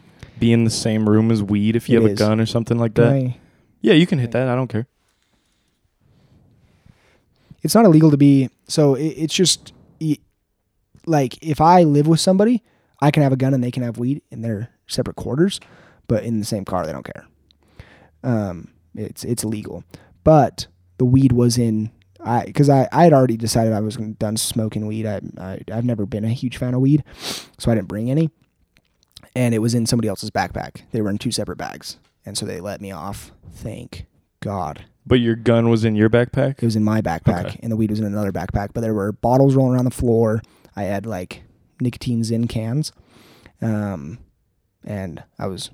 be 0.41 0.53
in 0.53 0.65
the 0.65 0.71
same 0.71 1.09
room 1.09 1.31
as 1.31 1.43
weed 1.43 1.77
if 1.77 1.89
you 1.89 2.01
have 2.03 2.11
a 2.11 2.15
gun 2.15 2.41
or 2.41 2.47
something 2.47 2.77
like 2.79 2.95
Can 2.95 3.05
that? 3.05 3.13
I- 3.15 3.37
yeah, 3.81 3.95
you 3.95 4.07
can 4.07 4.19
hit 4.19 4.31
that. 4.33 4.49
I 4.49 4.55
don't 4.55 4.69
care. 4.69 4.87
it's 7.63 7.75
not 7.75 7.85
illegal 7.85 8.11
to 8.11 8.17
be. 8.17 8.49
So 8.69 8.95
it, 8.95 9.07
it's 9.09 9.35
just 9.35 9.73
y- 10.01 10.19
like 11.07 11.39
if 11.43 11.61
I 11.61 11.83
live 11.85 12.07
with 12.07 12.21
somebody, 12.21 12.63
I 13.01 13.11
can 13.11 13.23
have 13.23 13.33
a 13.33 13.37
gun 13.37 13.55
and 13.55 13.63
they 13.63 13.71
can 13.71 13.83
have 13.83 13.99
weed 13.99 14.23
in 14.31 14.43
their 14.43 14.71
separate 14.87 15.17
quarters, 15.17 15.61
but 16.09 16.25
in 16.25 16.39
the 16.39 16.45
same 16.47 16.65
car, 16.65 16.87
they 16.87 16.93
don't 16.93 17.05
care. 17.05 17.27
Um, 18.23 18.69
it's 18.95 19.25
it's 19.25 19.45
illegal, 19.45 19.85
but 20.25 20.67
the 20.99 21.05
weed 21.05 21.33
was 21.33 21.57
in. 21.59 21.91
I 22.23 22.45
because 22.45 22.69
I, 22.69 22.87
I 22.93 23.05
had 23.05 23.15
already 23.15 23.39
decided 23.39 23.73
I 23.73 23.81
was 23.81 23.97
done 23.97 24.37
smoking 24.37 24.87
weed. 24.87 25.07
I, 25.07 25.21
I 25.39 25.61
I've 25.73 25.87
never 25.87 26.05
been 26.05 26.25
a 26.25 26.29
huge 26.29 26.59
fan 26.59 26.75
of 26.75 26.81
weed, 26.81 27.03
so 27.59 27.71
I 27.71 27.75
didn't 27.75 27.89
bring 27.89 28.11
any. 28.11 28.31
And 29.35 29.55
it 29.55 29.61
was 29.61 29.75
in 29.75 29.87
somebody 29.87 30.09
else's 30.09 30.31
backpack. 30.31 30.83
They 30.91 31.01
were 31.01 31.09
in 31.09 31.17
two 31.17 31.31
separate 31.31 31.57
bags, 31.57 31.97
and 32.27 32.37
so 32.37 32.47
they 32.47 32.61
let 32.61 32.81
me 32.81 32.91
off. 32.91 33.33
Thank 33.53 34.07
God. 34.41 34.85
But 35.07 35.21
your 35.21 35.35
gun 35.37 35.69
was 35.71 35.85
in 35.85 35.97
your 35.97 36.11
backpack. 36.11 36.63
It 36.63 36.65
was 36.65 36.77
in 36.77 36.85
my 36.85 37.01
backpack, 37.01 37.47
Okay. 37.47 37.61
and 37.63 37.73
the 37.73 37.77
weed 37.77 37.91
was 37.91 37.99
in 38.01 38.07
another 38.07 38.33
backpack. 38.33 38.69
But 38.75 38.83
there 38.83 38.95
were 38.95 39.13
bottles 39.13 39.55
rolling 39.55 39.75
around 39.75 39.87
the 39.87 39.91
floor. 39.91 40.43
I 40.77 40.85
had 40.85 41.07
like 41.07 41.43
nicotine 41.81 42.21
Zyn 42.23 42.49
cans, 42.49 42.93
um, 43.63 44.19
and 44.85 45.23
I 45.39 45.47
was. 45.47 45.71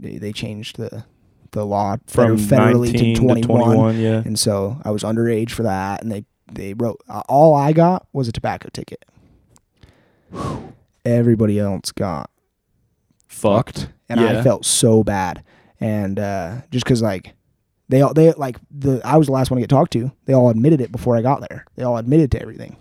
They, 0.00 0.18
they 0.18 0.32
changed 0.32 0.76
the 0.76 1.04
the 1.50 1.66
law 1.66 1.96
From 2.06 2.36
federally 2.38 2.92
19 2.92 3.14
to 3.14 3.20
to 3.20 3.20
21, 3.20 3.46
21, 3.64 3.98
yeah. 3.98 4.22
and 4.24 4.38
so 4.38 4.80
I 4.84 4.90
was 4.90 5.02
underage 5.02 5.50
for 5.50 5.64
that. 5.64 6.02
And 6.02 6.12
they 6.12 6.24
they 6.52 6.74
wrote 6.74 7.00
uh, 7.08 7.22
all 7.28 7.54
I 7.54 7.72
got 7.72 8.06
was 8.12 8.28
a 8.28 8.32
tobacco 8.32 8.68
ticket. 8.72 9.04
Everybody 11.04 11.58
else 11.58 11.90
got 11.92 12.30
Fucked. 13.26 13.88
and 14.08 14.20
yeah. 14.20 14.38
I 14.38 14.42
felt 14.42 14.64
so 14.64 15.02
bad. 15.02 15.42
And 15.80 16.18
uh, 16.18 16.62
just 16.70 16.84
because 16.84 17.02
like 17.02 17.34
they 17.88 18.02
all 18.02 18.12
they 18.14 18.32
like 18.32 18.58
the 18.70 19.00
I 19.04 19.16
was 19.16 19.26
the 19.26 19.32
last 19.32 19.50
one 19.50 19.56
to 19.56 19.62
get 19.62 19.70
talked 19.70 19.92
to. 19.92 20.10
They 20.26 20.34
all 20.34 20.50
admitted 20.50 20.80
it 20.80 20.92
before 20.92 21.16
I 21.16 21.22
got 21.22 21.40
there. 21.48 21.64
They 21.76 21.84
all 21.84 21.96
admitted 21.96 22.30
to 22.32 22.42
everything 22.42 22.76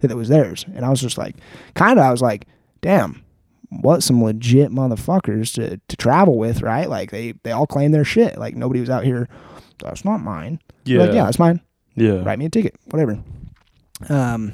that 0.00 0.10
it 0.10 0.16
was 0.16 0.28
theirs, 0.28 0.64
and 0.74 0.84
I 0.84 0.90
was 0.90 1.00
just 1.00 1.18
like, 1.18 1.36
kind 1.74 1.98
of, 1.98 2.04
I 2.04 2.10
was 2.10 2.22
like, 2.22 2.46
damn, 2.80 3.22
what 3.68 4.02
some 4.02 4.22
legit 4.22 4.70
motherfuckers 4.70 5.54
to 5.54 5.80
to 5.88 5.96
travel 5.96 6.38
with, 6.38 6.62
right? 6.62 6.88
Like 6.88 7.10
they 7.10 7.32
they 7.42 7.50
all 7.50 7.66
claim 7.66 7.92
their 7.92 8.04
shit. 8.04 8.38
Like 8.38 8.56
nobody 8.56 8.80
was 8.80 8.90
out 8.90 9.04
here. 9.04 9.28
That's 9.78 10.04
not 10.04 10.20
mine. 10.20 10.60
yeah. 10.84 11.00
Like 11.00 11.12
yeah, 11.12 11.24
that's 11.24 11.38
mine 11.38 11.60
yeah. 11.94 12.22
write 12.22 12.38
me 12.38 12.46
a 12.46 12.50
ticket, 12.50 12.74
whatever. 12.86 13.22
Um, 14.08 14.52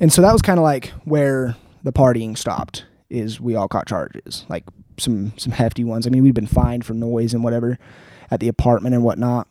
and 0.00 0.12
so 0.12 0.22
that 0.22 0.32
was 0.32 0.42
kind 0.42 0.58
of 0.58 0.62
like 0.62 0.88
where 1.04 1.56
the 1.82 1.92
partying 1.92 2.36
stopped. 2.36 2.84
Is 3.08 3.40
we 3.40 3.54
all 3.54 3.68
caught 3.68 3.86
charges, 3.86 4.44
like 4.48 4.64
some 4.98 5.32
some 5.36 5.52
hefty 5.52 5.84
ones. 5.84 6.06
I 6.06 6.10
mean, 6.10 6.22
we'd 6.22 6.34
been 6.34 6.46
fined 6.46 6.84
for 6.84 6.94
noise 6.94 7.34
and 7.34 7.44
whatever 7.44 7.78
at 8.30 8.40
the 8.40 8.48
apartment 8.48 8.94
and 8.94 9.04
whatnot. 9.04 9.48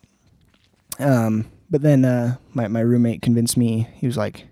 Um, 0.98 1.50
but 1.70 1.82
then 1.82 2.04
uh, 2.04 2.36
my 2.52 2.68
my 2.68 2.80
roommate 2.80 3.22
convinced 3.22 3.56
me. 3.56 3.88
He 3.94 4.06
was 4.06 4.16
like, 4.16 4.46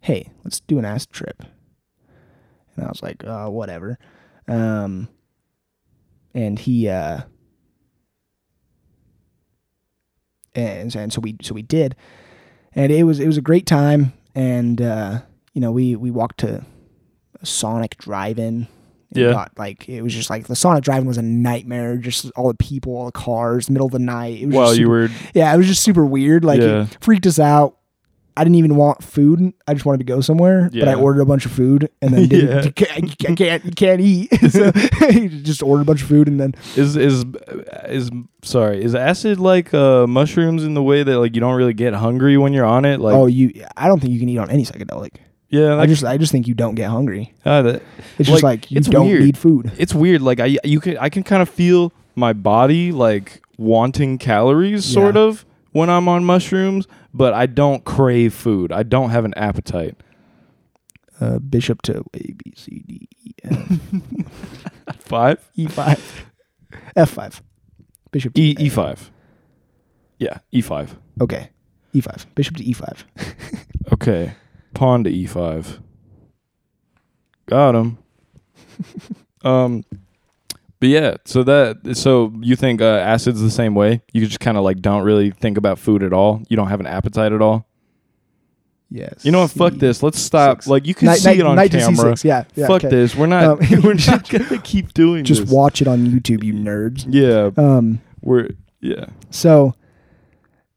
"Hey, 0.00 0.30
let's 0.44 0.60
do 0.60 0.78
an 0.78 0.84
acid 0.84 1.10
trip," 1.10 1.42
and 2.76 2.84
I 2.84 2.88
was 2.88 3.02
like, 3.02 3.24
uh, 3.24 3.48
"Whatever." 3.48 3.98
Um, 4.48 5.08
and 6.34 6.58
he 6.58 6.88
uh, 6.88 7.22
and 10.54 10.94
and 10.94 11.12
so 11.12 11.20
we 11.20 11.36
so 11.42 11.54
we 11.54 11.62
did, 11.62 11.96
and 12.72 12.92
it 12.92 13.04
was 13.04 13.20
it 13.20 13.26
was 13.26 13.36
a 13.36 13.42
great 13.42 13.66
time, 13.66 14.12
and 14.34 14.80
uh, 14.80 15.20
you 15.52 15.60
know 15.60 15.72
we 15.72 15.96
we 15.96 16.10
walked 16.10 16.38
to 16.40 16.64
Sonic 17.42 17.96
Drive-In. 17.98 18.68
Yeah. 19.12 19.46
like 19.56 19.88
it 19.88 20.02
was 20.02 20.14
just 20.14 20.30
like 20.30 20.46
the 20.46 20.54
Sonic 20.56 20.84
Drive-In 20.84 21.06
was 21.06 21.18
a 21.18 21.22
nightmare. 21.22 21.96
Just 21.96 22.30
all 22.36 22.48
the 22.48 22.54
people, 22.54 22.96
all 22.96 23.06
the 23.06 23.12
cars, 23.12 23.68
middle 23.68 23.86
of 23.86 23.92
the 23.92 23.98
night. 23.98 24.40
It 24.40 24.46
was 24.46 24.54
While 24.54 24.66
just 24.68 24.78
you 24.80 24.84
super- 24.86 24.90
were 24.90 25.08
yeah, 25.34 25.52
it 25.52 25.56
was 25.56 25.66
just 25.66 25.82
super 25.82 26.04
weird. 26.04 26.44
Like 26.44 26.60
Yeah. 26.60 26.82
it 26.84 26.96
freaked 27.00 27.26
us 27.26 27.38
out. 27.38 27.76
I 28.36 28.44
didn't 28.44 28.56
even 28.56 28.76
want 28.76 29.02
food. 29.02 29.52
I 29.66 29.74
just 29.74 29.84
wanted 29.84 29.98
to 29.98 30.04
go 30.04 30.20
somewhere, 30.22 30.70
but 30.72 30.86
I 30.88 30.94
ordered 30.94 31.20
a 31.20 31.26
bunch 31.26 31.44
of 31.44 31.52
food 31.52 31.90
and 32.00 32.14
then 32.14 32.28
didn't, 32.28 32.48
Yeah. 32.48 32.62
you, 32.64 32.72
can't, 32.72 33.20
you 33.20 33.36
can't 33.36 33.64
you 33.64 33.70
can't 33.72 34.00
eat. 34.00 34.28
so 34.50 34.72
you 35.10 35.28
just 35.28 35.62
ordered 35.62 35.82
a 35.82 35.84
bunch 35.84 36.02
of 36.02 36.08
food 36.08 36.28
and 36.28 36.40
then 36.40 36.54
is 36.76 36.96
is 36.96 37.24
is 37.88 38.10
sorry 38.42 38.82
is 38.82 38.94
acid 38.94 39.38
like 39.40 39.74
uh 39.74 40.06
mushrooms 40.06 40.64
in 40.64 40.74
the 40.74 40.82
way 40.82 41.02
that 41.02 41.18
like 41.18 41.34
you 41.34 41.40
don't 41.40 41.56
really 41.56 41.74
get 41.74 41.92
hungry 41.92 42.38
when 42.38 42.52
you're 42.52 42.64
on 42.64 42.84
it 42.84 43.00
like 43.00 43.14
oh 43.14 43.26
you 43.26 43.52
I 43.76 43.88
don't 43.88 44.00
think 44.00 44.12
you 44.12 44.20
can 44.20 44.28
eat 44.28 44.38
on 44.38 44.48
any 44.50 44.64
psychedelic. 44.64 45.16
Yeah 45.50 45.76
I 45.76 45.86
just 45.86 46.04
I 46.04 46.16
just 46.16 46.32
think 46.32 46.46
you 46.48 46.54
don't 46.54 46.74
get 46.74 46.88
hungry. 46.90 47.34
uh, 47.44 47.62
that- 47.62 47.82
It's 48.18 48.28
just 48.28 48.42
Like, 48.42 48.62
like 48.62 48.70
you 48.70 48.78
it's 48.78 48.88
don't 48.88 49.06
weird. 49.08 49.22
need 49.24 49.36
food. 49.38 49.72
it's 49.78 49.94
weird 49.94 50.22
like 50.22 50.40
I 50.40 50.58
you 50.64 50.80
can 50.80 50.96
I 50.98 51.08
can 51.08 51.22
kind 51.22 51.42
of 51.42 51.48
feel 51.48 51.92
my 52.16 52.32
body 52.32 52.92
like 52.92 53.42
wanting 53.58 54.18
calories 54.18 54.84
sort 54.84 55.16
of 55.16 55.44
when 55.72 55.88
I'm 55.90 56.08
on 56.08 56.24
mushrooms 56.24 56.86
but 57.14 57.34
I 57.34 57.46
don't 57.46 57.84
crave 57.84 58.32
food 58.34 58.72
I 58.72 58.82
don't 58.82 59.10
have 59.10 59.24
an 59.24 59.34
appetite 59.36 59.96
Uh, 61.20 61.38
bishop 61.38 61.82
to 61.82 62.00
A 62.14 62.32
B 62.32 62.52
C 62.56 62.82
D 62.88 63.08
E 63.24 63.32
F 63.44 63.78
five 65.00 65.38
E 65.54 65.66
five 65.66 66.00
F 66.96 67.10
five. 67.10 67.42
Bishop 68.10 68.32
to 68.34 68.40
E 68.40 68.56
E 68.58 68.68
five 68.70 69.10
yeah 70.18 70.38
E 70.52 70.60
five 70.62 70.96
Okay. 71.20 71.50
E 71.92 72.00
five. 72.00 72.26
Bishop 72.34 72.56
to 72.56 72.64
E 72.64 72.72
five. 72.72 73.04
okay 73.92 74.32
pawn 74.74 75.04
to 75.04 75.10
E 75.10 75.26
five 75.26 75.80
got 77.46 77.74
him 77.74 77.98
um 79.44 79.84
but 80.78 80.88
yeah 80.88 81.16
so 81.24 81.42
that 81.42 81.96
so 81.96 82.32
you 82.40 82.54
think 82.56 82.80
uh, 82.80 82.84
acid's 83.04 83.40
the 83.40 83.50
same 83.50 83.74
way 83.74 84.00
you 84.12 84.24
just 84.26 84.40
kind 84.40 84.56
of 84.56 84.62
like 84.64 84.80
don't 84.80 85.02
really 85.02 85.30
think 85.30 85.58
about 85.58 85.78
food 85.78 86.02
at 86.02 86.12
all 86.12 86.42
you 86.48 86.56
don't 86.56 86.68
have 86.68 86.80
an 86.80 86.86
appetite 86.86 87.32
at 87.32 87.42
all 87.42 87.66
Yes. 88.92 89.24
You 89.24 89.30
know 89.30 89.42
what? 89.42 89.52
Fuck 89.52 89.74
this. 89.74 90.02
Let's 90.02 90.18
stop. 90.18 90.56
Six. 90.56 90.66
Like 90.66 90.84
you 90.84 90.94
can 90.96 91.06
Knight- 91.06 91.20
see 91.20 91.28
knight- 91.28 91.38
it 91.38 91.46
on 91.46 91.54
knight 91.54 91.70
to 91.70 91.78
camera. 91.78 92.12
C6. 92.14 92.24
Yeah. 92.24 92.42
yeah 92.56 92.66
Fuck 92.66 92.82
okay. 92.82 92.88
this. 92.88 93.14
We're 93.14 93.26
not. 93.26 93.44
Um, 93.44 93.58
we're 93.84 93.94
not 94.08 94.28
gonna 94.28 94.58
keep 94.64 94.92
doing 94.94 95.22
Just 95.24 95.42
this. 95.42 95.50
watch 95.52 95.80
it 95.80 95.86
on 95.86 96.08
YouTube, 96.08 96.42
you 96.42 96.52
nerds. 96.54 97.06
Yeah, 97.08 97.50
Um. 97.56 98.00
we're 98.20 98.48
yeah. 98.80 99.04
So, 99.30 99.76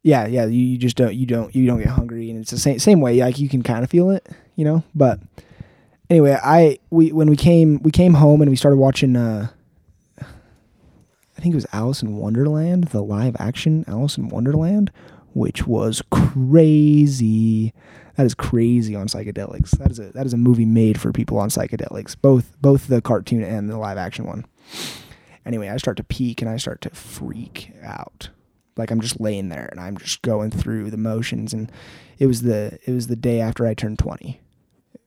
yeah, 0.04 0.28
yeah, 0.28 0.46
you, 0.46 0.60
you 0.60 0.78
just 0.78 0.98
don't, 0.98 1.16
you 1.16 1.26
don't, 1.26 1.56
you 1.56 1.66
don't 1.66 1.80
get 1.80 1.88
hungry, 1.88 2.30
and 2.30 2.40
it's 2.40 2.52
the 2.52 2.60
same 2.60 2.78
same 2.78 3.00
way. 3.02 3.20
Like 3.20 3.40
you 3.40 3.50
can 3.50 3.64
kind 3.64 3.84
of 3.84 3.90
feel 3.90 4.10
it, 4.10 4.28
you 4.56 4.66
know. 4.66 4.84
But 4.94 5.20
anyway, 6.10 6.38
I 6.44 6.78
we 6.90 7.12
when 7.12 7.30
we 7.30 7.38
came 7.38 7.82
we 7.82 7.92
came 7.92 8.16
home 8.16 8.42
and 8.42 8.52
we 8.52 8.58
started 8.58 8.78
watching. 8.78 9.16
uh 9.16 9.48
I 11.36 11.42
think 11.42 11.54
it 11.54 11.58
was 11.58 11.66
Alice 11.74 12.02
in 12.02 12.16
Wonderland, 12.16 12.86
the 12.86 13.02
live 13.02 13.36
action 13.40 13.84
Alice 13.88 14.18
in 14.18 14.30
Wonderland, 14.30 14.92
which 15.34 15.66
was 15.68 16.02
crazy. 16.12 17.74
That 18.16 18.26
is 18.26 18.36
crazy 18.36 18.96
on 18.96 19.08
psychedelics. 19.08 19.72
That 19.72 19.92
is 19.92 20.00
a 20.00 20.12
that 20.12 20.26
is 20.26 20.34
a 20.34 20.38
movie 20.38 20.66
made 20.66 21.00
for 21.00 21.12
people 21.12 21.38
on 21.40 21.50
psychedelics. 21.50 22.16
Both 22.22 22.56
both 22.62 22.88
the 22.88 23.02
cartoon 23.02 23.44
and 23.44 23.70
the 23.70 23.78
live 23.78 23.98
action 23.98 24.26
one. 24.26 24.46
Anyway, 25.46 25.68
I 25.70 25.78
start 25.78 25.98
to 25.98 26.04
peak 26.04 26.42
and 26.42 26.50
I 26.50 26.58
start 26.58 26.82
to 26.82 26.90
freak 26.92 27.72
out. 27.82 28.30
Like 28.78 28.92
I'm 28.92 29.02
just 29.02 29.20
laying 29.20 29.50
there 29.50 29.68
and 29.72 29.80
I'm 29.80 29.98
just 29.98 30.22
going 30.22 30.50
through 30.52 30.90
the 30.92 30.98
motions 30.98 31.54
and 31.54 31.72
it 32.20 32.26
was 32.28 32.42
the 32.42 32.80
it 32.86 32.92
was 32.92 33.08
the 33.08 33.16
day 33.16 33.40
after 33.42 33.66
I 33.68 33.74
turned 33.74 34.00
20. 34.00 34.40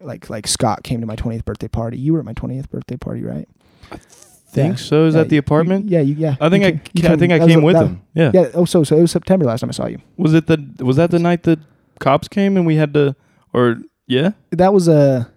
Like 0.00 0.30
like 0.30 0.46
Scott 0.46 0.82
came 0.84 1.00
to 1.00 1.06
my 1.06 1.16
20th 1.16 1.44
birthday 1.44 1.68
party. 1.68 1.98
You 1.98 2.12
were 2.12 2.18
at 2.20 2.24
my 2.24 2.34
20th 2.34 2.70
birthday 2.70 2.96
party, 2.96 3.22
right? 3.22 3.48
I 3.90 3.96
think 3.96 4.72
Yeah. 4.78 4.84
so? 4.84 5.06
Is 5.06 5.14
Yeah, 5.14 5.22
that 5.22 5.28
the 5.30 5.36
you- 5.36 5.40
apartment? 5.40 5.88
yeah, 5.88 6.00
you, 6.00 6.14
yeah. 6.14 6.36
I 6.40 6.48
think 6.48 6.62
you 6.62 6.68
I. 6.68 6.70
came- 6.72 6.80
you 6.94 7.02
ca- 7.02 7.12
I 7.12 7.16
think 7.16 7.32
I 7.32 7.38
came 7.46 7.62
with 7.62 7.74
that- 7.74 7.82
them. 7.84 8.02
Yeah. 8.14 8.30
Yeah. 8.34 8.48
Oh, 8.54 8.64
so 8.64 8.84
so 8.84 8.96
it 8.96 9.00
was 9.02 9.10
September 9.10 9.44
last 9.46 9.60
time 9.60 9.70
I 9.70 9.72
saw 9.72 9.86
you. 9.86 9.98
Was 10.16 10.32
it 10.34 10.46
the? 10.46 10.58
Was 10.84 10.96
that 10.96 11.10
the 11.10 11.18
night 11.18 11.42
the 11.42 11.58
cops 11.98 12.28
came 12.28 12.56
and 12.56 12.66
we 12.66 12.76
had 12.76 12.94
to? 12.94 13.16
Or 13.52 13.78
yeah. 14.06 14.32
That 14.50 14.72
was 14.74 14.86
a 14.88 15.30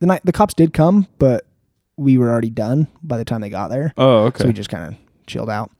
the 0.00 0.06
night 0.06 0.20
the 0.24 0.32
cops 0.32 0.54
did 0.54 0.72
come, 0.72 1.08
but 1.18 1.44
we 1.96 2.16
were 2.18 2.30
already 2.30 2.50
done 2.50 2.86
by 3.02 3.18
the 3.18 3.24
time 3.24 3.40
they 3.40 3.50
got 3.50 3.68
there. 3.68 3.92
Oh 3.98 4.26
okay. 4.26 4.42
So 4.42 4.46
we 4.46 4.52
just 4.52 4.68
kind 4.70 4.84
of 4.92 4.94
chilled 5.26 5.50
out. 5.50 5.70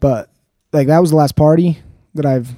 But 0.00 0.30
like 0.72 0.86
that 0.88 0.98
was 1.00 1.10
the 1.10 1.16
last 1.16 1.36
party 1.36 1.78
that 2.14 2.26
I've 2.26 2.54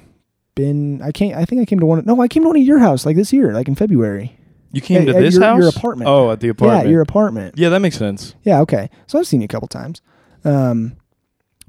been. 0.55 1.01
I 1.01 1.11
can't. 1.11 1.35
I 1.35 1.45
think 1.45 1.61
I 1.61 1.65
came 1.65 1.79
to 1.79 1.85
one. 1.85 2.03
No, 2.05 2.19
I 2.21 2.27
came 2.27 2.43
to 2.43 2.47
one 2.49 2.57
at 2.57 2.63
your 2.63 2.79
house 2.79 3.05
like 3.05 3.15
this 3.15 3.31
year, 3.33 3.53
like 3.53 3.67
in 3.67 3.75
February. 3.75 4.37
you 4.71 4.81
came 4.81 5.05
Yeah, 5.05 5.13
to 5.13 5.17
at 5.17 5.21
this 5.23 5.35
your- 5.35 5.43
house. 5.43 5.59
your 5.59 5.69
apartment. 5.69 6.09
Oh, 6.09 6.31
at 6.31 6.39
the 6.39 6.49
apartment. 6.49 6.85
Yeah, 6.85 6.91
your 6.91 7.01
apartment. 7.01 7.55
Yeah, 7.57 7.69
that 7.69 7.79
makes 7.79 7.97
sense. 7.97 8.35
Yeah, 8.43 8.59
okay. 8.61 8.89
So 9.07 9.17
I've 9.19 9.27
seen 9.27 9.41
you 9.41 9.45
a 9.45 9.49
couple 9.49 9.67
times. 9.67 10.01
Um, 10.43 10.95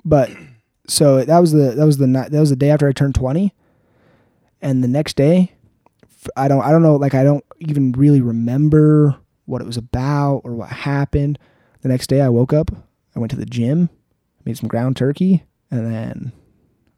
but 0.04 0.30
so 0.88 1.24
that 1.24 1.38
was 1.38 1.52
the 1.52 1.72
that 1.72 1.84
was 1.84 1.96
the 1.98 2.06
night 2.06 2.30
that 2.30 2.40
was 2.40 2.50
the 2.50 2.56
day 2.56 2.70
after 2.70 2.88
I 2.88 2.92
turned 2.92 3.14
twenty, 3.14 3.52
and 4.60 4.82
the 4.84 4.88
next 4.88 5.16
day, 5.16 5.52
I 6.36 6.48
don't 6.48 6.62
I 6.62 6.70
don't 6.70 6.82
know 6.82 6.96
like 6.96 7.14
I 7.14 7.24
don't 7.24 7.44
even 7.60 7.92
really 7.92 8.20
remember 8.20 9.16
what 9.46 9.60
it 9.62 9.66
was 9.66 9.76
about 9.76 10.42
or 10.44 10.54
what 10.54 10.68
happened. 10.70 11.38
The 11.82 11.88
next 11.88 12.08
day 12.08 12.20
I 12.20 12.28
woke 12.28 12.52
up, 12.52 12.70
I 13.14 13.18
went 13.20 13.30
to 13.30 13.36
the 13.36 13.46
gym, 13.46 13.88
made 14.44 14.56
some 14.58 14.68
ground 14.68 14.96
turkey, 14.96 15.44
and 15.70 15.92
then 15.92 16.32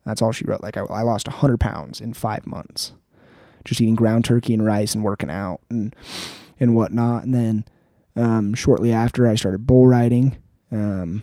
that's 0.05 0.23
all 0.23 0.33
she 0.33 0.45
wrote. 0.45 0.63
Like 0.63 0.77
I, 0.77 0.83
I 0.83 1.03
lost 1.03 1.29
hundred 1.29 1.61
pounds 1.61 2.01
in 2.01 2.13
five 2.15 2.47
months, 2.47 2.93
just 3.65 3.81
eating 3.81 3.95
ground 3.95 4.25
turkey 4.25 4.55
and 4.55 4.65
rice 4.65 4.95
and 4.95 5.05
working 5.05 5.31
out 5.31 5.61
and 5.71 5.95
and 6.61 6.75
whatnot. 6.75 7.25
And 7.25 7.35
then 7.35 7.65
um, 8.17 8.55
shortly 8.55 8.93
after, 8.93 9.29
I 9.29 9.35
started 9.37 9.67
bull 9.67 9.87
riding. 9.87 10.37
Um, 10.73 11.23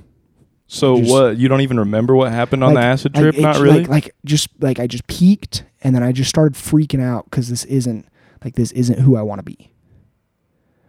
So 0.67 0.97
Just- 0.97 1.11
what? 1.11 1.37
You 1.37 1.47
don't 1.47 1.61
even 1.61 1.79
remember 1.79 2.15
what 2.15 2.31
happened 2.31 2.63
on 2.63 2.73
like- 2.73 2.81
the 2.81 2.87
acid 2.87 3.13
trip? 3.15 3.35
it 3.35 3.41
Not 3.41 3.57
really. 3.57 3.81
Like, 3.81 3.89
like 3.89 4.15
just 4.23 4.49
like 4.59 4.79
I 4.79 4.87
just 4.87 5.05
peaked, 5.07 5.63
and 5.83 5.95
then 5.95 6.03
I 6.03 6.11
just 6.11 6.29
started 6.29 6.55
freaking 6.55 7.01
out 7.01 7.25
because 7.25 7.49
this 7.49 7.65
isn't 7.65 8.07
like 8.43 8.55
this 8.55 8.71
isn't 8.71 8.99
who 8.99 9.15
I 9.15 9.21
want 9.21 9.39
to 9.39 9.43
be. 9.43 9.71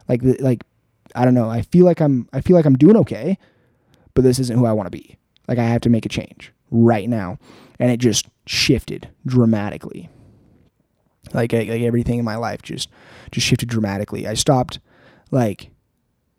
Like 0.08 0.20
like 0.40 0.62
I 1.14 1.24
don't 1.24 1.34
know. 1.34 1.48
I 1.50 1.62
feel 1.62 1.84
like 1.84 2.00
I'm 2.00 2.28
I 2.32 2.40
feel 2.40 2.56
like 2.56 2.64
I'm 2.66 2.76
doing 2.76 2.96
okay, 2.98 3.38
but 4.14 4.22
this 4.22 4.38
isn't 4.38 4.56
who 4.58 4.66
I 4.66 4.72
want 4.72 4.86
to 4.86 4.90
be. 4.90 5.16
Like 5.48 5.58
I 5.58 5.64
have 5.64 5.80
to 5.82 5.90
make 5.90 6.06
a 6.06 6.08
change 6.08 6.52
right 6.70 7.08
now, 7.08 7.38
and 7.78 7.90
it 7.90 7.98
just 7.98 8.26
shifted 8.46 9.08
dramatically. 9.24 10.08
Like 11.34 11.52
like 11.52 11.68
like 11.68 11.82
everything 11.82 12.18
in 12.18 12.24
my 12.24 12.36
life 12.36 12.62
just 12.62 12.88
just 13.30 13.46
shifted 13.46 13.68
dramatically. 13.68 14.26
I 14.26 14.34
stopped 14.34 14.78
like 15.30 15.70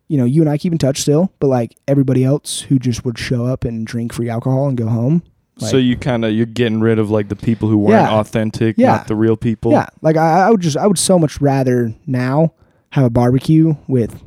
you 0.07 0.17
know, 0.17 0.23
you 0.23 0.41
and 0.41 0.49
I 0.49 0.57
keep 0.57 0.71
in 0.71 0.77
touch 0.77 1.01
still, 1.01 1.33
but 1.39 1.47
like 1.47 1.75
everybody 1.87 2.23
else 2.23 2.61
who 2.61 2.79
just 2.79 3.03
would 3.03 3.19
show 3.19 3.45
up 3.45 3.65
and 3.65 3.85
drink 3.85 4.13
free 4.13 4.29
alcohol 4.29 4.69
and 4.69 4.77
go 4.77 4.87
home. 4.87 5.21
Like, 5.59 5.71
so 5.71 5.75
you 5.77 5.97
kind 5.97 6.23
of 6.23 6.31
you're 6.31 6.45
getting 6.45 6.79
rid 6.79 6.97
of 6.99 7.09
like 7.09 7.27
the 7.27 7.35
people 7.35 7.67
who 7.67 7.77
weren't 7.77 8.09
Yeah. 8.09 8.17
authentic, 8.19 8.77
Yeah. 8.77 8.91
not 8.97 9.07
the 9.07 9.15
real 9.15 9.35
people. 9.35 9.71
yeah, 9.73 9.87
like 10.01 10.15
I, 10.15 10.47
I 10.47 10.49
would 10.51 10.61
just, 10.61 10.77
I 10.77 10.87
would 10.87 10.97
so 10.99 11.19
much 11.19 11.41
rather 11.41 11.93
now 12.05 12.53
have 12.91 13.03
a 13.05 13.09
barbecue 13.09 13.75
with 13.87 14.23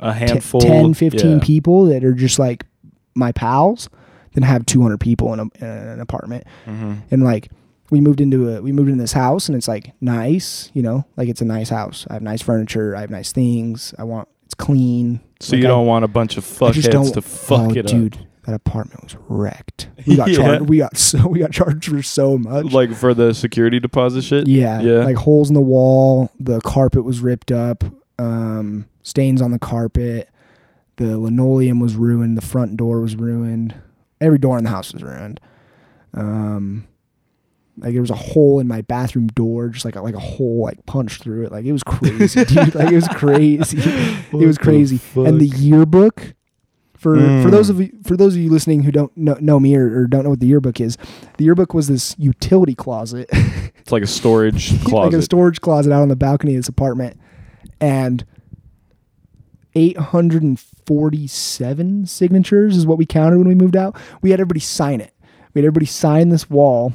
A 0.00 0.12
t- 0.12 0.18
handful, 0.18 0.60
10, 0.60 0.92
15 0.94 1.30
yeah. 1.30 1.38
people 1.42 1.86
that 1.86 2.04
are 2.04 2.12
just 2.12 2.38
like 2.38 2.66
my 3.18 3.32
pals 3.32 3.88
than 4.34 4.42
have 4.42 4.64
200 4.66 4.98
people 5.00 5.32
in, 5.34 5.40
a, 5.40 5.42
in 5.60 5.66
an 5.66 6.00
apartment. 6.00 6.44
Mhm. 6.66 7.02
And 7.10 7.24
like, 7.24 7.50
we 7.90 8.00
moved 8.00 8.20
into 8.20 8.50
a, 8.50 8.60
we 8.62 8.70
moved 8.72 8.90
into 8.90 9.02
this 9.02 9.12
house 9.12 9.48
and 9.48 9.56
it's 9.56 9.66
like 9.68 9.92
nice, 10.00 10.70
you 10.74 10.82
know, 10.82 11.04
like 11.16 11.28
it's 11.28 11.40
a 11.40 11.44
nice 11.46 11.70
house. 11.70 12.06
I 12.10 12.14
have 12.14 12.22
nice 12.22 12.42
furniture. 12.42 12.94
I 12.94 13.00
have 13.00 13.10
nice 13.10 13.32
things. 13.32 13.94
I 13.98 14.04
want, 14.04 14.28
it's 14.44 14.54
clean. 14.54 15.20
So 15.40 15.56
Like, 15.56 15.62
you 15.62 15.68
I- 15.68 15.70
don't 15.70 15.86
want 15.86 16.04
a 16.04 16.08
bunch 16.08 16.36
of 16.36 16.44
fuckheads 16.44 17.12
to 17.14 17.22
fuck 17.22 17.70
oh, 17.70 17.74
it 17.74 17.86
dude, 17.86 18.18
that 18.44 18.54
apartment 18.54 19.02
was 19.04 19.16
wrecked. 19.28 19.88
We 20.06 20.16
got 20.16 20.28
Yeah. 20.30 20.36
charged. 20.36 20.68
We 20.68 20.78
got 20.78 20.96
so 20.98 21.26
we 21.28 21.38
got 21.38 21.50
charged 21.52 21.86
for 21.90 22.02
so 22.02 22.36
much. 22.36 22.66
like 22.72 22.92
for 22.94 23.14
the 23.14 23.32
security 23.32 23.80
deposit 23.80 24.22
shit. 24.22 24.46
yeah, 24.46 24.80
yeah. 24.82 25.04
like 25.04 25.16
holes 25.16 25.48
in 25.48 25.54
the 25.54 25.60
wall. 25.62 26.30
The 26.38 26.60
carpet 26.60 27.04
was 27.04 27.20
ripped 27.20 27.50
up. 27.50 27.84
Um, 28.18 28.86
stains 29.02 29.40
on 29.40 29.50
the 29.52 29.58
carpet. 29.58 30.28
The 30.98 31.18
linoleum 31.18 31.80
was 31.80 31.96
ruined. 31.96 32.36
The 32.36 32.42
front 32.46 32.76
door 32.76 33.00
was 33.00 33.16
ruined. 33.16 33.74
Every 34.20 34.38
door 34.38 34.58
in 34.58 34.64
the 34.64 34.70
house 34.70 34.92
was 34.92 35.02
ruined. 35.02 35.40
Um, 36.14 36.86
like 37.76 37.92
there 37.92 38.00
was 38.00 38.10
a 38.10 38.14
hole 38.16 38.58
in 38.58 38.66
my 38.66 38.82
bathroom 38.82 39.28
door, 39.28 39.68
just 39.68 39.84
like 39.84 39.94
a, 39.96 40.02
like 40.02 40.14
a 40.16 40.20
hole 40.20 40.62
like 40.64 40.84
punched 40.86 41.22
through 41.22 41.46
it. 41.46 41.52
Like 41.52 41.64
it 41.64 41.72
was 41.72 41.82
crazy, 41.84 42.44
dude. 42.44 42.74
Like 42.74 42.90
it 42.92 42.96
was 42.96 43.08
crazy. 43.08 43.78
it 43.78 44.32
was 44.32 44.42
What 44.46 44.54
the 44.54 44.58
crazy. 44.60 45.00
And 45.14 45.40
the 45.40 45.46
yearbook 45.46 46.34
for 46.94 47.14
for 47.14 47.20
Mm. 47.20 47.50
those 47.52 47.70
of 47.70 47.80
you 47.80 47.92
for 48.02 48.16
those 48.16 48.34
of 48.34 48.40
you 48.40 48.50
listening 48.50 48.82
who 48.82 48.90
don't 48.90 49.16
know, 49.16 49.36
know 49.40 49.60
me 49.60 49.76
or, 49.76 50.00
or 50.00 50.06
don't 50.08 50.24
know 50.24 50.30
what 50.30 50.40
the 50.40 50.48
yearbook 50.48 50.80
is, 50.80 50.96
the 51.36 51.44
yearbook 51.44 51.72
was 51.72 51.86
this 51.86 52.16
utility 52.18 52.74
closet, 52.74 53.28
It's 53.78 53.92
like 53.92 54.02
a 54.02 54.06
storage 54.08 54.70
closet, 54.82 54.92
like 55.12 55.12
a 55.12 55.22
storage 55.22 55.60
closet 55.60 55.92
out 55.92 56.02
on 56.02 56.08
the 56.08 56.16
balcony 56.16 56.54
of 56.56 56.58
this 56.58 56.68
apartment, 56.68 57.16
and 57.80 58.24
eight 59.76 59.96
hundred 59.96 60.42
and 60.42 60.60
847 60.88 62.06
signatures 62.06 62.76
is 62.76 62.86
what 62.86 62.98
we 62.98 63.06
counted 63.06 63.38
when 63.38 63.48
we 63.48 63.54
moved 63.54 63.76
out. 63.76 63.96
We 64.22 64.30
had 64.30 64.40
everybody 64.40 64.60
sign 64.60 65.00
it. 65.00 65.12
We 65.54 65.60
had 65.60 65.66
everybody 65.66 65.86
sign 65.86 66.28
this 66.30 66.48
wall. 66.48 66.92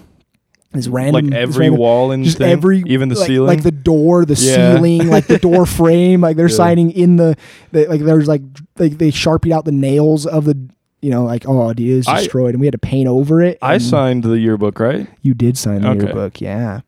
This 0.72 0.88
random, 0.88 1.28
like 1.28 1.34
every 1.36 1.66
random- 1.66 1.80
wall 1.80 2.12
and 2.12 2.24
just 2.24 2.40
thing, 2.40 2.50
every 2.50 2.84
even 2.88 3.10
the 3.10 3.16
like, 3.16 3.28
ceiling. 3.28 3.48
like 3.48 3.62
the 3.62 3.70
door, 3.72 4.26
the 4.26 4.34
Yeah. 4.34 4.74
ceiling, 4.74 5.08
like 5.08 5.28
the 5.28 5.38
door 5.38 5.66
frame. 5.68 6.22
Like 6.22 6.36
they're 6.36 6.50
Yeah. 6.50 6.56
signing 6.56 6.90
in 6.90 7.18
the, 7.18 7.36
the 7.72 7.86
like 7.86 8.02
there's 8.02 8.28
like 8.28 8.42
like 8.80 8.98
they 8.98 9.12
sharpied 9.12 9.52
out 9.52 9.66
the 9.66 9.72
nails 9.72 10.26
of 10.26 10.46
the 10.46 10.58
you 11.04 11.12
know 11.12 11.26
like 11.26 11.48
oh 11.48 11.70
it 11.70 11.80
is 11.80 12.08
I- 12.08 12.22
destroyed 12.22 12.56
and 12.56 12.60
we 12.60 12.66
had 12.66 12.72
to 12.72 12.80
paint 12.80 13.08
over 13.08 13.40
it. 13.40 13.60
I 13.62 13.78
signed 13.78 14.24
the 14.24 14.40
yearbook, 14.40 14.80
right? 14.80 15.08
You 15.22 15.36
did 15.36 15.60
sign 15.60 15.82
the 15.82 15.90
Okay. 15.90 16.06
yearbook, 16.06 16.42
yeah, 16.42 16.80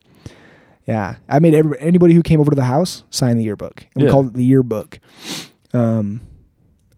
yeah. 0.88 1.18
I 1.30 1.38
made 1.38 1.54
everybody, 1.54 1.82
anybody 1.86 2.14
who 2.16 2.24
came 2.24 2.40
over 2.42 2.50
to 2.50 2.56
the 2.56 2.64
house 2.64 3.04
sign 3.12 3.38
the 3.38 3.44
yearbook. 3.44 3.86
And 3.94 4.06
We 4.06 4.10
called 4.10 4.28
it 4.30 4.34
the 4.34 4.46
yearbook. 4.46 4.98
Um, 5.76 6.22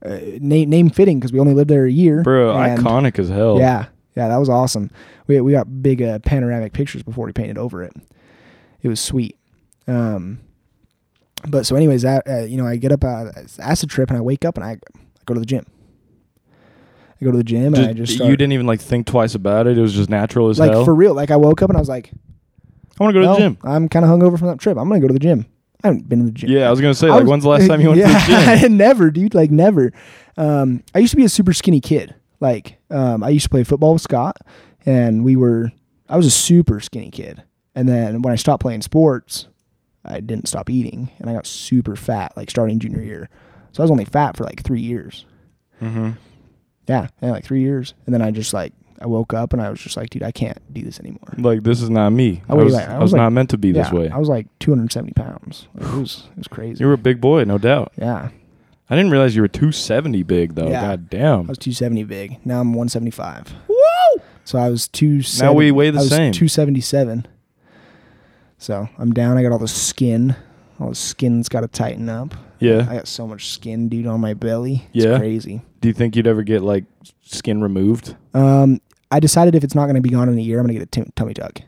uh, 0.06 0.20
name 0.40 0.70
name 0.70 0.90
fitting 0.90 1.20
because 1.20 1.34
we 1.34 1.40
only 1.40 1.54
lived 1.54 1.70
there 1.70 1.86
a 1.86 1.92
year, 1.92 2.22
Bro, 2.24 2.54
iconic 2.54 3.20
as 3.20 3.30
hell. 3.30 3.60
yeah, 3.60 3.88
yeah, 4.16 4.28
that 4.28 4.38
was 4.38 4.50
awesome. 4.50 4.92
We 5.28 5.42
we 5.42 5.52
got 5.52 5.82
big 5.82 6.02
uh, 6.02 6.20
panoramic 6.20 6.74
pictures 6.74 7.04
before 7.04 7.26
we 7.26 7.34
painted 7.34 7.58
over 7.58 7.84
it. 7.84 7.94
It 8.82 8.90
was 8.90 9.00
sweet. 9.00 9.38
Um, 9.88 10.40
but 11.48 11.66
so, 11.66 11.76
anyways, 11.76 12.02
that 12.04 12.28
uh, 12.28 12.44
you 12.44 12.58
know, 12.58 12.66
I 12.66 12.78
get 12.78 12.92
up 12.92 13.04
uh, 13.04 13.32
acid 13.60 13.90
trip 13.90 14.10
and 14.10 14.18
I 14.18 14.22
wake 14.22 14.46
up 14.46 14.56
and 14.58 14.66
I, 14.66 14.72
I 14.72 14.78
go 15.26 15.34
to 15.34 15.40
the 15.40 15.46
gym. 15.46 15.66
I 17.20 17.26
go 17.26 17.32
to 17.32 17.38
the 17.38 17.44
gym 17.44 17.74
and 17.74 17.88
I 17.88 17.94
just 17.94 18.16
start, 18.16 18.30
you 18.30 18.38
didn't 18.38 18.54
even 18.54 18.68
like 18.68 18.80
think 18.80 19.08
twice 19.08 19.34
about 19.34 19.66
it. 19.66 19.78
It 19.78 19.82
was 19.82 19.94
just 19.94 20.10
natural 20.10 20.50
as 20.50 20.60
like 20.60 20.72
hell. 20.72 20.86
for 20.86 20.94
real. 20.94 21.16
Like 21.16 21.32
I 21.32 21.36
woke 21.36 21.62
up 21.62 21.70
and 21.70 21.78
I 21.78 21.80
was 21.80 21.90
like, 21.90 22.12
I 23.00 23.04
want 23.04 23.14
to 23.14 23.20
go 23.20 23.22
to 23.22 23.28
well, 23.28 23.36
the 23.36 23.42
gym. 23.42 23.58
I'm 23.64 23.90
kind 23.90 24.06
of 24.06 24.12
hungover 24.12 24.38
from 24.38 24.50
that 24.50 24.60
trip. 24.60 24.78
I'm 24.78 24.88
gonna 24.88 25.02
go 25.02 25.08
to 25.08 25.14
the 25.14 25.20
gym. 25.20 25.48
I 25.84 25.88
haven't 25.88 26.10
been 26.10 26.20
to 26.20 26.26
the 26.26 26.32
gym. 26.32 26.50
Yeah, 26.50 26.68
I 26.68 26.72
was 26.72 26.82
gonna 26.82 26.94
say 26.96 27.08
I 27.08 27.12
like, 27.12 27.22
was- 27.22 27.30
when's 27.30 27.44
the 27.44 27.50
last 27.50 27.68
time 27.68 27.82
you 27.82 27.90
went 27.90 28.00
yeah, 28.00 28.08
to 28.20 28.32
the 28.32 28.58
gym? 28.62 28.78
never, 28.78 29.12
dude. 29.12 29.34
Like 29.36 29.52
never. 29.52 29.92
Um, 30.38 30.84
I 30.96 31.00
used 31.00 31.12
to 31.12 31.18
be 31.18 31.26
a 31.26 31.30
super 31.30 31.54
skinny 31.54 31.82
kid. 31.82 32.16
Like 32.40 32.78
um, 32.90 33.24
I 33.24 33.30
used 33.30 33.44
to 33.44 33.50
play 33.50 33.64
football 33.64 33.94
with 33.94 34.02
Scott, 34.02 34.38
and 34.86 35.24
we 35.24 35.36
were. 35.36 35.72
I 36.10 36.16
was 36.18 36.26
a 36.26 36.32
super 36.32 36.80
skinny 36.80 37.12
kid, 37.12 37.44
and 37.76 37.88
then 37.90 38.22
when 38.22 38.32
I 38.32 38.38
stopped 38.38 38.62
playing 38.62 38.82
sports, 38.82 39.48
I 40.06 40.20
didn't 40.22 40.48
stop 40.48 40.70
eating, 40.70 41.10
and 41.20 41.30
I 41.30 41.34
got 41.34 41.46
super 41.46 41.96
fat. 41.96 42.34
Like 42.38 42.50
starting 42.50 42.80
junior 42.80 43.02
year, 43.02 43.30
so 43.72 43.82
I 43.82 43.84
was 43.84 43.92
only 43.92 44.06
fat 44.06 44.38
for 44.38 44.44
like 44.46 44.64
three 44.64 44.82
years. 44.82 45.26
hmm 45.80 46.12
Yeah, 46.88 47.08
yeah, 47.22 47.32
like 47.32 47.44
three 47.44 47.62
years, 47.62 47.94
and 48.06 48.14
then 48.14 48.22
I 48.22 48.32
just 48.32 48.54
like 48.54 48.74
I 49.00 49.06
woke 49.08 49.34
up 49.34 49.54
and 49.54 49.62
I 49.62 49.70
was 49.70 49.80
just 49.80 49.96
like, 49.98 50.10
dude, 50.10 50.24
I 50.24 50.32
can't 50.32 50.58
do 50.74 50.82
this 50.82 51.00
anymore. 51.00 51.34
Like 51.38 51.64
this 51.64 51.82
is 51.82 51.90
not 51.90 52.10
me. 52.12 52.42
I 52.50 52.54
I 52.54 52.56
was, 52.56 52.74
like- 52.74 52.90
I 52.90 52.96
I 52.96 53.00
was 53.00 53.12
like- 53.14 53.20
not 53.22 53.32
meant 53.32 53.50
to 53.52 53.58
be 53.58 53.72
this 53.72 53.92
way. 53.92 54.10
I 54.10 54.18
was 54.18 54.28
like 54.30 54.48
270 54.60 55.14
pounds. 55.14 55.68
Like, 55.76 55.94
it 55.94 55.98
was 56.00 56.24
it 56.32 56.38
was 56.38 56.48
crazy. 56.48 56.84
You 56.84 56.88
were 56.88 56.94
a 56.94 56.98
big 56.98 57.22
boy, 57.22 57.44
no 57.44 57.58
doubt. 57.58 57.92
yeah, 57.98 58.30
I 58.90 58.96
didn't 58.96 59.12
realize 59.12 59.36
you 59.36 59.42
were 59.42 59.48
270 59.48 60.24
big 60.24 60.56
though. 60.56 60.70
Yeah. 60.70 60.82
God 60.82 61.10
damn. 61.10 61.40
I 61.46 61.50
was 61.50 61.58
270 61.60 62.04
big. 62.06 62.40
Now 62.46 62.60
I'm 62.62 62.74
175. 62.74 63.54
Woo! 63.68 63.76
So 64.46 64.58
I 64.58 64.70
was 64.70 64.88
270. 64.88 65.46
Now 65.46 65.54
we 65.58 65.72
weigh 65.72 65.90
the 65.90 66.00
same. 66.02 66.32
277. 66.32 67.28
So 68.58 68.90
I'm 68.98 69.12
down. 69.14 69.38
I 69.38 69.44
got 69.44 69.52
all 69.52 69.60
the 69.60 69.68
skin. 69.68 70.36
All 70.80 70.90
the 70.90 70.96
skin's 70.96 71.50
got 71.50 71.62
to 71.62 71.68
tighten 71.68 72.08
up. 72.10 72.34
Yeah. 72.60 72.88
I 72.90 72.96
got 72.96 73.08
so 73.08 73.28
much 73.28 73.50
skin, 73.50 73.90
dude, 73.90 74.08
on 74.08 74.20
my 74.22 74.34
belly. 74.34 74.88
It's 74.94 75.06
Yeah? 75.06 75.18
crazy. 75.18 75.62
Do 75.82 75.88
you 75.88 75.94
think 75.94 76.16
you'd 76.16 76.28
ever 76.28 76.44
get 76.44 76.62
like 76.64 76.86
skin 77.22 77.62
removed? 77.62 78.16
Um, 78.34 78.80
I 79.12 79.20
decided 79.20 79.56
if 79.56 79.64
it's 79.64 79.76
not 79.76 79.86
going 79.86 79.96
to 79.96 80.02
be 80.02 80.10
gone 80.10 80.30
in 80.30 80.38
a 80.38 80.42
year, 80.42 80.60
I'm 80.60 80.66
going 80.66 80.78
to 80.80 80.86
get 80.86 80.98
a 80.98 81.06
t- 81.06 81.12
tummy 81.16 81.34
tuck. 81.34 81.62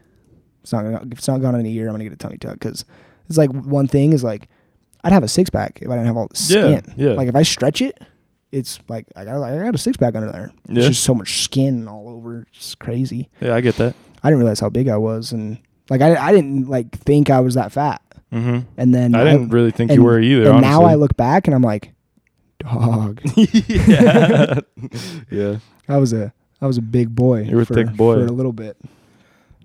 It's 0.61 0.73
not 0.73 0.83
gonna, 0.83 1.01
if 1.11 1.19
it's 1.19 1.27
not 1.27 1.41
gone 1.41 1.55
in 1.55 1.65
a 1.65 1.69
year, 1.69 1.87
I'm 1.87 1.93
going 1.93 1.99
to 1.99 2.05
get 2.05 2.13
a 2.13 2.17
tummy 2.17 2.37
tuck 2.37 2.53
because 2.53 2.83
it's 3.27 3.37
like 3.37 3.49
one 3.51 3.87
thing 3.87 4.11
is 4.13 4.23
like 4.23 4.49
I'd 5.03 5.13
have 5.13 5.23
a 5.23 5.27
six 5.27 5.49
pack 5.49 5.79
if 5.81 5.89
I 5.89 5.93
didn't 5.93 6.07
have 6.07 6.17
all 6.17 6.27
the 6.27 6.35
skin. 6.35 6.83
yeah. 6.97 7.09
yeah. 7.09 7.13
Like 7.13 7.27
if 7.29 7.35
I 7.35 7.43
stretch 7.43 7.81
it, 7.81 7.97
it's 8.51 8.79
like 8.89 9.05
I 9.15 9.25
got 9.25 9.41
I 9.41 9.57
got 9.63 9.75
a 9.75 9.77
six 9.77 9.95
pack 9.97 10.15
under 10.15 10.31
there. 10.31 10.51
Yeah. 10.67 10.79
It's 10.79 10.87
just 10.89 11.03
so 11.03 11.13
much 11.13 11.43
skin 11.43 11.87
all 11.87 12.09
over. 12.09 12.45
It's 12.53 12.75
crazy. 12.75 13.29
Yeah, 13.39 13.55
I 13.55 13.61
get 13.61 13.75
that. 13.75 13.95
I 14.23 14.29
didn't 14.29 14.39
realize 14.39 14.59
how 14.59 14.69
big 14.69 14.89
I 14.89 14.97
was, 14.97 15.31
and 15.31 15.59
like 15.89 16.01
I, 16.01 16.15
I 16.15 16.31
didn't 16.33 16.67
like 16.67 16.91
think 16.91 17.29
I 17.29 17.39
was 17.39 17.53
that 17.55 17.71
fat. 17.71 18.01
hmm 18.33 18.59
And 18.77 18.93
then 18.93 19.15
I 19.15 19.23
didn't 19.23 19.49
really 19.49 19.71
think 19.71 19.91
you 19.91 20.03
were 20.03 20.19
either. 20.19 20.41
And 20.47 20.57
honestly. 20.57 20.69
now 20.69 20.83
I 20.83 20.95
look 20.95 21.15
back 21.15 21.47
and 21.47 21.55
I'm 21.55 21.61
like, 21.61 21.93
dog, 22.59 23.21
yeah. 23.35 24.59
yeah. 25.31 25.57
I 25.87 25.97
was 25.97 26.11
a 26.13 26.33
I 26.61 26.67
was 26.67 26.77
a 26.77 26.81
big 26.81 27.15
boy. 27.15 27.43
You 27.43 27.55
were 27.55 27.61
a 27.61 27.65
for, 27.65 27.73
thick 27.73 27.93
boy. 27.93 28.15
for 28.15 28.25
a 28.25 28.31
little 28.31 28.53
bit. 28.53 28.77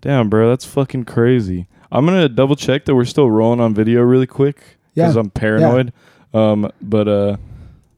Damn, 0.01 0.28
bro, 0.28 0.49
that's 0.49 0.64
fucking 0.64 1.05
crazy. 1.05 1.66
I'm 1.90 2.05
gonna 2.07 2.28
double 2.28 2.57
check 2.57 2.84
that 2.84 2.95
we're 2.95 3.05
still 3.05 3.30
rolling 3.30 3.61
on 3.61 3.74
video 3.74 4.01
really 4.03 4.26
quick 4.26 4.57
because 4.95 5.14
Yeah. 5.14 5.20
I'm 5.20 5.30
paranoid. 5.30 5.92
Um, 6.32 6.70
but 6.82 7.09
uh, 7.09 7.36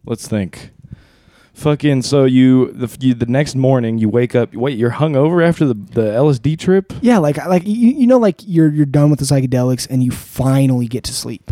let's 0.05 0.29
think. 0.29 0.71
Fucking 1.55 2.03
so 2.03 2.25
you 2.27 2.71
the 2.73 2.95
you, 3.01 3.15
the 3.15 3.25
next 3.25 3.55
morning 3.55 3.97
you 3.97 4.11
wake 4.11 4.35
up. 4.35 4.55
Wait, 4.55 4.77
you're 4.77 4.91
hungover 4.91 5.43
after 5.47 5.65
the 5.67 5.73
the 5.73 6.03
LSD 6.13 6.59
trip? 6.59 6.93
Yeah, 7.01 7.17
like 7.19 7.39
like 7.47 7.67
you, 7.67 7.73
you 7.93 8.07
know 8.07 8.19
like 8.19 8.43
you're 8.47 8.71
you're 8.71 8.85
done 8.85 9.09
with 9.09 9.19
the 9.21 9.25
psychedelics 9.25 9.87
and 9.89 10.05
you 10.05 10.11
finally 10.11 10.87
get 10.87 11.03
to 11.05 11.15
sleep. 11.15 11.51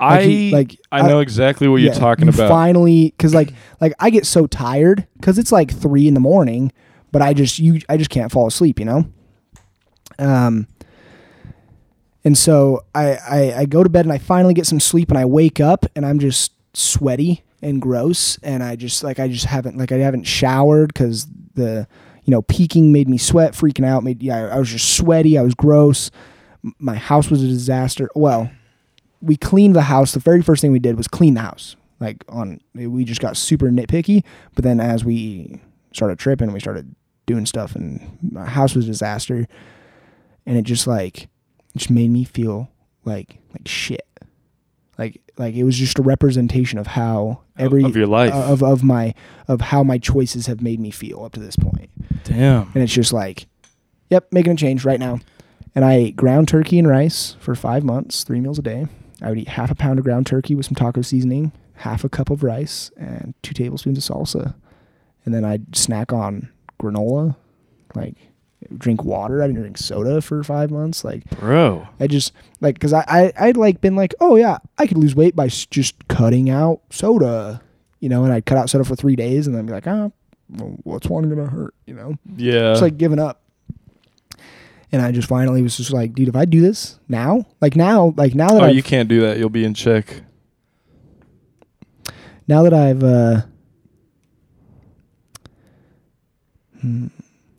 I 0.00 0.20
you- 0.22 0.52
like, 0.52 0.78
I 0.92 1.00
I- 1.00 1.08
know 1.08 1.20
exactly 1.20 1.68
what 1.68 1.80
you're 1.82 1.94
talking 1.94 2.26
you 2.26 2.32
about. 2.32 2.48
Finally, 2.48 3.14
because 3.16 3.34
like 3.34 3.52
like 3.80 3.92
I 3.98 4.10
get 4.10 4.26
so 4.26 4.46
tired 4.46 5.06
because 5.18 5.38
it's 5.38 5.52
like 5.52 5.72
three 5.72 6.06
in 6.08 6.14
the 6.14 6.20
morning, 6.20 6.72
but 7.12 7.22
I 7.22 7.34
just 7.34 7.58
you 7.58 7.80
I 7.88 7.96
just 7.96 8.10
can't 8.10 8.30
fall 8.32 8.46
asleep, 8.46 8.78
you 8.78 8.84
know. 8.84 9.10
Um. 10.18 10.66
And 12.24 12.36
so 12.36 12.84
I, 12.94 13.12
I 13.14 13.54
I 13.60 13.64
go 13.64 13.82
to 13.82 13.88
bed 13.88 14.04
and 14.04 14.12
I 14.12 14.18
finally 14.18 14.52
get 14.54 14.66
some 14.66 14.80
sleep 14.80 15.08
and 15.08 15.16
I 15.18 15.24
wake 15.24 15.60
up 15.60 15.86
and 15.96 16.04
I'm 16.04 16.18
just 16.18 16.52
sweaty 16.74 17.44
and 17.62 17.80
gross 17.80 18.38
and 18.42 18.62
I 18.62 18.76
just 18.76 19.02
like 19.02 19.18
I 19.18 19.28
just 19.28 19.46
haven't 19.46 19.78
like 19.78 19.92
I 19.92 19.96
haven't 19.98 20.24
showered 20.24 20.92
because 20.92 21.26
the 21.54 21.86
you 22.24 22.30
know 22.30 22.42
peaking 22.42 22.92
made 22.92 23.08
me 23.08 23.18
sweat 23.18 23.52
freaking 23.52 23.86
out 23.86 24.04
made 24.04 24.22
yeah 24.22 24.48
I 24.52 24.58
was 24.58 24.68
just 24.68 24.96
sweaty 24.96 25.38
I 25.38 25.42
was 25.42 25.54
gross 25.54 26.10
my 26.78 26.96
house 26.96 27.30
was 27.30 27.42
a 27.42 27.46
disaster 27.46 28.10
well 28.14 28.50
we 29.20 29.36
cleaned 29.36 29.74
the 29.74 29.82
house. 29.82 30.12
The 30.12 30.20
very 30.20 30.42
first 30.42 30.60
thing 30.60 30.72
we 30.72 30.78
did 30.78 30.96
was 30.96 31.08
clean 31.08 31.34
the 31.34 31.40
house. 31.40 31.76
Like 32.00 32.24
on, 32.28 32.60
we 32.74 33.04
just 33.04 33.20
got 33.20 33.36
super 33.36 33.66
nitpicky. 33.66 34.24
But 34.54 34.64
then 34.64 34.80
as 34.80 35.04
we 35.04 35.60
started 35.92 36.18
tripping, 36.18 36.52
we 36.52 36.60
started 36.60 36.94
doing 37.26 37.46
stuff, 37.46 37.74
and 37.74 38.18
my 38.22 38.46
house 38.46 38.74
was 38.74 38.84
a 38.84 38.88
disaster. 38.88 39.46
And 40.46 40.56
it 40.56 40.62
just 40.62 40.86
like, 40.86 41.24
it 41.24 41.78
just 41.78 41.90
made 41.90 42.10
me 42.10 42.24
feel 42.24 42.70
like 43.04 43.38
like 43.52 43.66
shit. 43.66 44.06
Like 44.96 45.20
like 45.36 45.54
it 45.54 45.64
was 45.64 45.76
just 45.76 45.98
a 45.98 46.02
representation 46.02 46.78
of 46.78 46.88
how 46.88 47.40
every 47.58 47.84
of 47.84 47.96
your 47.96 48.06
life. 48.06 48.32
of 48.32 48.62
of 48.62 48.82
my 48.82 49.14
of 49.46 49.60
how 49.60 49.82
my 49.82 49.98
choices 49.98 50.46
have 50.46 50.60
made 50.60 50.80
me 50.80 50.90
feel 50.90 51.24
up 51.24 51.32
to 51.32 51.40
this 51.40 51.56
point. 51.56 51.90
Damn. 52.24 52.70
And 52.74 52.82
it's 52.82 52.92
just 52.92 53.12
like, 53.12 53.46
yep, 54.10 54.32
making 54.32 54.52
a 54.52 54.56
change 54.56 54.84
right 54.84 55.00
now. 55.00 55.20
And 55.74 55.84
I 55.84 55.94
ate 55.94 56.16
ground 56.16 56.48
turkey 56.48 56.78
and 56.78 56.88
rice 56.88 57.36
for 57.40 57.54
five 57.54 57.84
months, 57.84 58.24
three 58.24 58.40
meals 58.40 58.58
a 58.58 58.62
day. 58.62 58.86
I 59.22 59.28
would 59.30 59.38
eat 59.38 59.48
half 59.48 59.70
a 59.70 59.74
pound 59.74 59.98
of 59.98 60.04
ground 60.04 60.26
turkey 60.26 60.54
with 60.54 60.66
some 60.66 60.74
taco 60.74 61.02
seasoning, 61.02 61.52
half 61.74 62.04
a 62.04 62.08
cup 62.08 62.30
of 62.30 62.42
rice, 62.42 62.90
and 62.96 63.34
two 63.42 63.52
tablespoons 63.54 63.98
of 63.98 64.16
salsa. 64.16 64.54
And 65.24 65.34
then 65.34 65.44
I'd 65.44 65.74
snack 65.76 66.12
on 66.12 66.48
granola, 66.80 67.36
like 67.94 68.14
drink 68.76 69.04
water. 69.04 69.42
I 69.42 69.46
didn't 69.46 69.60
drink 69.60 69.78
soda 69.78 70.20
for 70.20 70.42
five 70.42 70.70
months. 70.70 71.04
Like 71.04 71.28
Bro. 71.38 71.86
I 72.00 72.06
just 72.06 72.32
like 72.60 72.74
because 72.76 72.92
I, 72.92 73.04
I 73.08 73.32
I'd 73.38 73.56
like 73.56 73.80
been 73.80 73.96
like, 73.96 74.14
oh 74.20 74.36
yeah, 74.36 74.58
I 74.78 74.86
could 74.86 74.98
lose 74.98 75.14
weight 75.14 75.34
by 75.36 75.46
s- 75.46 75.66
just 75.66 76.06
cutting 76.08 76.48
out 76.50 76.80
soda, 76.90 77.60
you 78.00 78.08
know. 78.08 78.24
And 78.24 78.32
I'd 78.32 78.46
cut 78.46 78.58
out 78.58 78.70
soda 78.70 78.84
for 78.84 78.96
three 78.96 79.16
days, 79.16 79.46
and 79.46 79.54
then 79.56 79.66
be 79.66 79.72
like, 79.72 79.86
ah, 79.86 80.10
well, 80.50 80.76
what's 80.84 81.08
one 81.08 81.28
gonna 81.28 81.48
hurt, 81.50 81.74
you 81.86 81.94
know? 81.94 82.14
Yeah. 82.36 82.72
It's 82.72 82.80
like 82.82 82.96
giving 82.96 83.18
up. 83.18 83.42
And 84.90 85.02
I 85.02 85.12
just 85.12 85.28
finally 85.28 85.62
was 85.62 85.76
just 85.76 85.92
like, 85.92 86.14
dude, 86.14 86.28
if 86.28 86.36
I 86.36 86.44
do 86.44 86.60
this 86.60 86.98
now, 87.08 87.46
like 87.60 87.76
now, 87.76 88.14
like 88.16 88.34
now 88.34 88.48
that 88.48 88.62
oh, 88.62 88.66
I've, 88.66 88.74
you 88.74 88.82
can't 88.82 89.08
do 89.08 89.20
that. 89.22 89.38
You'll 89.38 89.50
be 89.50 89.64
in 89.64 89.74
check. 89.74 90.22
now 92.46 92.62
that 92.62 92.72
I've, 92.72 93.02
uh, 93.04 93.42
hmm, 96.80 97.08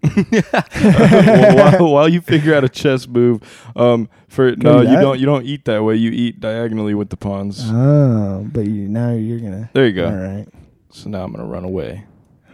Well, 0.02 1.56
while, 1.56 1.92
while 1.94 2.10
you 2.10 2.22
figure 2.22 2.56
out 2.56 2.64
a 2.64 2.70
chess 2.70 3.08
move, 3.08 3.42
um, 3.76 4.10
for 4.28 4.52
Can 4.52 4.60
no, 4.62 4.84
do 4.84 4.90
you 4.90 5.00
don't. 5.00 5.20
You 5.20 5.26
don't 5.26 5.46
eat 5.46 5.66
that 5.66 5.84
way. 5.84 5.96
You 5.96 6.12
eat 6.12 6.40
diagonally 6.40 6.94
with 6.94 7.10
the 7.10 7.18
pawns. 7.18 7.62
oh, 7.66 8.48
but 8.52 8.62
you, 8.66 8.88
now 8.88 9.12
you're 9.12 9.40
gonna, 9.40 9.70
there 9.74 9.86
you 9.88 9.94
go. 9.94 10.06
all 10.08 10.16
right. 10.16 10.48
So 10.92 11.10
now 11.10 11.24
I'm 11.24 11.32
gonna 11.32 11.46
run 11.46 11.66
away. 11.66 12.06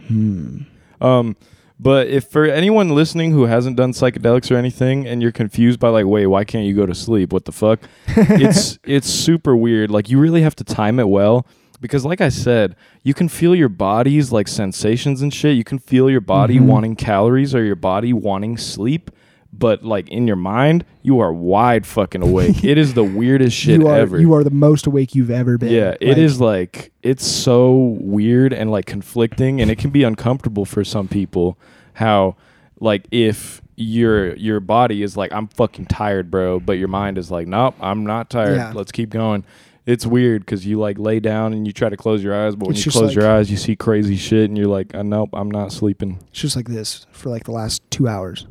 Hmm. 0.08 0.62
Um, 1.00 1.36
but 1.78 2.06
if 2.08 2.24
for 2.28 2.44
anyone 2.44 2.88
listening 2.90 3.32
who 3.32 3.44
hasn't 3.44 3.76
done 3.76 3.92
psychedelics 3.92 4.50
or 4.50 4.56
anything, 4.56 5.06
and 5.06 5.20
you're 5.22 5.32
confused 5.32 5.78
by 5.78 5.88
like, 5.90 6.06
wait, 6.06 6.26
why 6.26 6.44
can't 6.44 6.64
you 6.66 6.74
go 6.74 6.86
to 6.86 6.94
sleep? 6.94 7.32
What 7.32 7.44
the 7.44 7.52
fuck? 7.52 7.80
it's 8.16 8.78
it's 8.84 9.08
super 9.08 9.56
weird. 9.56 9.90
Like 9.90 10.08
you 10.08 10.18
really 10.18 10.42
have 10.42 10.56
to 10.56 10.64
time 10.64 10.98
it 10.98 11.08
well 11.08 11.46
because, 11.80 12.04
like 12.06 12.20
I 12.22 12.30
said, 12.30 12.74
you 13.02 13.12
can 13.14 13.28
feel 13.28 13.54
your 13.54 13.68
body's 13.68 14.32
like 14.32 14.48
sensations 14.48 15.20
and 15.20 15.32
shit. 15.32 15.56
You 15.56 15.64
can 15.64 15.78
feel 15.78 16.08
your 16.08 16.22
body 16.22 16.58
Mhm. 16.58 16.66
wanting 16.66 16.96
calories 16.96 17.54
or 17.54 17.62
your 17.62 17.76
body 17.76 18.12
wanting 18.14 18.56
sleep. 18.56 19.10
But 19.58 19.84
like 19.84 20.08
in 20.08 20.26
your 20.26 20.36
mind, 20.36 20.84
you 21.02 21.20
are 21.20 21.32
wide 21.32 21.86
fucking 21.86 22.22
awake. 22.22 22.64
it 22.64 22.76
is 22.78 22.94
the 22.94 23.04
weirdest 23.20 23.56
shit 23.56 23.80
you 23.80 23.88
are, 23.88 23.96
ever. 23.96 24.20
you 24.20 24.34
are 24.34 24.44
the 24.44 24.50
most 24.50 24.86
awake 24.86 25.14
you've 25.14 25.30
ever 25.30 25.56
been. 25.56 25.70
Yeah, 25.72 25.94
it 26.00 26.08
Like, 26.10 26.18
is 26.18 26.40
like 26.40 26.92
it's 27.02 27.26
so 27.26 27.96
weird 28.00 28.52
and 28.52 28.70
like 28.70 28.86
conflicting 28.86 29.60
and 29.60 29.70
it 29.70 29.78
can 29.78 29.90
be 29.90 30.02
uncomfortable 30.02 30.64
for 30.64 30.82
some 30.84 31.08
people 31.08 31.56
how 31.94 32.36
like 32.80 33.06
if 33.10 33.62
your 33.76 34.34
your 34.36 34.60
body 34.60 35.02
is 35.02 35.16
like 35.16 35.32
I'm 35.32 35.48
fucking 35.48 35.86
tired, 35.86 36.30
bro, 36.30 36.60
but 36.60 36.72
your 36.74 36.88
mind 36.88 37.16
is 37.18 37.30
like, 37.30 37.46
nope, 37.46 37.74
I'm 37.80 38.04
not 38.04 38.28
tired. 38.30 38.56
Yeah. 38.56 38.72
Let's 38.74 38.92
keep 38.92 39.10
going. 39.10 39.44
It's 39.86 40.04
weird 40.04 40.44
because 40.44 40.66
you 40.66 40.80
like 40.80 40.98
lay 40.98 41.20
down 41.20 41.52
and 41.52 41.64
you 41.66 41.72
try 41.72 41.88
to 41.88 41.96
close 41.96 42.22
your 42.24 42.34
eyes, 42.34 42.56
but 42.56 42.66
when 42.66 42.76
It's 42.76 42.84
you 42.84 42.90
close 42.90 43.14
your 43.14 43.30
eyes, 43.30 43.50
you 43.52 43.56
see 43.56 43.76
crazy 43.76 44.16
shit, 44.16 44.48
and 44.50 44.58
you're 44.58 44.66
like, 44.66 44.92
uh, 44.96 45.04
nope, 45.04 45.30
I'm 45.32 45.48
not 45.50 45.70
sleeping. 45.72 46.18
It's 46.30 46.40
just 46.40 46.56
like 46.56 46.66
this 46.66 47.06
for 47.12 47.30
like 47.30 47.44
the 47.44 47.52
last 47.52 47.88
two 47.88 48.08
hours. 48.08 48.48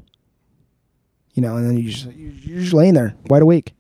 You 1.36 1.42
know, 1.44 1.56
and 1.58 1.70
then 1.70 1.78
you 1.78 1.92
just 1.92 2.08
you're 2.14 2.62
just 2.62 2.74
laying 2.74 2.94
there 2.96 3.14
wide 3.28 3.42
awake. 3.44 3.74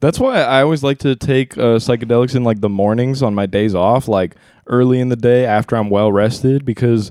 That's 0.00 0.18
why 0.18 0.40
I 0.40 0.62
always 0.62 0.82
like 0.82 0.98
to 1.00 1.14
take 1.14 1.58
uh, 1.58 1.76
psychedelics 1.76 2.34
in 2.34 2.42
like 2.44 2.60
the 2.60 2.68
mornings 2.70 3.22
on 3.22 3.34
my 3.34 3.44
days 3.46 3.74
off, 3.74 4.08
like 4.08 4.34
early 4.66 4.98
in 5.00 5.08
the 5.10 5.16
day 5.16 5.44
after 5.44 5.76
I'm 5.76 5.90
well 5.90 6.10
rested, 6.10 6.64
because 6.64 7.10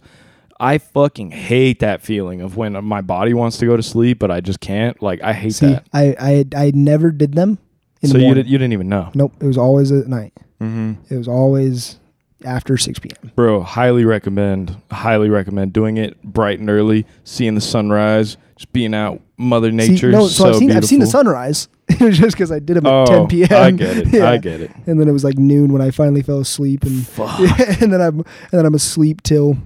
I 0.59 0.80
fucking 0.80 1.32
hate 1.32 1.80
that 1.82 2.01
feeling 2.01 2.41
of 2.41 2.57
when 2.57 2.84
my 2.84 3.01
body 3.01 3.34
wants 3.34 3.57
to 3.57 3.65
go 3.67 3.78
to 3.78 3.84
sleep, 3.84 4.17
but 4.17 4.32
I 4.32 4.41
just 4.41 4.59
can't. 4.59 4.99
Like 5.03 5.22
I 5.22 5.34
hate 5.34 5.53
See, 5.53 5.67
that. 5.67 5.86
I, 5.93 6.15
I 6.20 6.45
I 6.67 6.72
never 6.74 7.11
did 7.11 7.34
them. 7.34 7.59
In 8.01 8.09
So 8.09 8.17
the 8.17 8.24
you 8.24 8.34
did, 8.34 8.47
you 8.47 8.57
didn't 8.57 8.74
even 8.74 8.88
know, 8.89 9.11
Nope, 9.13 9.34
it 9.41 9.45
was 9.45 9.57
always 9.57 9.91
at 9.91 10.07
night. 10.07 10.34
mm-hmm. 10.61 10.93
It 11.13 11.17
was 11.17 11.28
always 11.28 11.99
after 12.45 12.77
six 12.77 12.99
p.m. 12.99 13.31
bro. 13.35 13.61
Highly 13.61 14.05
recommend, 14.05 14.75
highly 14.91 15.29
recommend 15.29 15.73
doing 15.73 15.97
it 15.97 16.21
bright 16.23 16.59
and 16.59 16.69
early, 16.69 17.05
seeing 17.23 17.55
the 17.55 17.61
sunrise, 17.61 18.37
just 18.55 18.71
being 18.73 18.93
out, 18.93 19.21
Mother 19.37 19.69
See, 19.71 19.75
Nature. 19.75 20.11
no, 20.11 20.27
so, 20.27 20.43
so, 20.43 20.49
I've 20.49 20.55
seen 20.57 20.71
I've 20.71 20.85
seen 20.85 20.99
the 20.99 21.07
sunrise. 21.07 21.67
it 21.89 21.99
was 22.01 22.17
just 22.19 22.35
because 22.37 22.51
I 22.51 22.59
did 22.59 22.77
them 22.77 22.85
at 22.85 22.93
Oh, 22.93 23.05
ten 23.05 23.27
p.m. 23.27 23.47
I 23.51 23.71
get 23.71 23.97
it. 23.97 24.07
Yeah. 24.13 24.29
I 24.29 24.37
get 24.37 24.61
it. 24.61 24.71
And 24.85 24.99
then 24.99 25.07
it 25.07 25.11
was 25.11 25.23
like 25.23 25.37
noon 25.37 25.73
when 25.73 25.81
I 25.81 25.89
finally 25.91 26.21
fell 26.21 26.39
asleep, 26.39 26.83
and 26.83 27.05
Fuck. 27.07 27.39
and 27.81 27.91
then 27.91 27.99
I'm 28.01 28.19
and 28.19 28.25
then 28.51 28.65
I'm 28.65 28.75
asleep 28.75 29.21
till 29.23 29.57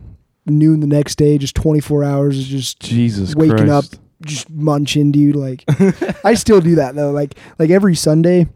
noon 0.45 0.79
the 0.79 0.87
next 0.87 1.15
day. 1.15 1.37
Just 1.37 1.55
twenty 1.55 1.79
four 1.81 2.03
hours 2.03 2.37
is 2.37 2.47
just 2.47 2.79
Jesus 2.79 3.35
waking 3.35 3.67
Christ. 3.67 3.95
up, 3.95 3.99
just 4.25 4.49
munching, 4.49 5.11
dude. 5.11 5.35
Like 5.35 5.63
I 6.25 6.33
still 6.35 6.61
do 6.61 6.75
that 6.75 6.95
though. 6.95 7.11
Like 7.11 7.35
like 7.59 7.69
every 7.69 7.95
Sunday. 7.95 8.47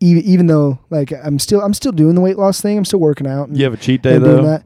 Even, 0.00 0.22
even 0.24 0.46
though 0.46 0.78
like 0.88 1.12
I'm 1.12 1.38
still 1.38 1.60
I'm 1.60 1.74
still 1.74 1.92
doing 1.92 2.14
the 2.14 2.20
weight 2.20 2.38
loss 2.38 2.60
thing, 2.60 2.78
I'm 2.78 2.84
still 2.84 3.00
working 3.00 3.26
out. 3.26 3.48
And, 3.48 3.56
You 3.58 3.64
have 3.64 3.74
a 3.74 3.76
cheat 3.76 4.02
day 4.02 4.18
though. 4.18 4.42
that 4.42 4.64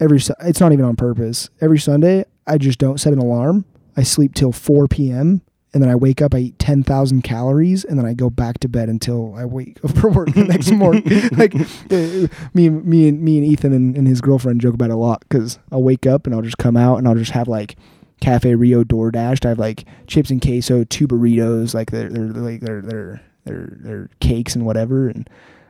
every. 0.00 0.18
It's 0.40 0.60
not 0.60 0.72
even 0.72 0.84
on 0.84 0.96
purpose. 0.96 1.50
Every 1.60 1.78
Sunday, 1.78 2.24
I 2.46 2.58
just 2.58 2.78
don't 2.78 2.98
set 2.98 3.12
an 3.12 3.18
alarm. 3.18 3.64
I 3.96 4.02
sleep 4.02 4.34
till 4.34 4.52
4 4.52 4.88
p.m. 4.88 5.42
and 5.74 5.82
then 5.82 5.90
I 5.90 5.94
wake 5.94 6.22
up. 6.22 6.34
I 6.34 6.38
eat 6.38 6.58
10,000 6.58 7.20
calories 7.20 7.84
and 7.84 7.98
then 7.98 8.06
I 8.06 8.14
go 8.14 8.30
back 8.30 8.58
to 8.60 8.68
bed 8.68 8.88
until 8.88 9.34
I 9.34 9.44
wake 9.44 9.78
up 9.84 9.94
for 9.98 10.08
work 10.08 10.32
the 10.32 10.44
next 10.44 10.70
morning. 10.70 11.02
like 11.32 11.54
uh, 11.54 12.28
me, 12.54 12.66
and 12.66 12.84
me 12.86 13.08
and 13.08 13.20
me 13.20 13.36
and 13.36 13.46
Ethan 13.46 13.74
and, 13.74 13.94
and 13.94 14.08
his 14.08 14.22
girlfriend 14.22 14.62
joke 14.62 14.74
about 14.74 14.88
it 14.88 14.94
a 14.94 14.96
lot 14.96 15.22
because 15.28 15.58
I'll 15.70 15.82
wake 15.82 16.06
up 16.06 16.24
and 16.26 16.34
I'll 16.34 16.40
just 16.40 16.56
come 16.56 16.78
out 16.78 16.96
and 16.96 17.06
I'll 17.06 17.14
just 17.14 17.32
have 17.32 17.48
like 17.48 17.76
Cafe 18.22 18.54
Rio 18.54 18.82
DoorDash. 18.82 19.44
I 19.44 19.50
have 19.50 19.58
like 19.58 19.84
chips 20.06 20.30
and 20.30 20.40
queso, 20.40 20.84
two 20.84 21.06
burritos, 21.06 21.74
like 21.74 21.90
they're, 21.90 22.08
they're 22.08 22.28
like 22.28 22.60
they're 22.62 22.80
they're 22.80 23.20
they're 23.44 23.76
they're 23.80 24.10
cakes 24.20 24.54
and 24.54 24.64
whatever, 24.66 25.08
and 25.08 25.28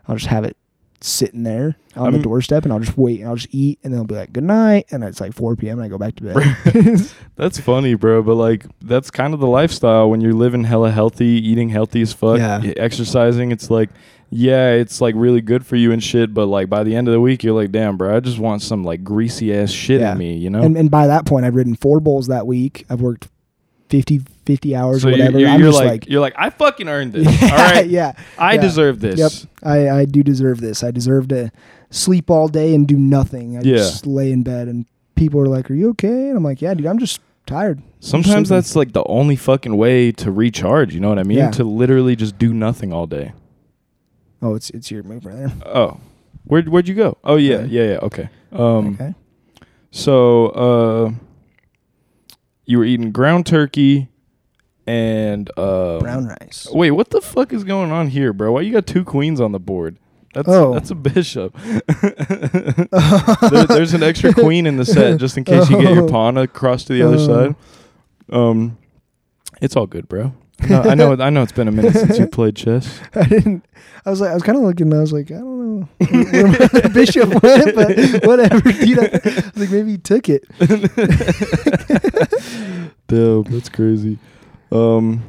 I'll 0.08 0.16
just 0.16 0.26
have 0.28 0.44
it 0.44 0.56
sitting 1.00 1.42
there 1.42 1.74
on 1.96 2.12
the 2.12 2.18
I'm- 2.18 2.22
doorstep, 2.22 2.62
and 2.64 2.72
I'll 2.72 2.78
just 2.78 2.96
wait 2.96 3.18
and 3.20 3.28
I'll 3.28 3.34
just 3.36 3.52
eat, 3.52 3.78
and 3.82 3.92
then 3.92 3.98
I'll 4.00 4.06
be 4.06 4.14
like 4.14 4.32
good 4.32 4.44
night, 4.44 4.86
and 4.92 5.02
it's 5.02 5.20
like 5.20 5.32
4 5.34 5.56
p.m. 5.56 5.78
and 5.80 5.84
I 5.84 5.88
go 5.88 5.98
back 5.98 6.14
to 6.16 6.22
bed. 6.22 7.10
That's 7.36 7.58
funny, 7.58 7.94
bro. 7.94 8.22
But 8.22 8.36
like, 8.36 8.66
that's 8.80 9.10
kind 9.10 9.34
of 9.34 9.40
the 9.40 9.46
lifestyle 9.48 10.08
when 10.10 10.20
you're 10.20 10.32
living 10.32 10.64
hella 10.64 10.90
healthy, 10.92 11.24
eating 11.26 11.70
healthy 11.70 12.02
as 12.02 12.12
fuck, 12.12 12.38
Yeah. 12.38 12.60
exercising. 12.76 13.50
It's 13.50 13.68
like, 13.70 13.90
yeah, 14.30 14.70
it's 14.70 15.00
like 15.00 15.14
really 15.16 15.40
good 15.40 15.66
for 15.66 15.74
you 15.76 15.90
and 15.92 16.02
shit. 16.02 16.32
But 16.32 16.46
like 16.46 16.68
by 16.70 16.84
the 16.84 16.94
end 16.94 17.08
of 17.08 17.12
the 17.12 17.20
week, 17.20 17.42
you're 17.42 17.54
like, 17.60 17.72
damn, 17.72 17.96
bro, 17.96 18.16
I 18.16 18.20
just 18.20 18.38
want 18.38 18.62
some 18.62 18.84
like 18.84 19.02
greasy 19.02 19.52
ass 19.54 19.70
shit 19.70 20.00
Yeah. 20.00 20.12
in 20.12 20.18
me, 20.18 20.36
you 20.36 20.50
know? 20.50 20.62
and 20.62 20.76
and 20.76 20.88
by 20.90 21.06
that 21.08 21.26
point, 21.26 21.44
I've 21.46 21.54
ridden 21.56 21.74
four 21.74 21.98
bowls 22.00 22.28
that 22.28 22.46
week. 22.46 22.86
I've 22.88 23.00
worked 23.00 23.28
50, 23.92 24.22
50 24.46 24.74
hours 24.74 25.02
so 25.02 25.08
or 25.08 25.10
you're, 25.10 25.18
whatever. 25.18 25.38
you're, 25.38 25.48
I'm 25.50 25.60
you're 25.60 25.68
just 25.68 25.78
like, 25.78 25.88
like, 25.90 26.08
you're 26.08 26.22
like, 26.22 26.32
I 26.38 26.48
fucking 26.48 26.88
earned 26.88 27.12
this. 27.12 27.26
yeah, 27.42 27.50
All 27.50 27.58
right, 27.58 27.86
yeah. 27.86 28.12
I 28.38 28.54
yeah. 28.54 28.60
deserve 28.62 29.00
this. 29.00 29.18
Yep. 29.18 29.50
I, 29.62 29.90
I 29.90 30.04
do 30.06 30.22
deserve 30.22 30.62
this. 30.62 30.82
I 30.82 30.90
deserve 30.90 31.28
to 31.28 31.52
sleep 31.90 32.30
all 32.30 32.48
day 32.48 32.74
and 32.74 32.88
do 32.88 32.96
nothing. 32.96 33.58
I 33.58 33.60
Yeah. 33.60 33.76
just 33.76 34.06
lay 34.06 34.32
in 34.32 34.44
bed 34.44 34.68
and 34.68 34.86
people 35.14 35.40
are 35.40 35.46
like, 35.46 35.70
Are 35.70 35.74
you 35.74 35.90
okay? 35.90 36.28
And 36.30 36.38
I'm 36.38 36.42
like, 36.42 36.62
Yeah, 36.62 36.72
dude, 36.72 36.86
I'm 36.86 36.98
just 36.98 37.20
tired. 37.44 37.82
Sometimes 38.00 38.48
that's 38.48 38.74
like 38.74 38.94
the 38.94 39.04
only 39.04 39.36
fucking 39.36 39.76
way 39.76 40.10
to 40.12 40.32
recharge. 40.32 40.94
You 40.94 41.00
know 41.00 41.10
what 41.10 41.18
I 41.18 41.24
mean? 41.24 41.36
Yeah. 41.36 41.50
To 41.50 41.64
literally 41.64 42.16
just 42.16 42.38
do 42.38 42.54
nothing 42.54 42.94
all 42.94 43.06
day. 43.06 43.34
Oh, 44.40 44.54
it's 44.54 44.70
it's 44.70 44.90
your 44.90 45.02
move 45.02 45.26
right 45.26 45.36
there. 45.36 45.52
Oh, 45.66 46.00
where'd 46.44 46.70
where'd 46.70 46.88
you 46.88 46.94
go? 46.94 47.18
Oh 47.22 47.36
yeah, 47.36 47.60
yeah, 47.64 47.90
yeah. 47.90 47.98
Okay. 47.98 48.30
Um. 48.52 48.94
okay. 48.94 49.14
So, 49.90 50.46
uh, 50.48 51.10
you 52.72 52.78
were 52.78 52.84
eating 52.86 53.12
ground 53.12 53.44
turkey 53.44 54.08
and 54.86 55.50
uh, 55.58 55.98
Brown 56.00 56.26
rice. 56.26 56.66
Wait, 56.72 56.92
what 56.92 57.10
the 57.10 57.20
fuck 57.20 57.52
is 57.52 57.64
going 57.64 57.92
on 57.92 58.08
here, 58.08 58.32
bro? 58.32 58.52
Why 58.52 58.62
you 58.62 58.72
got 58.72 58.86
two 58.86 59.04
queens 59.04 59.42
on 59.42 59.52
the 59.52 59.60
board? 59.60 59.98
That's 60.34 60.48
Oh. 60.48 60.72
that's 60.72 60.90
a 60.90 60.94
bishop. 60.94 61.54
There- 61.60 61.82
there's 63.68 63.92
an 63.92 64.02
extra 64.02 64.32
queen 64.32 64.66
in 64.66 64.78
the 64.78 64.86
set 64.86 65.20
just 65.20 65.36
in 65.36 65.44
case 65.44 65.68
you 65.68 65.82
get 65.82 65.92
your 65.94 66.04
Oh. 66.08 66.08
pawn 66.08 66.38
across 66.38 66.84
to 66.84 66.94
the 66.94 67.02
other 67.02 67.16
Oh. 67.18 67.26
side. 67.26 67.54
Um, 68.30 68.78
it's 69.60 69.76
all 69.76 69.86
good, 69.86 70.08
bro. 70.08 70.32
No, 70.68 70.82
I 70.82 70.94
know. 70.94 71.16
I 71.18 71.30
know. 71.30 71.42
It's 71.42 71.52
been 71.52 71.68
a 71.68 71.72
minute 71.72 71.94
since 71.94 72.18
you 72.18 72.26
played 72.28 72.56
chess. 72.56 73.00
I 73.14 73.24
didn't. 73.24 73.64
I 74.04 74.10
was 74.10 74.20
like, 74.20 74.30
I 74.30 74.34
was 74.34 74.42
kind 74.42 74.58
of 74.58 74.64
looking. 74.64 74.92
I 74.92 75.00
was 75.00 75.12
like, 75.12 75.30
I 75.30 75.34
don't 75.34 75.80
know 75.80 75.88
where 75.98 76.46
my 76.48 76.88
bishop 76.88 77.42
went, 77.42 77.74
but 77.74 78.26
whatever. 78.26 78.72
Dude, 78.72 78.98
I, 78.98 79.02
I 79.02 79.50
was 79.54 79.56
like, 79.56 79.70
maybe 79.70 79.92
he 79.92 79.98
took 79.98 80.28
it. 80.28 80.44
Damn, 83.08 83.42
that's 83.44 83.68
crazy. 83.68 84.18
Um, 84.70 85.22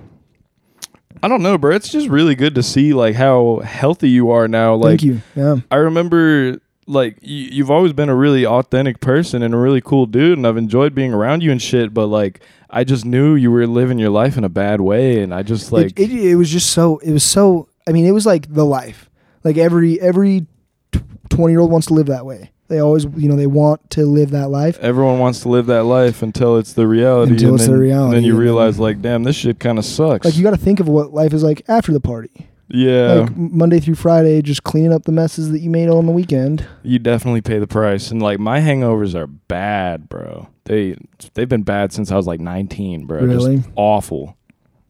I 1.22 1.28
don't 1.28 1.42
know, 1.42 1.58
bro. 1.58 1.76
It's 1.76 1.90
just 1.90 2.08
really 2.08 2.36
good 2.36 2.56
to 2.56 2.64
see 2.64 2.94
like 2.94 3.16
how 3.16 3.62
healthy 3.64 4.10
you 4.10 4.32
are 4.32 4.48
now. 4.48 4.76
Like, 4.76 5.00
Thank 5.00 5.04
you. 5.04 5.22
Yeah. 5.36 5.58
I 5.70 5.76
remember 5.76 6.58
like 6.88 7.18
you, 7.22 7.50
you've 7.52 7.72
always 7.72 7.94
been 7.94 8.10
a 8.10 8.16
really 8.16 8.46
authentic 8.46 9.00
person 9.00 9.42
and 9.42 9.54
a 9.54 9.58
really 9.58 9.82
cool 9.82 10.06
dude, 10.06 10.38
and 10.38 10.48
I've 10.48 10.58
enjoyed 10.58 10.96
being 10.96 11.14
around 11.14 11.44
you 11.44 11.52
and 11.52 11.62
shit. 11.62 11.94
But 11.94 12.08
like, 12.08 12.42
I 12.74 12.84
just 12.84 13.06
knew 13.06 13.36
you 13.36 13.52
were 13.52 13.68
living 13.68 14.00
your 14.00 14.10
life 14.10 14.36
in 14.36 14.44
a 14.44 14.50
bad 14.50 14.82
way, 14.82 15.22
and 15.22 15.32
I 15.32 15.44
just 15.44 15.72
like, 15.72 16.00
it, 16.00 16.12
it, 16.12 16.32
it 16.32 16.36
was 16.36 16.50
just 16.50 16.72
so. 16.72 16.98
It 16.98 17.12
was 17.12 17.24
so. 17.24 17.70
I 17.88 17.92
mean, 17.92 18.06
it 18.06 18.12
was 18.12 18.26
like 18.26 18.52
the 18.52 18.66
life. 18.66 19.10
Like 19.44 19.58
every 19.58 20.02
every 20.02 20.48
twenty 21.30 21.54
year 21.54 21.60
old 21.60 21.72
wants 21.72 21.88
to 21.88 21.94
live 21.94 22.08
that 22.08 22.26
way. 22.26 22.52
They 22.70 22.80
always, 22.80 23.04
you 23.04 23.30
know, 23.30 23.36
they 23.36 23.46
want 23.46 23.88
to 23.92 24.06
live 24.06 24.32
that 24.32 24.50
life. 24.50 24.80
everyone 24.80 25.20
wants 25.20 25.42
to 25.42 25.50
live 25.50 25.68
that 25.68 25.84
life 25.84 26.24
until 26.24 26.58
it's 26.58 26.74
the 26.74 26.88
reality. 26.88 27.34
Until 27.34 27.56
it's 27.56 27.66
then, 27.66 27.76
the 27.76 27.80
reality, 27.80 28.06
And 28.06 28.14
then 28.16 28.24
you 28.24 28.36
realize, 28.36 28.80
like, 28.80 29.02
damn, 29.02 29.24
this 29.24 29.36
shit 29.36 29.60
kind 29.60 29.78
of 29.78 29.86
sucks. 29.86 30.26
Like 30.26 30.36
you 30.36 30.42
got 30.42 30.52
to 30.52 30.58
think 30.58 30.80
of 30.80 30.88
what 30.88 31.14
life 31.14 31.34
is 31.34 31.44
like 31.44 31.62
after 31.68 31.92
the 31.92 32.00
party. 32.00 32.48
Yeah, 32.74 33.14
Like 33.14 33.38
Monday 33.38 33.80
through 33.80 33.96
Friday, 33.96 34.42
just 34.42 34.64
cleaning 34.64 34.92
up 34.92 35.04
the 35.04 35.12
messes 35.12 35.52
that 35.52 35.60
you 35.60 35.70
made 35.70 35.90
on 35.90 36.06
the 36.08 36.12
weekend. 36.12 36.68
you 36.82 36.98
definitely 37.00 37.42
pay 37.42 37.60
the 37.60 37.68
price. 37.68 38.10
And 38.12 38.22
like, 38.22 38.40
my 38.40 38.60
hangovers 38.60 39.14
are 39.16 39.28
bad, 39.28 40.10
bro. 40.10 40.50
They 40.66 40.98
they've 41.36 41.48
been 41.48 41.64
bad 41.64 41.94
since 41.94 42.12
I 42.12 42.16
was 42.16 42.26
like 42.26 42.40
19, 42.40 43.06
bro. 43.06 43.22
Really? 43.22 43.58
Just 43.58 43.70
awful. 43.76 44.36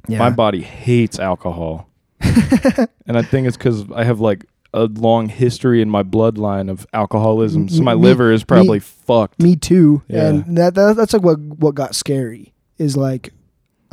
Yeah. 0.08 0.20
My 0.20 0.30
body 0.30 0.62
hates 0.62 1.20
alcohol. 1.20 1.90
and 2.22 3.18
I 3.18 3.22
think 3.22 3.48
it's 3.48 3.58
because 3.58 3.84
I 3.92 4.04
have 4.06 4.20
like 4.20 4.46
a 4.74 4.86
long 4.86 5.28
history 5.30 5.82
in 5.82 5.90
my 5.90 6.04
bloodline 6.04 6.70
of 6.70 6.88
alcoholism. 6.94 7.68
So 7.70 7.84
my 7.84 7.96
Me- 7.96 8.02
liver 8.02 8.32
is 8.32 8.44
probably 8.44 8.80
fucked. 8.80 9.42
Me 9.42 9.56
too. 9.56 10.02
Yeah. 10.08 10.30
And 10.30 10.58
that, 10.58 10.76
that 10.76 10.96
that's 10.96 11.14
like 11.14 11.22
what 11.22 11.40
what 11.40 11.76
got 11.76 11.96
scary 11.96 12.54
is 12.78 12.96
like 12.98 13.34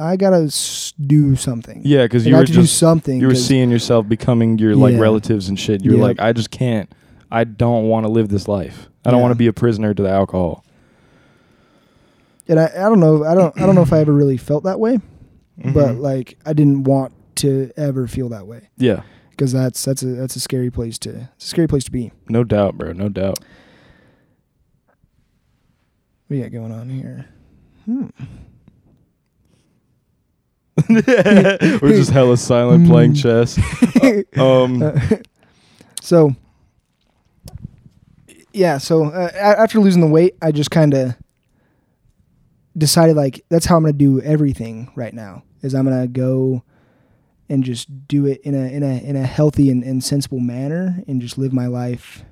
I 0.00 0.16
gotta 0.16 0.44
s- 0.44 0.92
do 1.00 1.36
something. 1.36 1.82
yeah, 1.84 2.04
because 2.04 2.26
I 2.26 2.30
you 2.30 2.34
were 2.34 2.38
have 2.40 2.46
to 2.48 2.52
do 2.54 2.62
just 2.62 2.78
something. 2.78 3.20
you 3.20 3.26
were 3.26 3.32
'cause- 3.34 3.44
seeing 3.46 3.70
yourself 3.70 4.08
becoming 4.08 4.58
your 4.58 4.74
like 4.74 4.94
Yeah. 4.94 5.00
relatives 5.00 5.48
and 5.48 5.58
shit. 5.58 5.84
You're 5.84 5.94
Yep. 5.94 6.02
like, 6.02 6.20
I 6.20 6.32
just 6.32 6.50
can't. 6.50 6.90
I 7.30 7.44
don't 7.44 7.88
want 7.88 8.06
to 8.06 8.10
live 8.12 8.28
this 8.28 8.48
life. 8.48 8.88
I 9.04 9.10
don't 9.10 9.18
Yeah. 9.18 9.22
want 9.22 9.32
to 9.32 9.38
be 9.38 9.46
a 9.46 9.52
prisoner 9.52 9.94
to 9.94 10.02
the 10.02 10.10
alcohol. 10.10 10.64
and 12.48 12.58
I, 12.58 12.64
I 12.66 12.88
don't 12.88 12.98
know 12.98 13.22
I 13.24 13.34
don't 13.36 13.56
I 13.60 13.64
don't 13.66 13.76
know 13.76 13.82
if 13.82 13.92
I 13.92 14.00
ever 14.00 14.12
really 14.12 14.36
felt 14.36 14.64
that 14.64 14.80
way, 14.80 14.98
but 15.56 15.90
Mhm. 15.90 16.00
like 16.00 16.36
I 16.44 16.52
didn't 16.52 16.82
want 16.82 17.12
to 17.36 17.70
ever 17.76 18.08
feel 18.08 18.28
that 18.30 18.46
way 18.48 18.68
yeah, 18.76 19.02
because 19.30 19.52
that's 19.52 19.84
that's 19.84 20.02
a 20.02 20.06
that's 20.06 20.34
a 20.34 20.40
scary 20.40 20.68
place 20.70 20.98
to 21.00 21.28
it's 21.36 21.44
a 21.44 21.48
scary 21.48 21.68
place 21.68 21.84
to 21.84 21.92
be. 21.92 22.10
no 22.28 22.42
doubt, 22.42 22.76
bro. 22.76 22.92
No 22.92 23.08
doubt. 23.08 23.38
What 26.26 26.34
do 26.34 26.36
you 26.36 26.42
got 26.42 26.52
going 26.52 26.72
on 26.72 26.88
here? 26.88 27.26
Hmm. 27.84 28.06
We're 30.88 31.78
just 31.96 32.10
hella 32.10 32.36
silent 32.36 32.86
playing 32.88 33.14
Mm. 33.14 33.22
chess. 33.22 33.58
Um, 34.40 34.92
so 36.00 36.34
yeah 38.52 38.78
so 38.78 39.04
uh, 39.06 39.30
after 39.34 39.78
losing 39.78 40.00
the 40.00 40.06
weight 40.08 40.34
i 40.42 40.50
just 40.50 40.70
kind 40.72 40.92
of 40.94 41.14
decided 42.76 43.14
like 43.16 43.44
that's 43.48 43.66
how 43.66 43.76
i'm 43.76 43.82
gonna 43.82 43.92
do 43.92 44.20
everything 44.22 44.90
right 44.96 45.14
now 45.14 45.42
is 45.62 45.74
i'm 45.74 45.84
gonna 45.84 46.08
go 46.08 46.62
and 47.48 47.62
just 47.64 48.08
do 48.08 48.26
it 48.26 48.40
in 48.42 48.54
a 48.54 48.66
in 48.72 48.82
a 48.82 48.98
in 49.04 49.14
a 49.16 49.24
healthy 49.26 49.70
and, 49.70 49.82
and 49.84 50.02
sensible 50.02 50.40
manner 50.40 51.02
and 51.06 51.20
just 51.20 51.36
live 51.38 51.52
my 51.52 51.66
life 51.66 52.24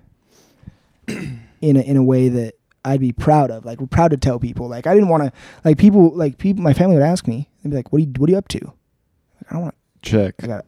in 1.09 1.40
a 1.76 1.80
in 1.80 1.96
a 1.96 2.03
way 2.03 2.28
that 2.28 2.55
I'd 2.84 3.01
be 3.01 3.12
proud 3.12 3.51
of. 3.51 3.64
Like 3.64 3.80
we're 3.80 3.88
proud 3.88 4.12
to 4.12 4.16
tell 4.16 4.38
people. 4.38 4.68
Like 4.68 4.86
I 4.86 4.94
didn't 4.94 5.09
want 5.09 5.24
to 5.24 5.32
like 5.64 5.76
people 5.76 6.14
like 6.14 6.38
people 6.38 6.62
my 6.62 6.72
family 6.72 6.94
would 6.94 7.03
ask 7.05 7.26
me, 7.26 7.47
they'd 7.63 7.71
be 7.71 7.77
like, 7.77 7.93
What 7.93 7.99
are 7.99 8.05
you 8.05 8.13
what 8.17 8.29
are 8.29 8.33
you 8.33 8.39
up 8.39 8.49
to? 8.49 8.59
Like, 8.59 9.51
I 9.51 9.55
don't 9.55 9.63
want 9.63 9.75
to 9.75 9.79
Check. 10.01 10.35
I 10.43 10.47
got 10.47 10.65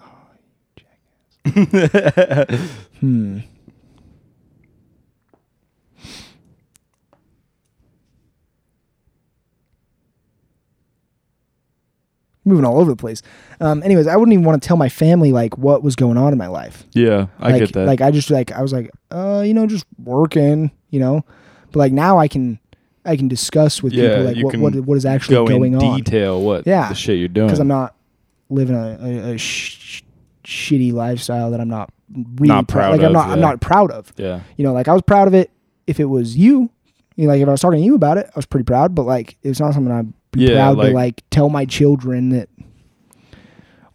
oh, 0.00 0.12
Hmm. 3.00 3.38
Moving 12.44 12.64
all 12.64 12.78
over 12.78 12.90
the 12.90 12.96
place. 12.96 13.22
Um, 13.60 13.82
anyways, 13.82 14.06
I 14.06 14.16
wouldn't 14.16 14.32
even 14.32 14.44
want 14.44 14.62
to 14.62 14.66
tell 14.66 14.76
my 14.76 14.88
family 14.88 15.32
like 15.32 15.58
what 15.58 15.82
was 15.82 15.96
going 15.96 16.16
on 16.16 16.32
in 16.32 16.38
my 16.38 16.46
life. 16.46 16.84
Yeah, 16.92 17.26
I 17.38 17.52
like, 17.52 17.60
get 17.60 17.72
that. 17.72 17.86
Like 17.86 18.00
I 18.00 18.10
just 18.10 18.30
like 18.30 18.52
I 18.52 18.62
was 18.62 18.72
like, 18.72 18.90
uh, 19.10 19.42
you 19.44 19.52
know, 19.52 19.66
just 19.66 19.84
working, 19.98 20.70
you 20.90 21.00
know. 21.00 21.24
But 21.72 21.80
like 21.80 21.92
now 21.92 22.18
I 22.18 22.28
can 22.28 22.59
I 23.04 23.16
can 23.16 23.28
discuss 23.28 23.82
with 23.82 23.92
Yeah, 23.92 24.08
people 24.10 24.24
like 24.24 24.36
you 24.36 24.44
what, 24.44 24.50
can 24.52 24.60
what 24.60 24.74
what 24.76 24.96
is 24.96 25.06
actually 25.06 25.36
Go 25.36 25.46
going 25.46 25.72
in 25.74 25.82
on 25.82 25.96
detail 25.96 26.40
what 26.42 26.66
Yeah, 26.66 26.88
the 26.88 26.94
shit 26.94 27.18
you're 27.18 27.28
doing. 27.28 27.46
because 27.46 27.60
I'm 27.60 27.68
not 27.68 27.94
living 28.50 28.76
a, 28.76 28.98
a, 29.00 29.34
a 29.34 29.38
sh- 29.38 30.02
shitty 30.44 30.92
lifestyle 30.92 31.50
that 31.52 31.60
I'm 31.60 31.68
not 31.68 31.92
really 32.14 32.48
Not 32.48 32.64
prou- 32.66 32.72
proud 32.72 32.90
like 32.92 33.00
I'm 33.00 33.06
of, 33.06 33.12
not 33.12 33.28
I'm 33.30 33.38
yeah. 33.38 33.44
not 33.46 33.60
proud 33.60 33.90
of. 33.90 34.12
yeah. 34.16 34.40
You 34.56 34.64
know, 34.64 34.72
like 34.72 34.88
I 34.88 34.92
was 34.92 35.02
proud 35.02 35.28
of 35.28 35.34
it 35.34 35.50
if 35.86 35.98
it 36.00 36.06
was 36.06 36.36
you. 36.36 36.70
You 37.16 37.26
know, 37.26 37.32
like 37.32 37.40
if 37.40 37.48
I 37.48 37.50
was 37.52 37.60
talking 37.60 37.80
to 37.80 37.84
you 37.84 37.94
about 37.94 38.18
it, 38.18 38.26
I 38.26 38.32
was 38.36 38.46
pretty 38.46 38.64
proud. 38.64 38.94
But 38.94 39.04
like 39.04 39.36
it's 39.42 39.60
not 39.60 39.72
something 39.74 39.92
I'd 39.92 40.12
be 40.32 40.42
Yeah, 40.44 40.54
proud 40.54 40.74
to 40.84 40.90
like 40.90 41.22
tell 41.30 41.48
my 41.48 41.64
children 41.64 42.30
that. 42.30 42.48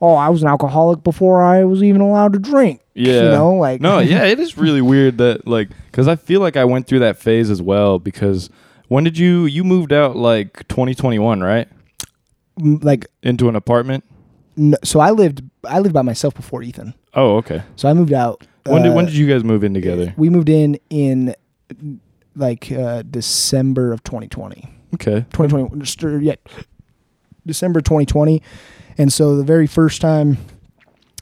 Oh, 0.01 0.16
I 0.16 0.30
was 0.30 0.41
an 0.41 0.49
alcoholic 0.49 1.03
before 1.03 1.41
I 1.41 1.64
was 1.64 1.82
even 1.82 2.01
allowed 2.01 2.34
to 2.34 2.39
drink. 2.39 2.82
Yeah. 2.93 3.14
you 3.24 3.30
know, 3.30 3.53
like 3.56 3.82
No, 3.82 3.99
yeah, 3.99 4.24
it 4.26 4.39
is 4.39 4.58
really 4.58 4.82
weird 4.82 5.18
that 5.20 5.47
like 5.47 5.70
cuz 5.91 6.08
I 6.08 6.16
feel 6.16 6.41
like 6.41 6.58
I 6.58 6.66
went 6.66 6.88
through 6.88 6.99
that 6.99 7.18
phase 7.18 7.49
as 7.49 7.62
well 7.62 7.99
because 7.99 8.49
when 8.88 9.04
did 9.04 9.18
you 9.18 9.46
you 9.46 9.64
moved 9.64 9.94
out 9.94 10.16
like 10.16 10.68
2021, 10.68 11.42
right? 11.42 11.68
like 12.58 13.08
Into 13.24 13.50
an 13.50 13.56
apartment? 13.56 14.04
n- 14.58 14.76
so 14.84 15.00
I 15.00 15.12
lived 15.12 15.44
I 15.68 15.80
lived 15.80 15.94
by 15.94 16.02
myself 16.02 16.34
before 16.34 16.64
Ethan. 16.64 16.94
Oh, 17.14 17.38
okay. 17.38 17.64
So 17.76 17.90
I 17.90 17.94
moved 17.94 18.14
out. 18.14 18.46
When 18.66 18.82
did 18.84 18.92
uh, 18.92 18.96
when 18.96 19.06
did 19.06 19.16
you 19.16 19.28
guys 19.28 19.44
move 19.44 19.64
in 19.64 19.74
together? 19.74 20.14
We 20.18 20.30
moved 20.30 20.50
in 20.50 20.80
in 20.90 21.36
like 22.36 22.72
uh, 22.72 23.04
December 23.04 23.92
of 23.94 24.04
2020. 24.04 24.70
Okay. 24.96 25.26
2020 25.34 26.16
uh, 26.16 26.20
yeah 26.20 26.36
December 27.46 27.82
2020 27.82 28.42
and 28.98 29.12
so 29.12 29.36
the 29.36 29.44
very 29.44 29.68
first 29.68 30.00
time 30.02 30.38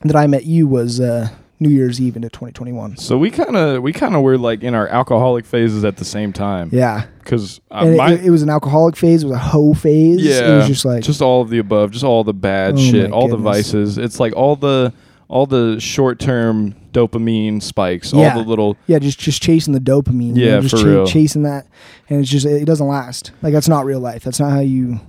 that 0.03 0.15
I 0.15 0.27
met 0.27 0.45
you 0.45 0.67
was 0.67 0.99
uh, 0.99 1.29
New 1.63 1.69
Year's 1.69 1.99
Eve 1.99 2.15
into 2.15 2.29
2021 2.29 2.97
So 2.97 3.17
we 3.17 3.31
kind 3.31 3.55
of 3.55 3.81
we 3.81 3.91
kind 3.93 4.15
of 4.15 4.21
were 4.21 4.37
like 4.37 4.61
in 4.61 4.75
our 4.75 4.87
alcoholic 4.87 5.45
phases 5.45 5.83
at 5.83 5.97
the 5.97 6.05
same 6.05 6.31
time 6.33 6.69
yeah 6.71 7.05
cuz 7.25 7.59
uh, 7.71 7.85
it, 7.87 8.25
it 8.25 8.29
was 8.29 8.43
an 8.43 8.49
alcoholic 8.49 8.95
phase 8.95 9.23
it 9.23 9.27
was 9.27 9.35
a 9.35 9.39
hoe 9.39 9.73
phase 9.73 10.21
yeah, 10.23 10.53
it 10.53 10.57
was 10.57 10.67
just 10.67 10.85
like 10.85 11.03
just 11.03 11.21
all 11.21 11.41
of 11.41 11.49
the 11.49 11.57
above, 11.57 11.89
just 11.91 12.03
all 12.05 12.23
the 12.23 12.33
bad 12.33 12.73
Oh 12.75 12.77
shit, 12.77 13.11
all 13.11 13.27
the 13.27 13.37
vices. 13.37 13.97
It's 13.97 14.19
like 14.19 14.35
all 14.35 14.55
the 14.55 14.93
all 15.29 15.45
the 15.47 15.79
short-term 15.79 16.75
dopamine 16.91 17.59
spikes, 17.63 18.13
Yeah. 18.13 18.33
all 18.35 18.43
the 18.43 18.47
little 18.47 18.77
yeah 18.87 18.99
just 18.99 19.19
just 19.19 19.41
chasing 19.41 19.73
the 19.73 19.79
dopamine 19.79 20.35
you 20.35 20.45
Yeah, 20.45 20.55
know, 20.55 20.61
just 20.61 20.83
for 20.83 20.87
real. 20.89 21.07
chasing 21.07 21.43
that 21.43 21.65
and 22.09 22.19
it's 22.19 22.29
just 22.29 22.45
it 22.45 22.65
doesn't 22.65 22.87
last 22.87 23.31
like 23.41 23.53
that's 23.53 23.67
not 23.69 23.85
real 23.85 23.99
life 23.99 24.23
that's 24.23 24.39
not 24.39 24.51
how 24.51 24.59
you 24.59 24.99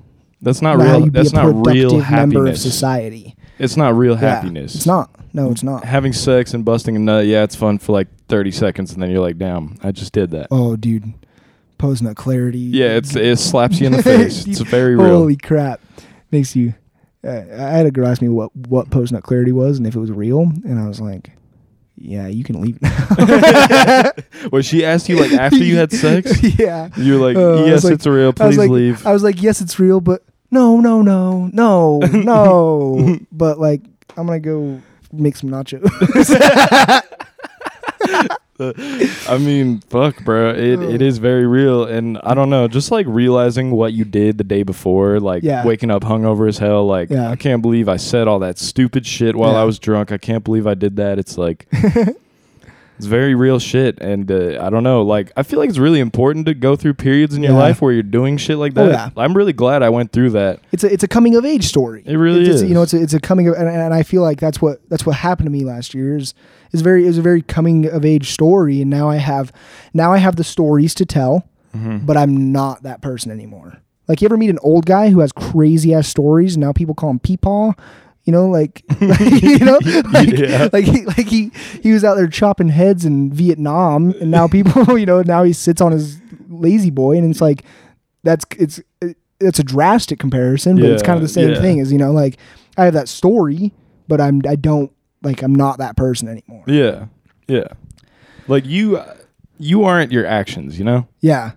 That's 0.40 0.62
not 0.62 0.78
how 0.80 0.84
real. 0.98 1.04
you 1.06 1.10
That's 1.10 1.32
not 1.32 1.46
real 1.46 1.62
productive 1.64 2.10
member 2.10 2.38
of 2.40 2.44
happiness. 2.46 2.62
society 2.62 3.34
It's 3.58 3.76
not 3.76 3.96
real 3.96 4.14
Yeah, 4.14 4.20
happiness. 4.36 4.74
it's 4.74 4.86
not 4.86 5.10
no 5.32 5.50
it's 5.50 5.62
not 5.62 5.84
Having 5.84 6.12
sex 6.14 6.54
and 6.54 6.64
busting 6.64 6.96
a 6.96 6.98
nut, 6.98 7.26
yeah, 7.26 7.42
it's 7.44 7.54
fun 7.56 7.78
for 7.78 7.92
like 7.92 8.08
30 8.28 8.50
seconds, 8.50 8.92
and 8.92 9.02
then 9.02 9.10
you're 9.10 9.20
like, 9.20 9.38
damn, 9.38 9.76
I 9.82 9.92
just 9.92 10.12
did 10.12 10.30
that. 10.32 10.48
oh 10.50 10.76
dude 10.76 11.12
post 11.78 12.02
nut 12.02 12.16
clarity 12.16 12.58
Yeah, 12.58 12.96
it's 12.96 13.14
it 13.16 13.38
slaps 13.38 13.80
you 13.80 13.86
in 13.86 13.92
the 13.92 14.02
face. 14.14 14.46
It's 14.46 14.60
very 14.60 14.96
real. 14.96 15.08
Holy 15.08 15.36
crap! 15.36 15.80
Makes 16.30 16.56
you. 16.56 16.74
Uh, 17.26 17.42
I 17.52 17.70
had 17.70 17.86
a 17.86 17.90
girl 17.90 18.06
ask 18.06 18.20
me 18.22 18.28
what 18.28 18.54
what 18.54 18.90
post 18.90 19.12
nut 19.12 19.22
clarity 19.22 19.52
was 19.52 19.78
and 19.78 19.86
if 19.86 19.94
it 19.96 19.98
was 20.00 20.10
real, 20.12 20.42
and 20.42 20.78
I 20.78 20.86
was 20.86 21.00
like, 21.00 21.30
"Yeah, 21.96 22.26
you 22.28 22.44
can 22.44 22.60
leave 22.60 22.80
now." 22.82 22.90
Well, 24.52 24.62
she 24.62 24.84
asked 24.84 25.08
you 25.08 25.18
like 25.18 25.32
after 25.32 25.56
you 25.58 25.76
had 25.76 25.90
sex. 25.90 26.42
yeah. 26.58 26.90
You're 26.96 27.18
like, 27.20 27.36
Uh, 27.36 27.40
I 27.40 27.60
was 27.62 27.66
yes, 27.68 27.84
like- 27.84 27.94
it's 27.94 28.06
real. 28.06 28.32
I 28.38 28.46
was 28.46 28.56
Please 28.56 28.58
like, 28.58 28.70
leave. 28.70 29.06
I 29.06 29.12
was 29.12 29.22
like, 29.22 29.40
"Yes, 29.42 29.60
it's 29.62 29.78
real," 29.80 30.00
but 30.00 30.22
no, 30.54 30.80
no, 30.80 31.02
no, 31.02 31.50
no, 31.52 31.98
no. 32.12 33.18
but 33.32 33.58
like, 33.58 33.82
I'm 34.16 34.26
gonna 34.26 34.40
go 34.40 34.80
make 35.12 35.36
some 35.36 35.50
nachos. 35.50 35.82
I 38.60 39.38
mean, 39.38 39.80
fuck, 39.80 40.22
bro. 40.24 40.50
It 40.50 40.80
it 40.80 41.02
is 41.02 41.18
very 41.18 41.44
real, 41.46 41.84
and 41.84 42.18
I 42.22 42.34
don't 42.34 42.50
know. 42.50 42.68
Just 42.68 42.92
like 42.92 43.04
realizing 43.08 43.72
what 43.72 43.92
you 43.92 44.04
did 44.04 44.38
the 44.38 44.44
day 44.44 44.62
before, 44.62 45.18
like 45.18 45.42
Yeah. 45.42 45.64
waking 45.66 45.90
up 45.90 46.02
hungover 46.04 46.48
as 46.48 46.58
hell. 46.58 46.86
Like 46.86 47.10
Yeah. 47.10 47.30
I 47.30 47.36
can't 47.36 47.62
believe 47.62 47.88
I 47.88 47.96
said 47.96 48.28
all 48.28 48.38
that 48.40 48.58
stupid 48.58 49.06
shit 49.06 49.34
while 49.34 49.52
Yeah. 49.54 49.62
I 49.62 49.64
was 49.64 49.80
drunk. 49.80 50.12
I 50.12 50.18
can't 50.18 50.44
believe 50.44 50.66
I 50.68 50.74
did 50.74 50.96
that. 50.96 51.18
It's 51.18 51.36
like. 51.36 51.66
It's 52.96 53.06
very 53.06 53.34
real 53.34 53.58
shit, 53.58 53.98
and 54.00 54.30
uh, 54.30 54.64
I 54.64 54.70
don't 54.70 54.84
know. 54.84 55.02
Like, 55.02 55.32
I 55.36 55.42
feel 55.42 55.58
like 55.58 55.68
it's 55.68 55.78
really 55.78 55.98
important 55.98 56.46
to 56.46 56.54
go 56.54 56.76
through 56.76 56.94
periods 56.94 57.34
in 57.34 57.42
your 57.42 57.52
Yeah. 57.54 57.58
life 57.58 57.82
where 57.82 57.92
you're 57.92 58.04
doing 58.04 58.36
shit 58.36 58.56
like 58.56 58.72
Oh, 58.76 58.86
that. 58.86 59.12
yeah. 59.16 59.22
I'm 59.22 59.36
really 59.36 59.52
glad 59.52 59.82
I 59.82 59.88
went 59.90 60.12
through 60.12 60.30
that. 60.30 60.60
it's 60.70 60.84
a 60.84 60.92
it's 60.92 61.02
a 61.02 61.08
coming 61.08 61.34
of 61.34 61.44
age 61.44 61.64
story. 61.64 62.04
It 62.06 62.16
really 62.16 62.42
it's, 62.42 62.48
it's, 62.50 62.62
is. 62.62 62.68
You 62.68 62.74
know, 62.74 62.82
it's 62.82 62.94
a, 62.94 63.02
it's 63.02 63.12
a 63.14 63.20
coming 63.20 63.48
of, 63.48 63.54
and, 63.56 63.68
and 63.68 63.92
I 63.92 64.04
feel 64.04 64.22
like 64.22 64.38
that's 64.38 64.62
what 64.62 64.78
that's 64.88 65.04
what 65.04 65.16
happened 65.16 65.46
to 65.46 65.50
me 65.50 65.64
last 65.64 65.92
year. 65.92 66.16
Is 66.16 66.34
is 66.72 66.82
very 66.82 67.04
is 67.04 67.18
a 67.18 67.22
very 67.22 67.42
coming 67.42 67.86
of 67.86 68.04
age 68.04 68.30
story, 68.30 68.80
and 68.80 68.90
now 68.90 69.08
I 69.10 69.16
have 69.16 69.52
now 69.92 70.12
I 70.12 70.18
have 70.18 70.36
the 70.36 70.44
stories 70.44 70.94
to 70.94 71.04
tell, 71.04 71.48
Mm-hmm. 71.76 72.06
but 72.06 72.16
I'm 72.16 72.52
not 72.52 72.84
that 72.84 73.00
person 73.02 73.32
anymore. 73.32 73.78
Like 74.06 74.20
you 74.22 74.26
ever 74.26 74.36
meet 74.36 74.50
an 74.50 74.58
old 74.62 74.86
guy 74.86 75.08
who 75.10 75.18
has 75.18 75.32
crazy 75.32 75.92
ass 75.92 76.06
stories, 76.06 76.54
and 76.54 76.60
now 76.64 76.72
people 76.72 76.94
call 76.94 77.10
him 77.10 77.18
Peepaw. 77.18 77.76
You 78.24 78.32
know, 78.32 78.48
like, 78.48 78.82
you 79.00 79.58
know, 79.58 79.78
like, 80.12 80.30
Yeah. 80.30 80.68
like 80.72 80.84
he, 80.84 81.04
like 81.04 81.28
he, 81.28 81.50
he 81.82 81.92
was 81.92 82.04
out 82.04 82.14
there 82.14 82.26
chopping 82.26 82.68
heads 82.68 83.04
in 83.04 83.32
Vietnam, 83.32 84.12
and 84.20 84.30
now 84.30 84.48
people, 84.48 84.98
you 84.98 85.06
know, 85.06 85.22
now 85.22 85.42
he 85.42 85.52
sits 85.52 85.80
on 85.80 85.92
his 85.92 86.18
La-Z-Boy, 86.48 87.18
and 87.18 87.30
it's 87.30 87.40
like, 87.40 87.64
that's 88.22 88.46
it's 88.58 88.80
it's 89.40 89.58
a 89.58 89.62
drastic 89.64 90.18
comparison, 90.18 90.76
but 90.76 90.86
it's 90.86 91.02
kind 91.02 91.16
of 91.16 91.22
the 91.22 91.28
same 91.28 91.50
yeah. 91.50 91.60
thing. 91.60 91.80
As 91.80 91.92
you 91.92 91.98
know, 91.98 92.12
like 92.12 92.38
I 92.76 92.84
have 92.84 92.94
that 92.94 93.08
story, 93.08 93.72
but 94.08 94.20
I'm 94.20 94.40
I 94.48 94.56
don't 94.56 94.90
like 95.22 95.42
I'm 95.42 95.54
not 95.54 95.78
that 95.78 95.96
person 95.96 96.28
anymore. 96.28 96.64
Yeah, 96.66 97.06
yeah. 97.46 97.68
Like 98.48 98.64
you, 98.64 99.02
you 99.58 99.84
aren't 99.84 100.12
your 100.12 100.26
actions. 100.26 100.78
You 100.78 100.84
know. 100.84 101.08
Yeah, 101.20 101.52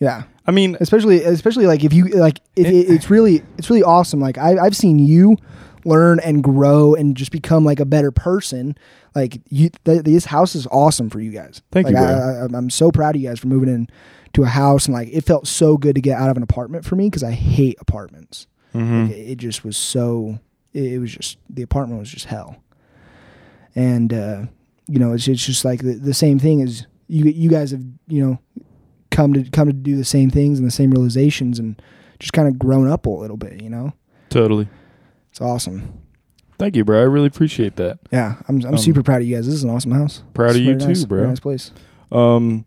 yeah. 0.00 0.24
I 0.46 0.52
mean, 0.52 0.76
Especially 0.80 1.22
especially 1.22 1.66
like 1.66 1.84
if 1.84 1.92
you 1.92 2.06
like 2.06 2.40
it, 2.56 2.66
it, 2.66 2.90
it's 2.90 3.08
really 3.10 3.42
it's 3.56 3.70
really 3.70 3.84
awesome. 3.84 4.20
Like 4.20 4.38
I 4.38 4.58
I've 4.58 4.76
seen 4.76 4.98
you 4.98 5.36
learn 5.84 6.20
and 6.20 6.42
grow 6.42 6.94
and 6.94 7.16
just 7.16 7.32
become 7.32 7.64
like 7.64 7.80
a 7.80 7.84
better 7.84 8.10
person. 8.10 8.76
Like 9.14 9.40
you, 9.48 9.70
th- 9.84 10.02
this 10.04 10.24
house 10.26 10.54
is 10.54 10.66
awesome 10.70 11.10
for 11.10 11.20
you 11.20 11.30
guys. 11.30 11.62
Thank 11.72 11.86
like 11.86 11.94
you, 11.96 12.00
I. 12.00 12.12
I, 12.12 12.40
I'm- 12.42 12.70
so 12.70 12.90
proud 12.92 13.16
of 13.16 13.22
you 13.22 13.28
guys 13.28 13.38
for 13.40 13.48
moving 13.48 13.68
in 13.68 13.88
to 14.34 14.42
a 14.44 14.46
house 14.46 14.86
and 14.86 14.94
like 14.94 15.08
it 15.12 15.24
felt 15.24 15.46
so 15.48 15.76
good 15.76 15.94
to 15.96 16.00
get 16.00 16.18
out 16.20 16.30
of 16.30 16.36
an 16.36 16.42
apartment 16.42 16.84
for 16.84 16.94
me 16.96 17.08
because 17.08 17.24
I 17.24 17.32
hate 17.32 17.76
apartments. 17.80 18.46
mhm. 18.74 19.08
Like, 19.08 19.16
it 19.16 19.36
just 19.36 19.64
was 19.64 19.76
so. 19.76 20.38
It, 20.72 20.92
it 20.94 20.98
was 21.00 21.12
just 21.12 21.38
the 21.48 21.62
apartment 21.62 21.98
was 21.98 22.10
just 22.10 22.26
hell. 22.26 22.56
And 23.74 24.12
uh, 24.12 24.42
you 24.88 24.98
know, 24.98 25.12
it's 25.12 25.26
it's 25.28 25.44
just 25.44 25.64
like 25.64 25.80
the, 25.82 25.94
the 25.94 26.14
same 26.14 26.38
thing 26.38 26.62
as 26.62 26.86
you 27.08 27.24
you 27.24 27.50
guys 27.50 27.70
have 27.72 27.82
you 28.08 28.24
know 28.24 28.38
come 29.10 29.32
to 29.32 29.42
come 29.50 29.66
to 29.66 29.72
do 29.72 29.96
the 29.96 30.04
same 30.04 30.30
things 30.30 30.58
and 30.58 30.66
the 30.66 30.72
same 30.72 30.90
realizations 30.90 31.58
and 31.58 31.80
just 32.18 32.32
kind 32.32 32.46
of 32.48 32.58
grown 32.58 32.88
up 32.88 33.06
a 33.06 33.10
little 33.10 33.36
bit. 33.36 33.60
You 33.62 33.70
know, 33.70 33.92
totally. 34.28 34.68
It's 35.30 35.40
awesome. 35.40 36.00
Thank 36.58 36.76
you, 36.76 36.84
bro. 36.84 37.00
I 37.00 37.04
really 37.04 37.26
appreciate 37.28 37.76
that. 37.76 37.98
Yeah, 38.12 38.36
I'm 38.48 38.60
I'm 38.64 38.72
Um, 38.74 38.78
super 38.78 39.02
proud 39.02 39.22
of 39.22 39.26
you 39.28 39.36
guys. 39.36 39.46
This 39.46 39.54
is 39.54 39.64
an 39.64 39.70
awesome 39.70 39.92
house. 39.92 40.22
Proud 40.34 40.50
It's 40.50 40.56
of 40.58 40.62
you 40.62 40.74
very 40.76 40.88
nice, 40.88 41.00
too, 41.02 41.06
bro. 41.06 41.26
Nice 41.26 41.40
place. 41.40 41.70
Um, 42.12 42.66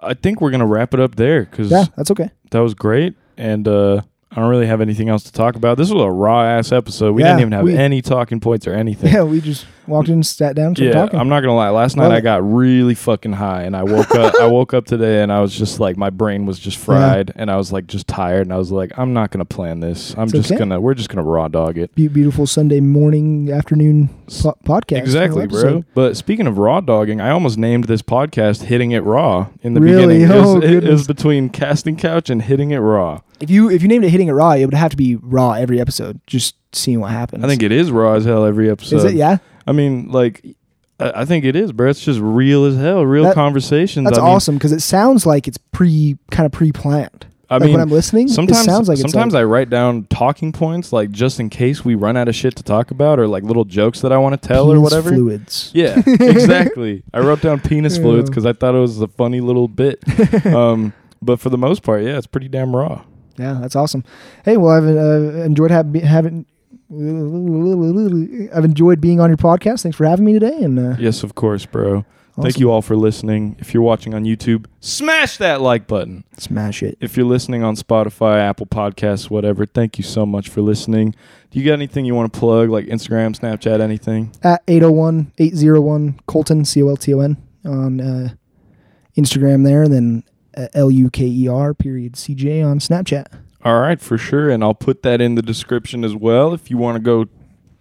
I 0.00 0.14
think 0.14 0.40
we're 0.40 0.50
gonna 0.50 0.66
wrap 0.66 0.92
it 0.94 1.00
up 1.00 1.14
there 1.16 1.44
because 1.44 1.70
Yeah, 1.70 1.84
that's 1.96 2.10
okay. 2.10 2.30
that 2.50 2.58
was 2.60 2.74
great, 2.74 3.14
and 3.38 3.66
uh, 3.66 4.02
I 4.30 4.36
don't 4.40 4.50
really 4.50 4.66
have 4.66 4.80
anything 4.80 5.08
else 5.08 5.22
to 5.24 5.32
talk 5.32 5.56
about. 5.56 5.78
This 5.78 5.90
was 5.90 6.02
a 6.02 6.10
raw 6.10 6.42
ass 6.44 6.72
episode. 6.72 7.12
We 7.14 7.22
Yeah, 7.22 7.28
didn't 7.28 7.40
even 7.40 7.52
have 7.52 7.64
we- 7.64 7.76
any 7.76 8.02
talking 8.02 8.40
points 8.40 8.66
or 8.66 8.74
anything. 8.74 9.12
Yeah, 9.14 9.22
we 9.22 9.40
just 9.40 9.64
walked 9.86 10.08
in, 10.08 10.22
sat 10.22 10.54
down, 10.56 10.74
started 10.76 10.94
Yeah, 10.94 11.00
talking. 11.02 11.18
I'm 11.20 11.28
not 11.28 11.40
gonna 11.40 11.54
lie. 11.56 11.70
Last 11.70 11.96
night 11.96 12.04
Love 12.04 12.12
I 12.12 12.18
it. 12.18 12.22
got 12.22 12.52
really 12.52 12.94
fucking 12.94 13.32
high, 13.32 13.62
and 13.62 13.76
I 13.76 13.82
woke 13.82 14.14
up. 14.14 14.34
I 14.40 14.46
woke 14.46 14.74
up 14.74 14.86
today, 14.86 15.22
and 15.22 15.32
I 15.32 15.40
was 15.40 15.56
just 15.56 15.80
like, 15.80 15.96
my 15.96 16.10
brain 16.10 16.46
was 16.46 16.58
just 16.58 16.78
fried, 16.78 17.32
and 17.36 17.50
I 17.50 17.56
was 17.56 17.72
like, 17.72 17.86
just 17.86 18.06
tired, 18.06 18.42
and 18.42 18.52
I 18.52 18.56
was 18.58 18.70
like, 18.72 18.92
I'm 18.98 19.12
not 19.12 19.30
gonna 19.30 19.44
plan 19.44 19.80
this. 19.80 20.14
I'm 20.16 20.24
It's 20.24 20.32
just 20.32 20.50
okay. 20.52 20.58
gonna. 20.58 20.80
We're 20.80 20.94
just 20.94 21.08
gonna 21.08 21.22
raw 21.26 21.48
dog 21.48 21.78
it. 21.78 21.94
Be- 21.94 22.08
beautiful 22.08 22.46
Sunday 22.46 22.80
morning, 22.80 23.50
afternoon 23.50 24.08
po- 24.28 24.56
podcast. 24.64 24.98
Exactly, 24.98 25.46
bro. 25.46 25.58
episode. 25.60 25.84
But 25.94 26.16
speaking 26.16 26.46
of 26.46 26.58
raw 26.58 26.80
dogging, 26.80 27.20
I 27.20 27.30
almost 27.30 27.58
named 27.58 27.84
this 27.84 28.02
podcast 28.02 28.62
"Hitting 28.64 28.92
It 28.92 29.04
Raw" 29.04 29.48
in 29.62 29.74
the 29.74 29.80
Really? 29.80 30.18
beginning. 30.18 30.22
It 30.22 30.40
was, 30.40 30.46
Oh, 30.54 30.56
it- 30.58 30.64
it 30.64 30.68
goodness. 30.68 30.92
was 30.92 31.06
between 31.06 31.48
casting 31.48 31.96
couch 31.96 32.30
and 32.30 32.42
hitting 32.42 32.70
it 32.70 32.78
raw. 32.78 33.20
If 33.40 33.50
you 33.50 33.70
if 33.70 33.82
you 33.82 33.88
named 33.88 34.04
it 34.04 34.10
hitting 34.10 34.28
it 34.28 34.32
raw, 34.32 34.52
it 34.52 34.64
would 34.64 34.74
have 34.74 34.92
to 34.92 34.96
be 34.96 35.16
raw 35.16 35.52
every 35.52 35.80
episode. 35.80 36.20
Just 36.26 36.54
seeing 36.74 37.00
what 37.00 37.10
happens. 37.10 37.44
I 37.44 37.48
think 37.48 37.62
it 37.62 37.72
is 37.72 37.90
raw 37.90 38.14
as 38.14 38.24
hell 38.24 38.44
every 38.44 38.70
episode. 38.70 38.96
is 38.96 39.04
it. 39.04 39.14
Yeah. 39.14 39.38
I 39.66 39.72
mean, 39.72 40.10
like, 40.10 40.44
I, 40.98 41.22
I 41.22 41.24
think 41.24 41.44
it 41.44 41.56
is, 41.56 41.72
bro. 41.72 41.88
It's 41.90 42.04
just 42.04 42.20
real 42.20 42.64
as 42.64 42.76
hell, 42.76 43.04
real 43.04 43.24
That- 43.24 43.34
conversations. 43.34 44.04
That's 44.06 44.18
I 44.18 44.22
mean, 44.22 44.30
awesome 44.30 44.56
because 44.56 44.72
it 44.72 44.80
sounds 44.80 45.26
like 45.26 45.48
it's 45.48 45.58
pre 45.58 46.18
kind 46.30 46.46
of 46.46 46.52
pre 46.52 46.72
planned. 46.72 47.26
I 47.50 47.56
like 47.56 47.64
mean, 47.64 47.72
when 47.72 47.80
I'm 47.82 47.90
listening, 47.90 48.28
sometimes 48.28 48.60
it 48.60 48.64
sounds 48.64 48.88
like 48.88 48.96
sometimes 48.96 49.34
it's 49.34 49.38
I 49.38 49.44
write 49.44 49.68
down 49.68 50.04
talking 50.08 50.52
points 50.52 50.90
like 50.90 51.10
just 51.10 51.38
in 51.38 51.50
case 51.50 51.84
we 51.84 51.94
run 51.94 52.16
out 52.16 52.26
of 52.26 52.34
shit 52.34 52.56
to 52.56 52.62
talk 52.62 52.90
about 52.90 53.20
or 53.20 53.26
like 53.28 53.42
little 53.42 53.66
jokes 53.66 54.00
that 54.00 54.10
I 54.10 54.16
want 54.16 54.40
to 54.40 54.48
tell 54.48 54.68
or 54.70 54.76
penis 54.76 54.82
whatever. 54.82 55.10
fluids. 55.10 55.70
Yeah, 55.74 56.02
exactly. 56.06 57.02
I 57.12 57.20
wrote 57.20 57.42
down 57.42 57.60
penis 57.60 57.98
fluids 57.98 58.30
because 58.30 58.46
I 58.46 58.54
thought 58.54 58.74
it 58.74 58.78
was 58.78 59.02
a 59.02 59.08
funny 59.08 59.42
little 59.42 59.68
bit. 59.68 60.02
um, 60.46 60.94
but 61.20 61.40
for 61.40 61.50
the 61.50 61.58
most 61.58 61.82
part, 61.82 62.02
yeah, 62.02 62.16
it's 62.16 62.26
pretty 62.26 62.48
damn 62.48 62.74
raw. 62.74 63.04
Yeah, 63.36 63.58
that's 63.60 63.76
awesome. 63.76 64.02
Hey, 64.46 64.56
well, 64.56 64.70
I've 64.70 64.84
uh, 64.84 65.42
enjoyed 65.42 65.70
having 65.70 66.00
having. 66.00 66.46
I've 66.92 68.64
enjoyed 68.64 69.00
being 69.00 69.20
on 69.20 69.30
your 69.30 69.36
podcast. 69.38 69.82
Thanks 69.82 69.96
for 69.96 70.04
having 70.04 70.24
me 70.24 70.34
today. 70.34 70.62
And 70.62 70.78
uh, 70.78 70.96
Yes, 70.98 71.22
of 71.22 71.34
course, 71.34 71.64
bro. 71.64 72.04
Thank 72.40 72.58
you 72.58 72.70
all 72.70 72.80
for 72.80 72.96
listening. 72.96 73.56
If 73.58 73.74
you're 73.74 73.82
watching 73.82 74.14
on 74.14 74.24
YouTube, 74.24 74.64
smash 74.80 75.36
that 75.36 75.60
like 75.60 75.86
button. 75.86 76.24
Smash 76.38 76.82
it. 76.82 76.96
If 76.98 77.16
you're 77.16 77.26
listening 77.26 77.62
on 77.62 77.76
Spotify, 77.76 78.38
Apple 78.40 78.64
Podcasts, 78.66 79.28
whatever, 79.28 79.66
thank 79.66 79.98
you 79.98 80.04
so 80.04 80.24
much 80.24 80.48
for 80.48 80.62
listening. 80.62 81.14
Do 81.50 81.58
you 81.58 81.64
got 81.66 81.74
anything 81.74 82.06
you 82.06 82.14
want 82.14 82.32
to 82.32 82.38
plug, 82.38 82.70
like 82.70 82.86
Instagram, 82.86 83.38
Snapchat, 83.38 83.80
anything? 83.80 84.32
At 84.42 84.62
801 84.66 85.32
801 85.38 86.20
Colton, 86.26 86.64
C 86.64 86.82
O 86.82 86.88
L 86.88 86.96
T 86.96 87.12
O 87.12 87.20
N, 87.20 87.36
on 87.66 88.00
uh, 88.00 88.28
Instagram 89.16 89.64
there. 89.64 89.82
And 89.82 89.92
then 89.92 90.24
uh, 90.56 90.68
L 90.72 90.90
U 90.90 91.10
K 91.10 91.26
E 91.26 91.48
R 91.48 91.74
period 91.74 92.16
C 92.16 92.34
J 92.34 92.62
on 92.62 92.78
Snapchat. 92.78 93.26
All 93.64 93.80
right, 93.80 94.00
for 94.00 94.18
sure. 94.18 94.50
And 94.50 94.62
I'll 94.64 94.74
put 94.74 95.02
that 95.02 95.20
in 95.20 95.34
the 95.36 95.42
description 95.42 96.04
as 96.04 96.14
well 96.14 96.52
if 96.54 96.70
you 96.70 96.76
want 96.76 96.96
to 96.96 97.00
go 97.02 97.26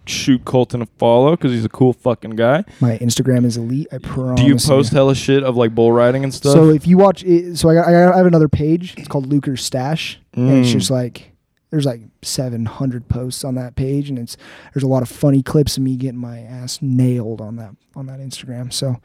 shoot 0.06 0.44
Colton 0.46 0.82
a 0.82 0.86
follow 0.98 1.32
because 1.32 1.52
he's 1.52 1.66
a 1.66 1.70
cool 1.70 1.94
fucking 1.94 2.32
guy. 2.32 2.64
My 2.80 2.98
Instagram 2.98 3.46
is 3.46 3.58
elite. 3.58 3.88
I 3.92 3.98
promise. 4.00 4.42
Do 4.42 4.48
you 4.48 4.56
post 4.58 4.92
hella 4.94 5.16
shit 5.16 5.44
of 5.44 5.58
like 5.58 5.74
bull 5.76 5.92
riding 5.92 6.24
and 6.24 6.34
stuff? 6.34 6.54
So 6.54 6.70
if 6.70 6.86
you 6.88 6.98
watch, 6.98 7.24
it, 7.24 7.58
so 7.58 7.70
I, 7.70 7.76
got, 7.76 7.88
I 7.88 8.18
have 8.18 8.26
another 8.26 8.50
page. 8.50 8.96
It's 8.98 9.08
called 9.08 9.30
Luker's 9.30 9.64
Stash, 9.64 10.20
and 10.34 10.60
it's 10.60 10.70
Mm. 10.70 10.74
just 10.74 10.92
like 10.92 11.32
there's 11.70 11.86
like 11.86 12.02
700 12.22 13.08
posts 13.08 13.44
on 13.44 13.56
that 13.56 13.76
page, 13.76 14.10
and 14.10 14.20
it's 14.20 14.38
there's 14.74 14.84
a 14.84 14.88
lot 14.88 15.02
of 15.04 15.10
funny 15.10 15.42
clips 15.42 15.78
of 15.78 15.84
me 15.84 15.96
getting 15.96 16.20
my 16.20 16.40
ass 16.40 16.80
nailed 16.82 17.40
on 17.42 17.56
that 17.58 17.76
on 17.96 18.08
that 18.08 18.20
Instagram. 18.20 18.74
So 18.74 18.98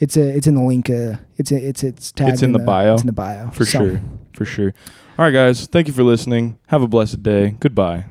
it's 0.00 0.16
a 0.16 0.28
it's 0.36 0.46
in 0.46 0.54
the 0.54 0.62
link. 0.62 0.88
Uh, 0.88 1.16
it's 1.36 1.50
a, 1.52 1.56
it's 1.56 1.82
it's 1.84 2.12
tagged 2.12 2.34
It's 2.34 2.42
in 2.42 2.52
the 2.52 2.58
bio? 2.58 2.94
It's 2.94 3.02
in 3.02 3.06
the 3.06 3.12
bio 3.12 3.50
for 3.50 3.64
So, 3.64 3.78
sure. 3.78 4.00
For 4.32 4.44
sure. 4.44 4.74
All 5.18 5.24
right, 5.24 5.30
guys. 5.30 5.66
Thank 5.66 5.86
you 5.88 5.94
for 5.94 6.02
listening. 6.02 6.58
Have 6.66 6.82
a 6.82 6.88
blessed 6.88 7.22
day. 7.22 7.56
Goodbye. 7.58 8.04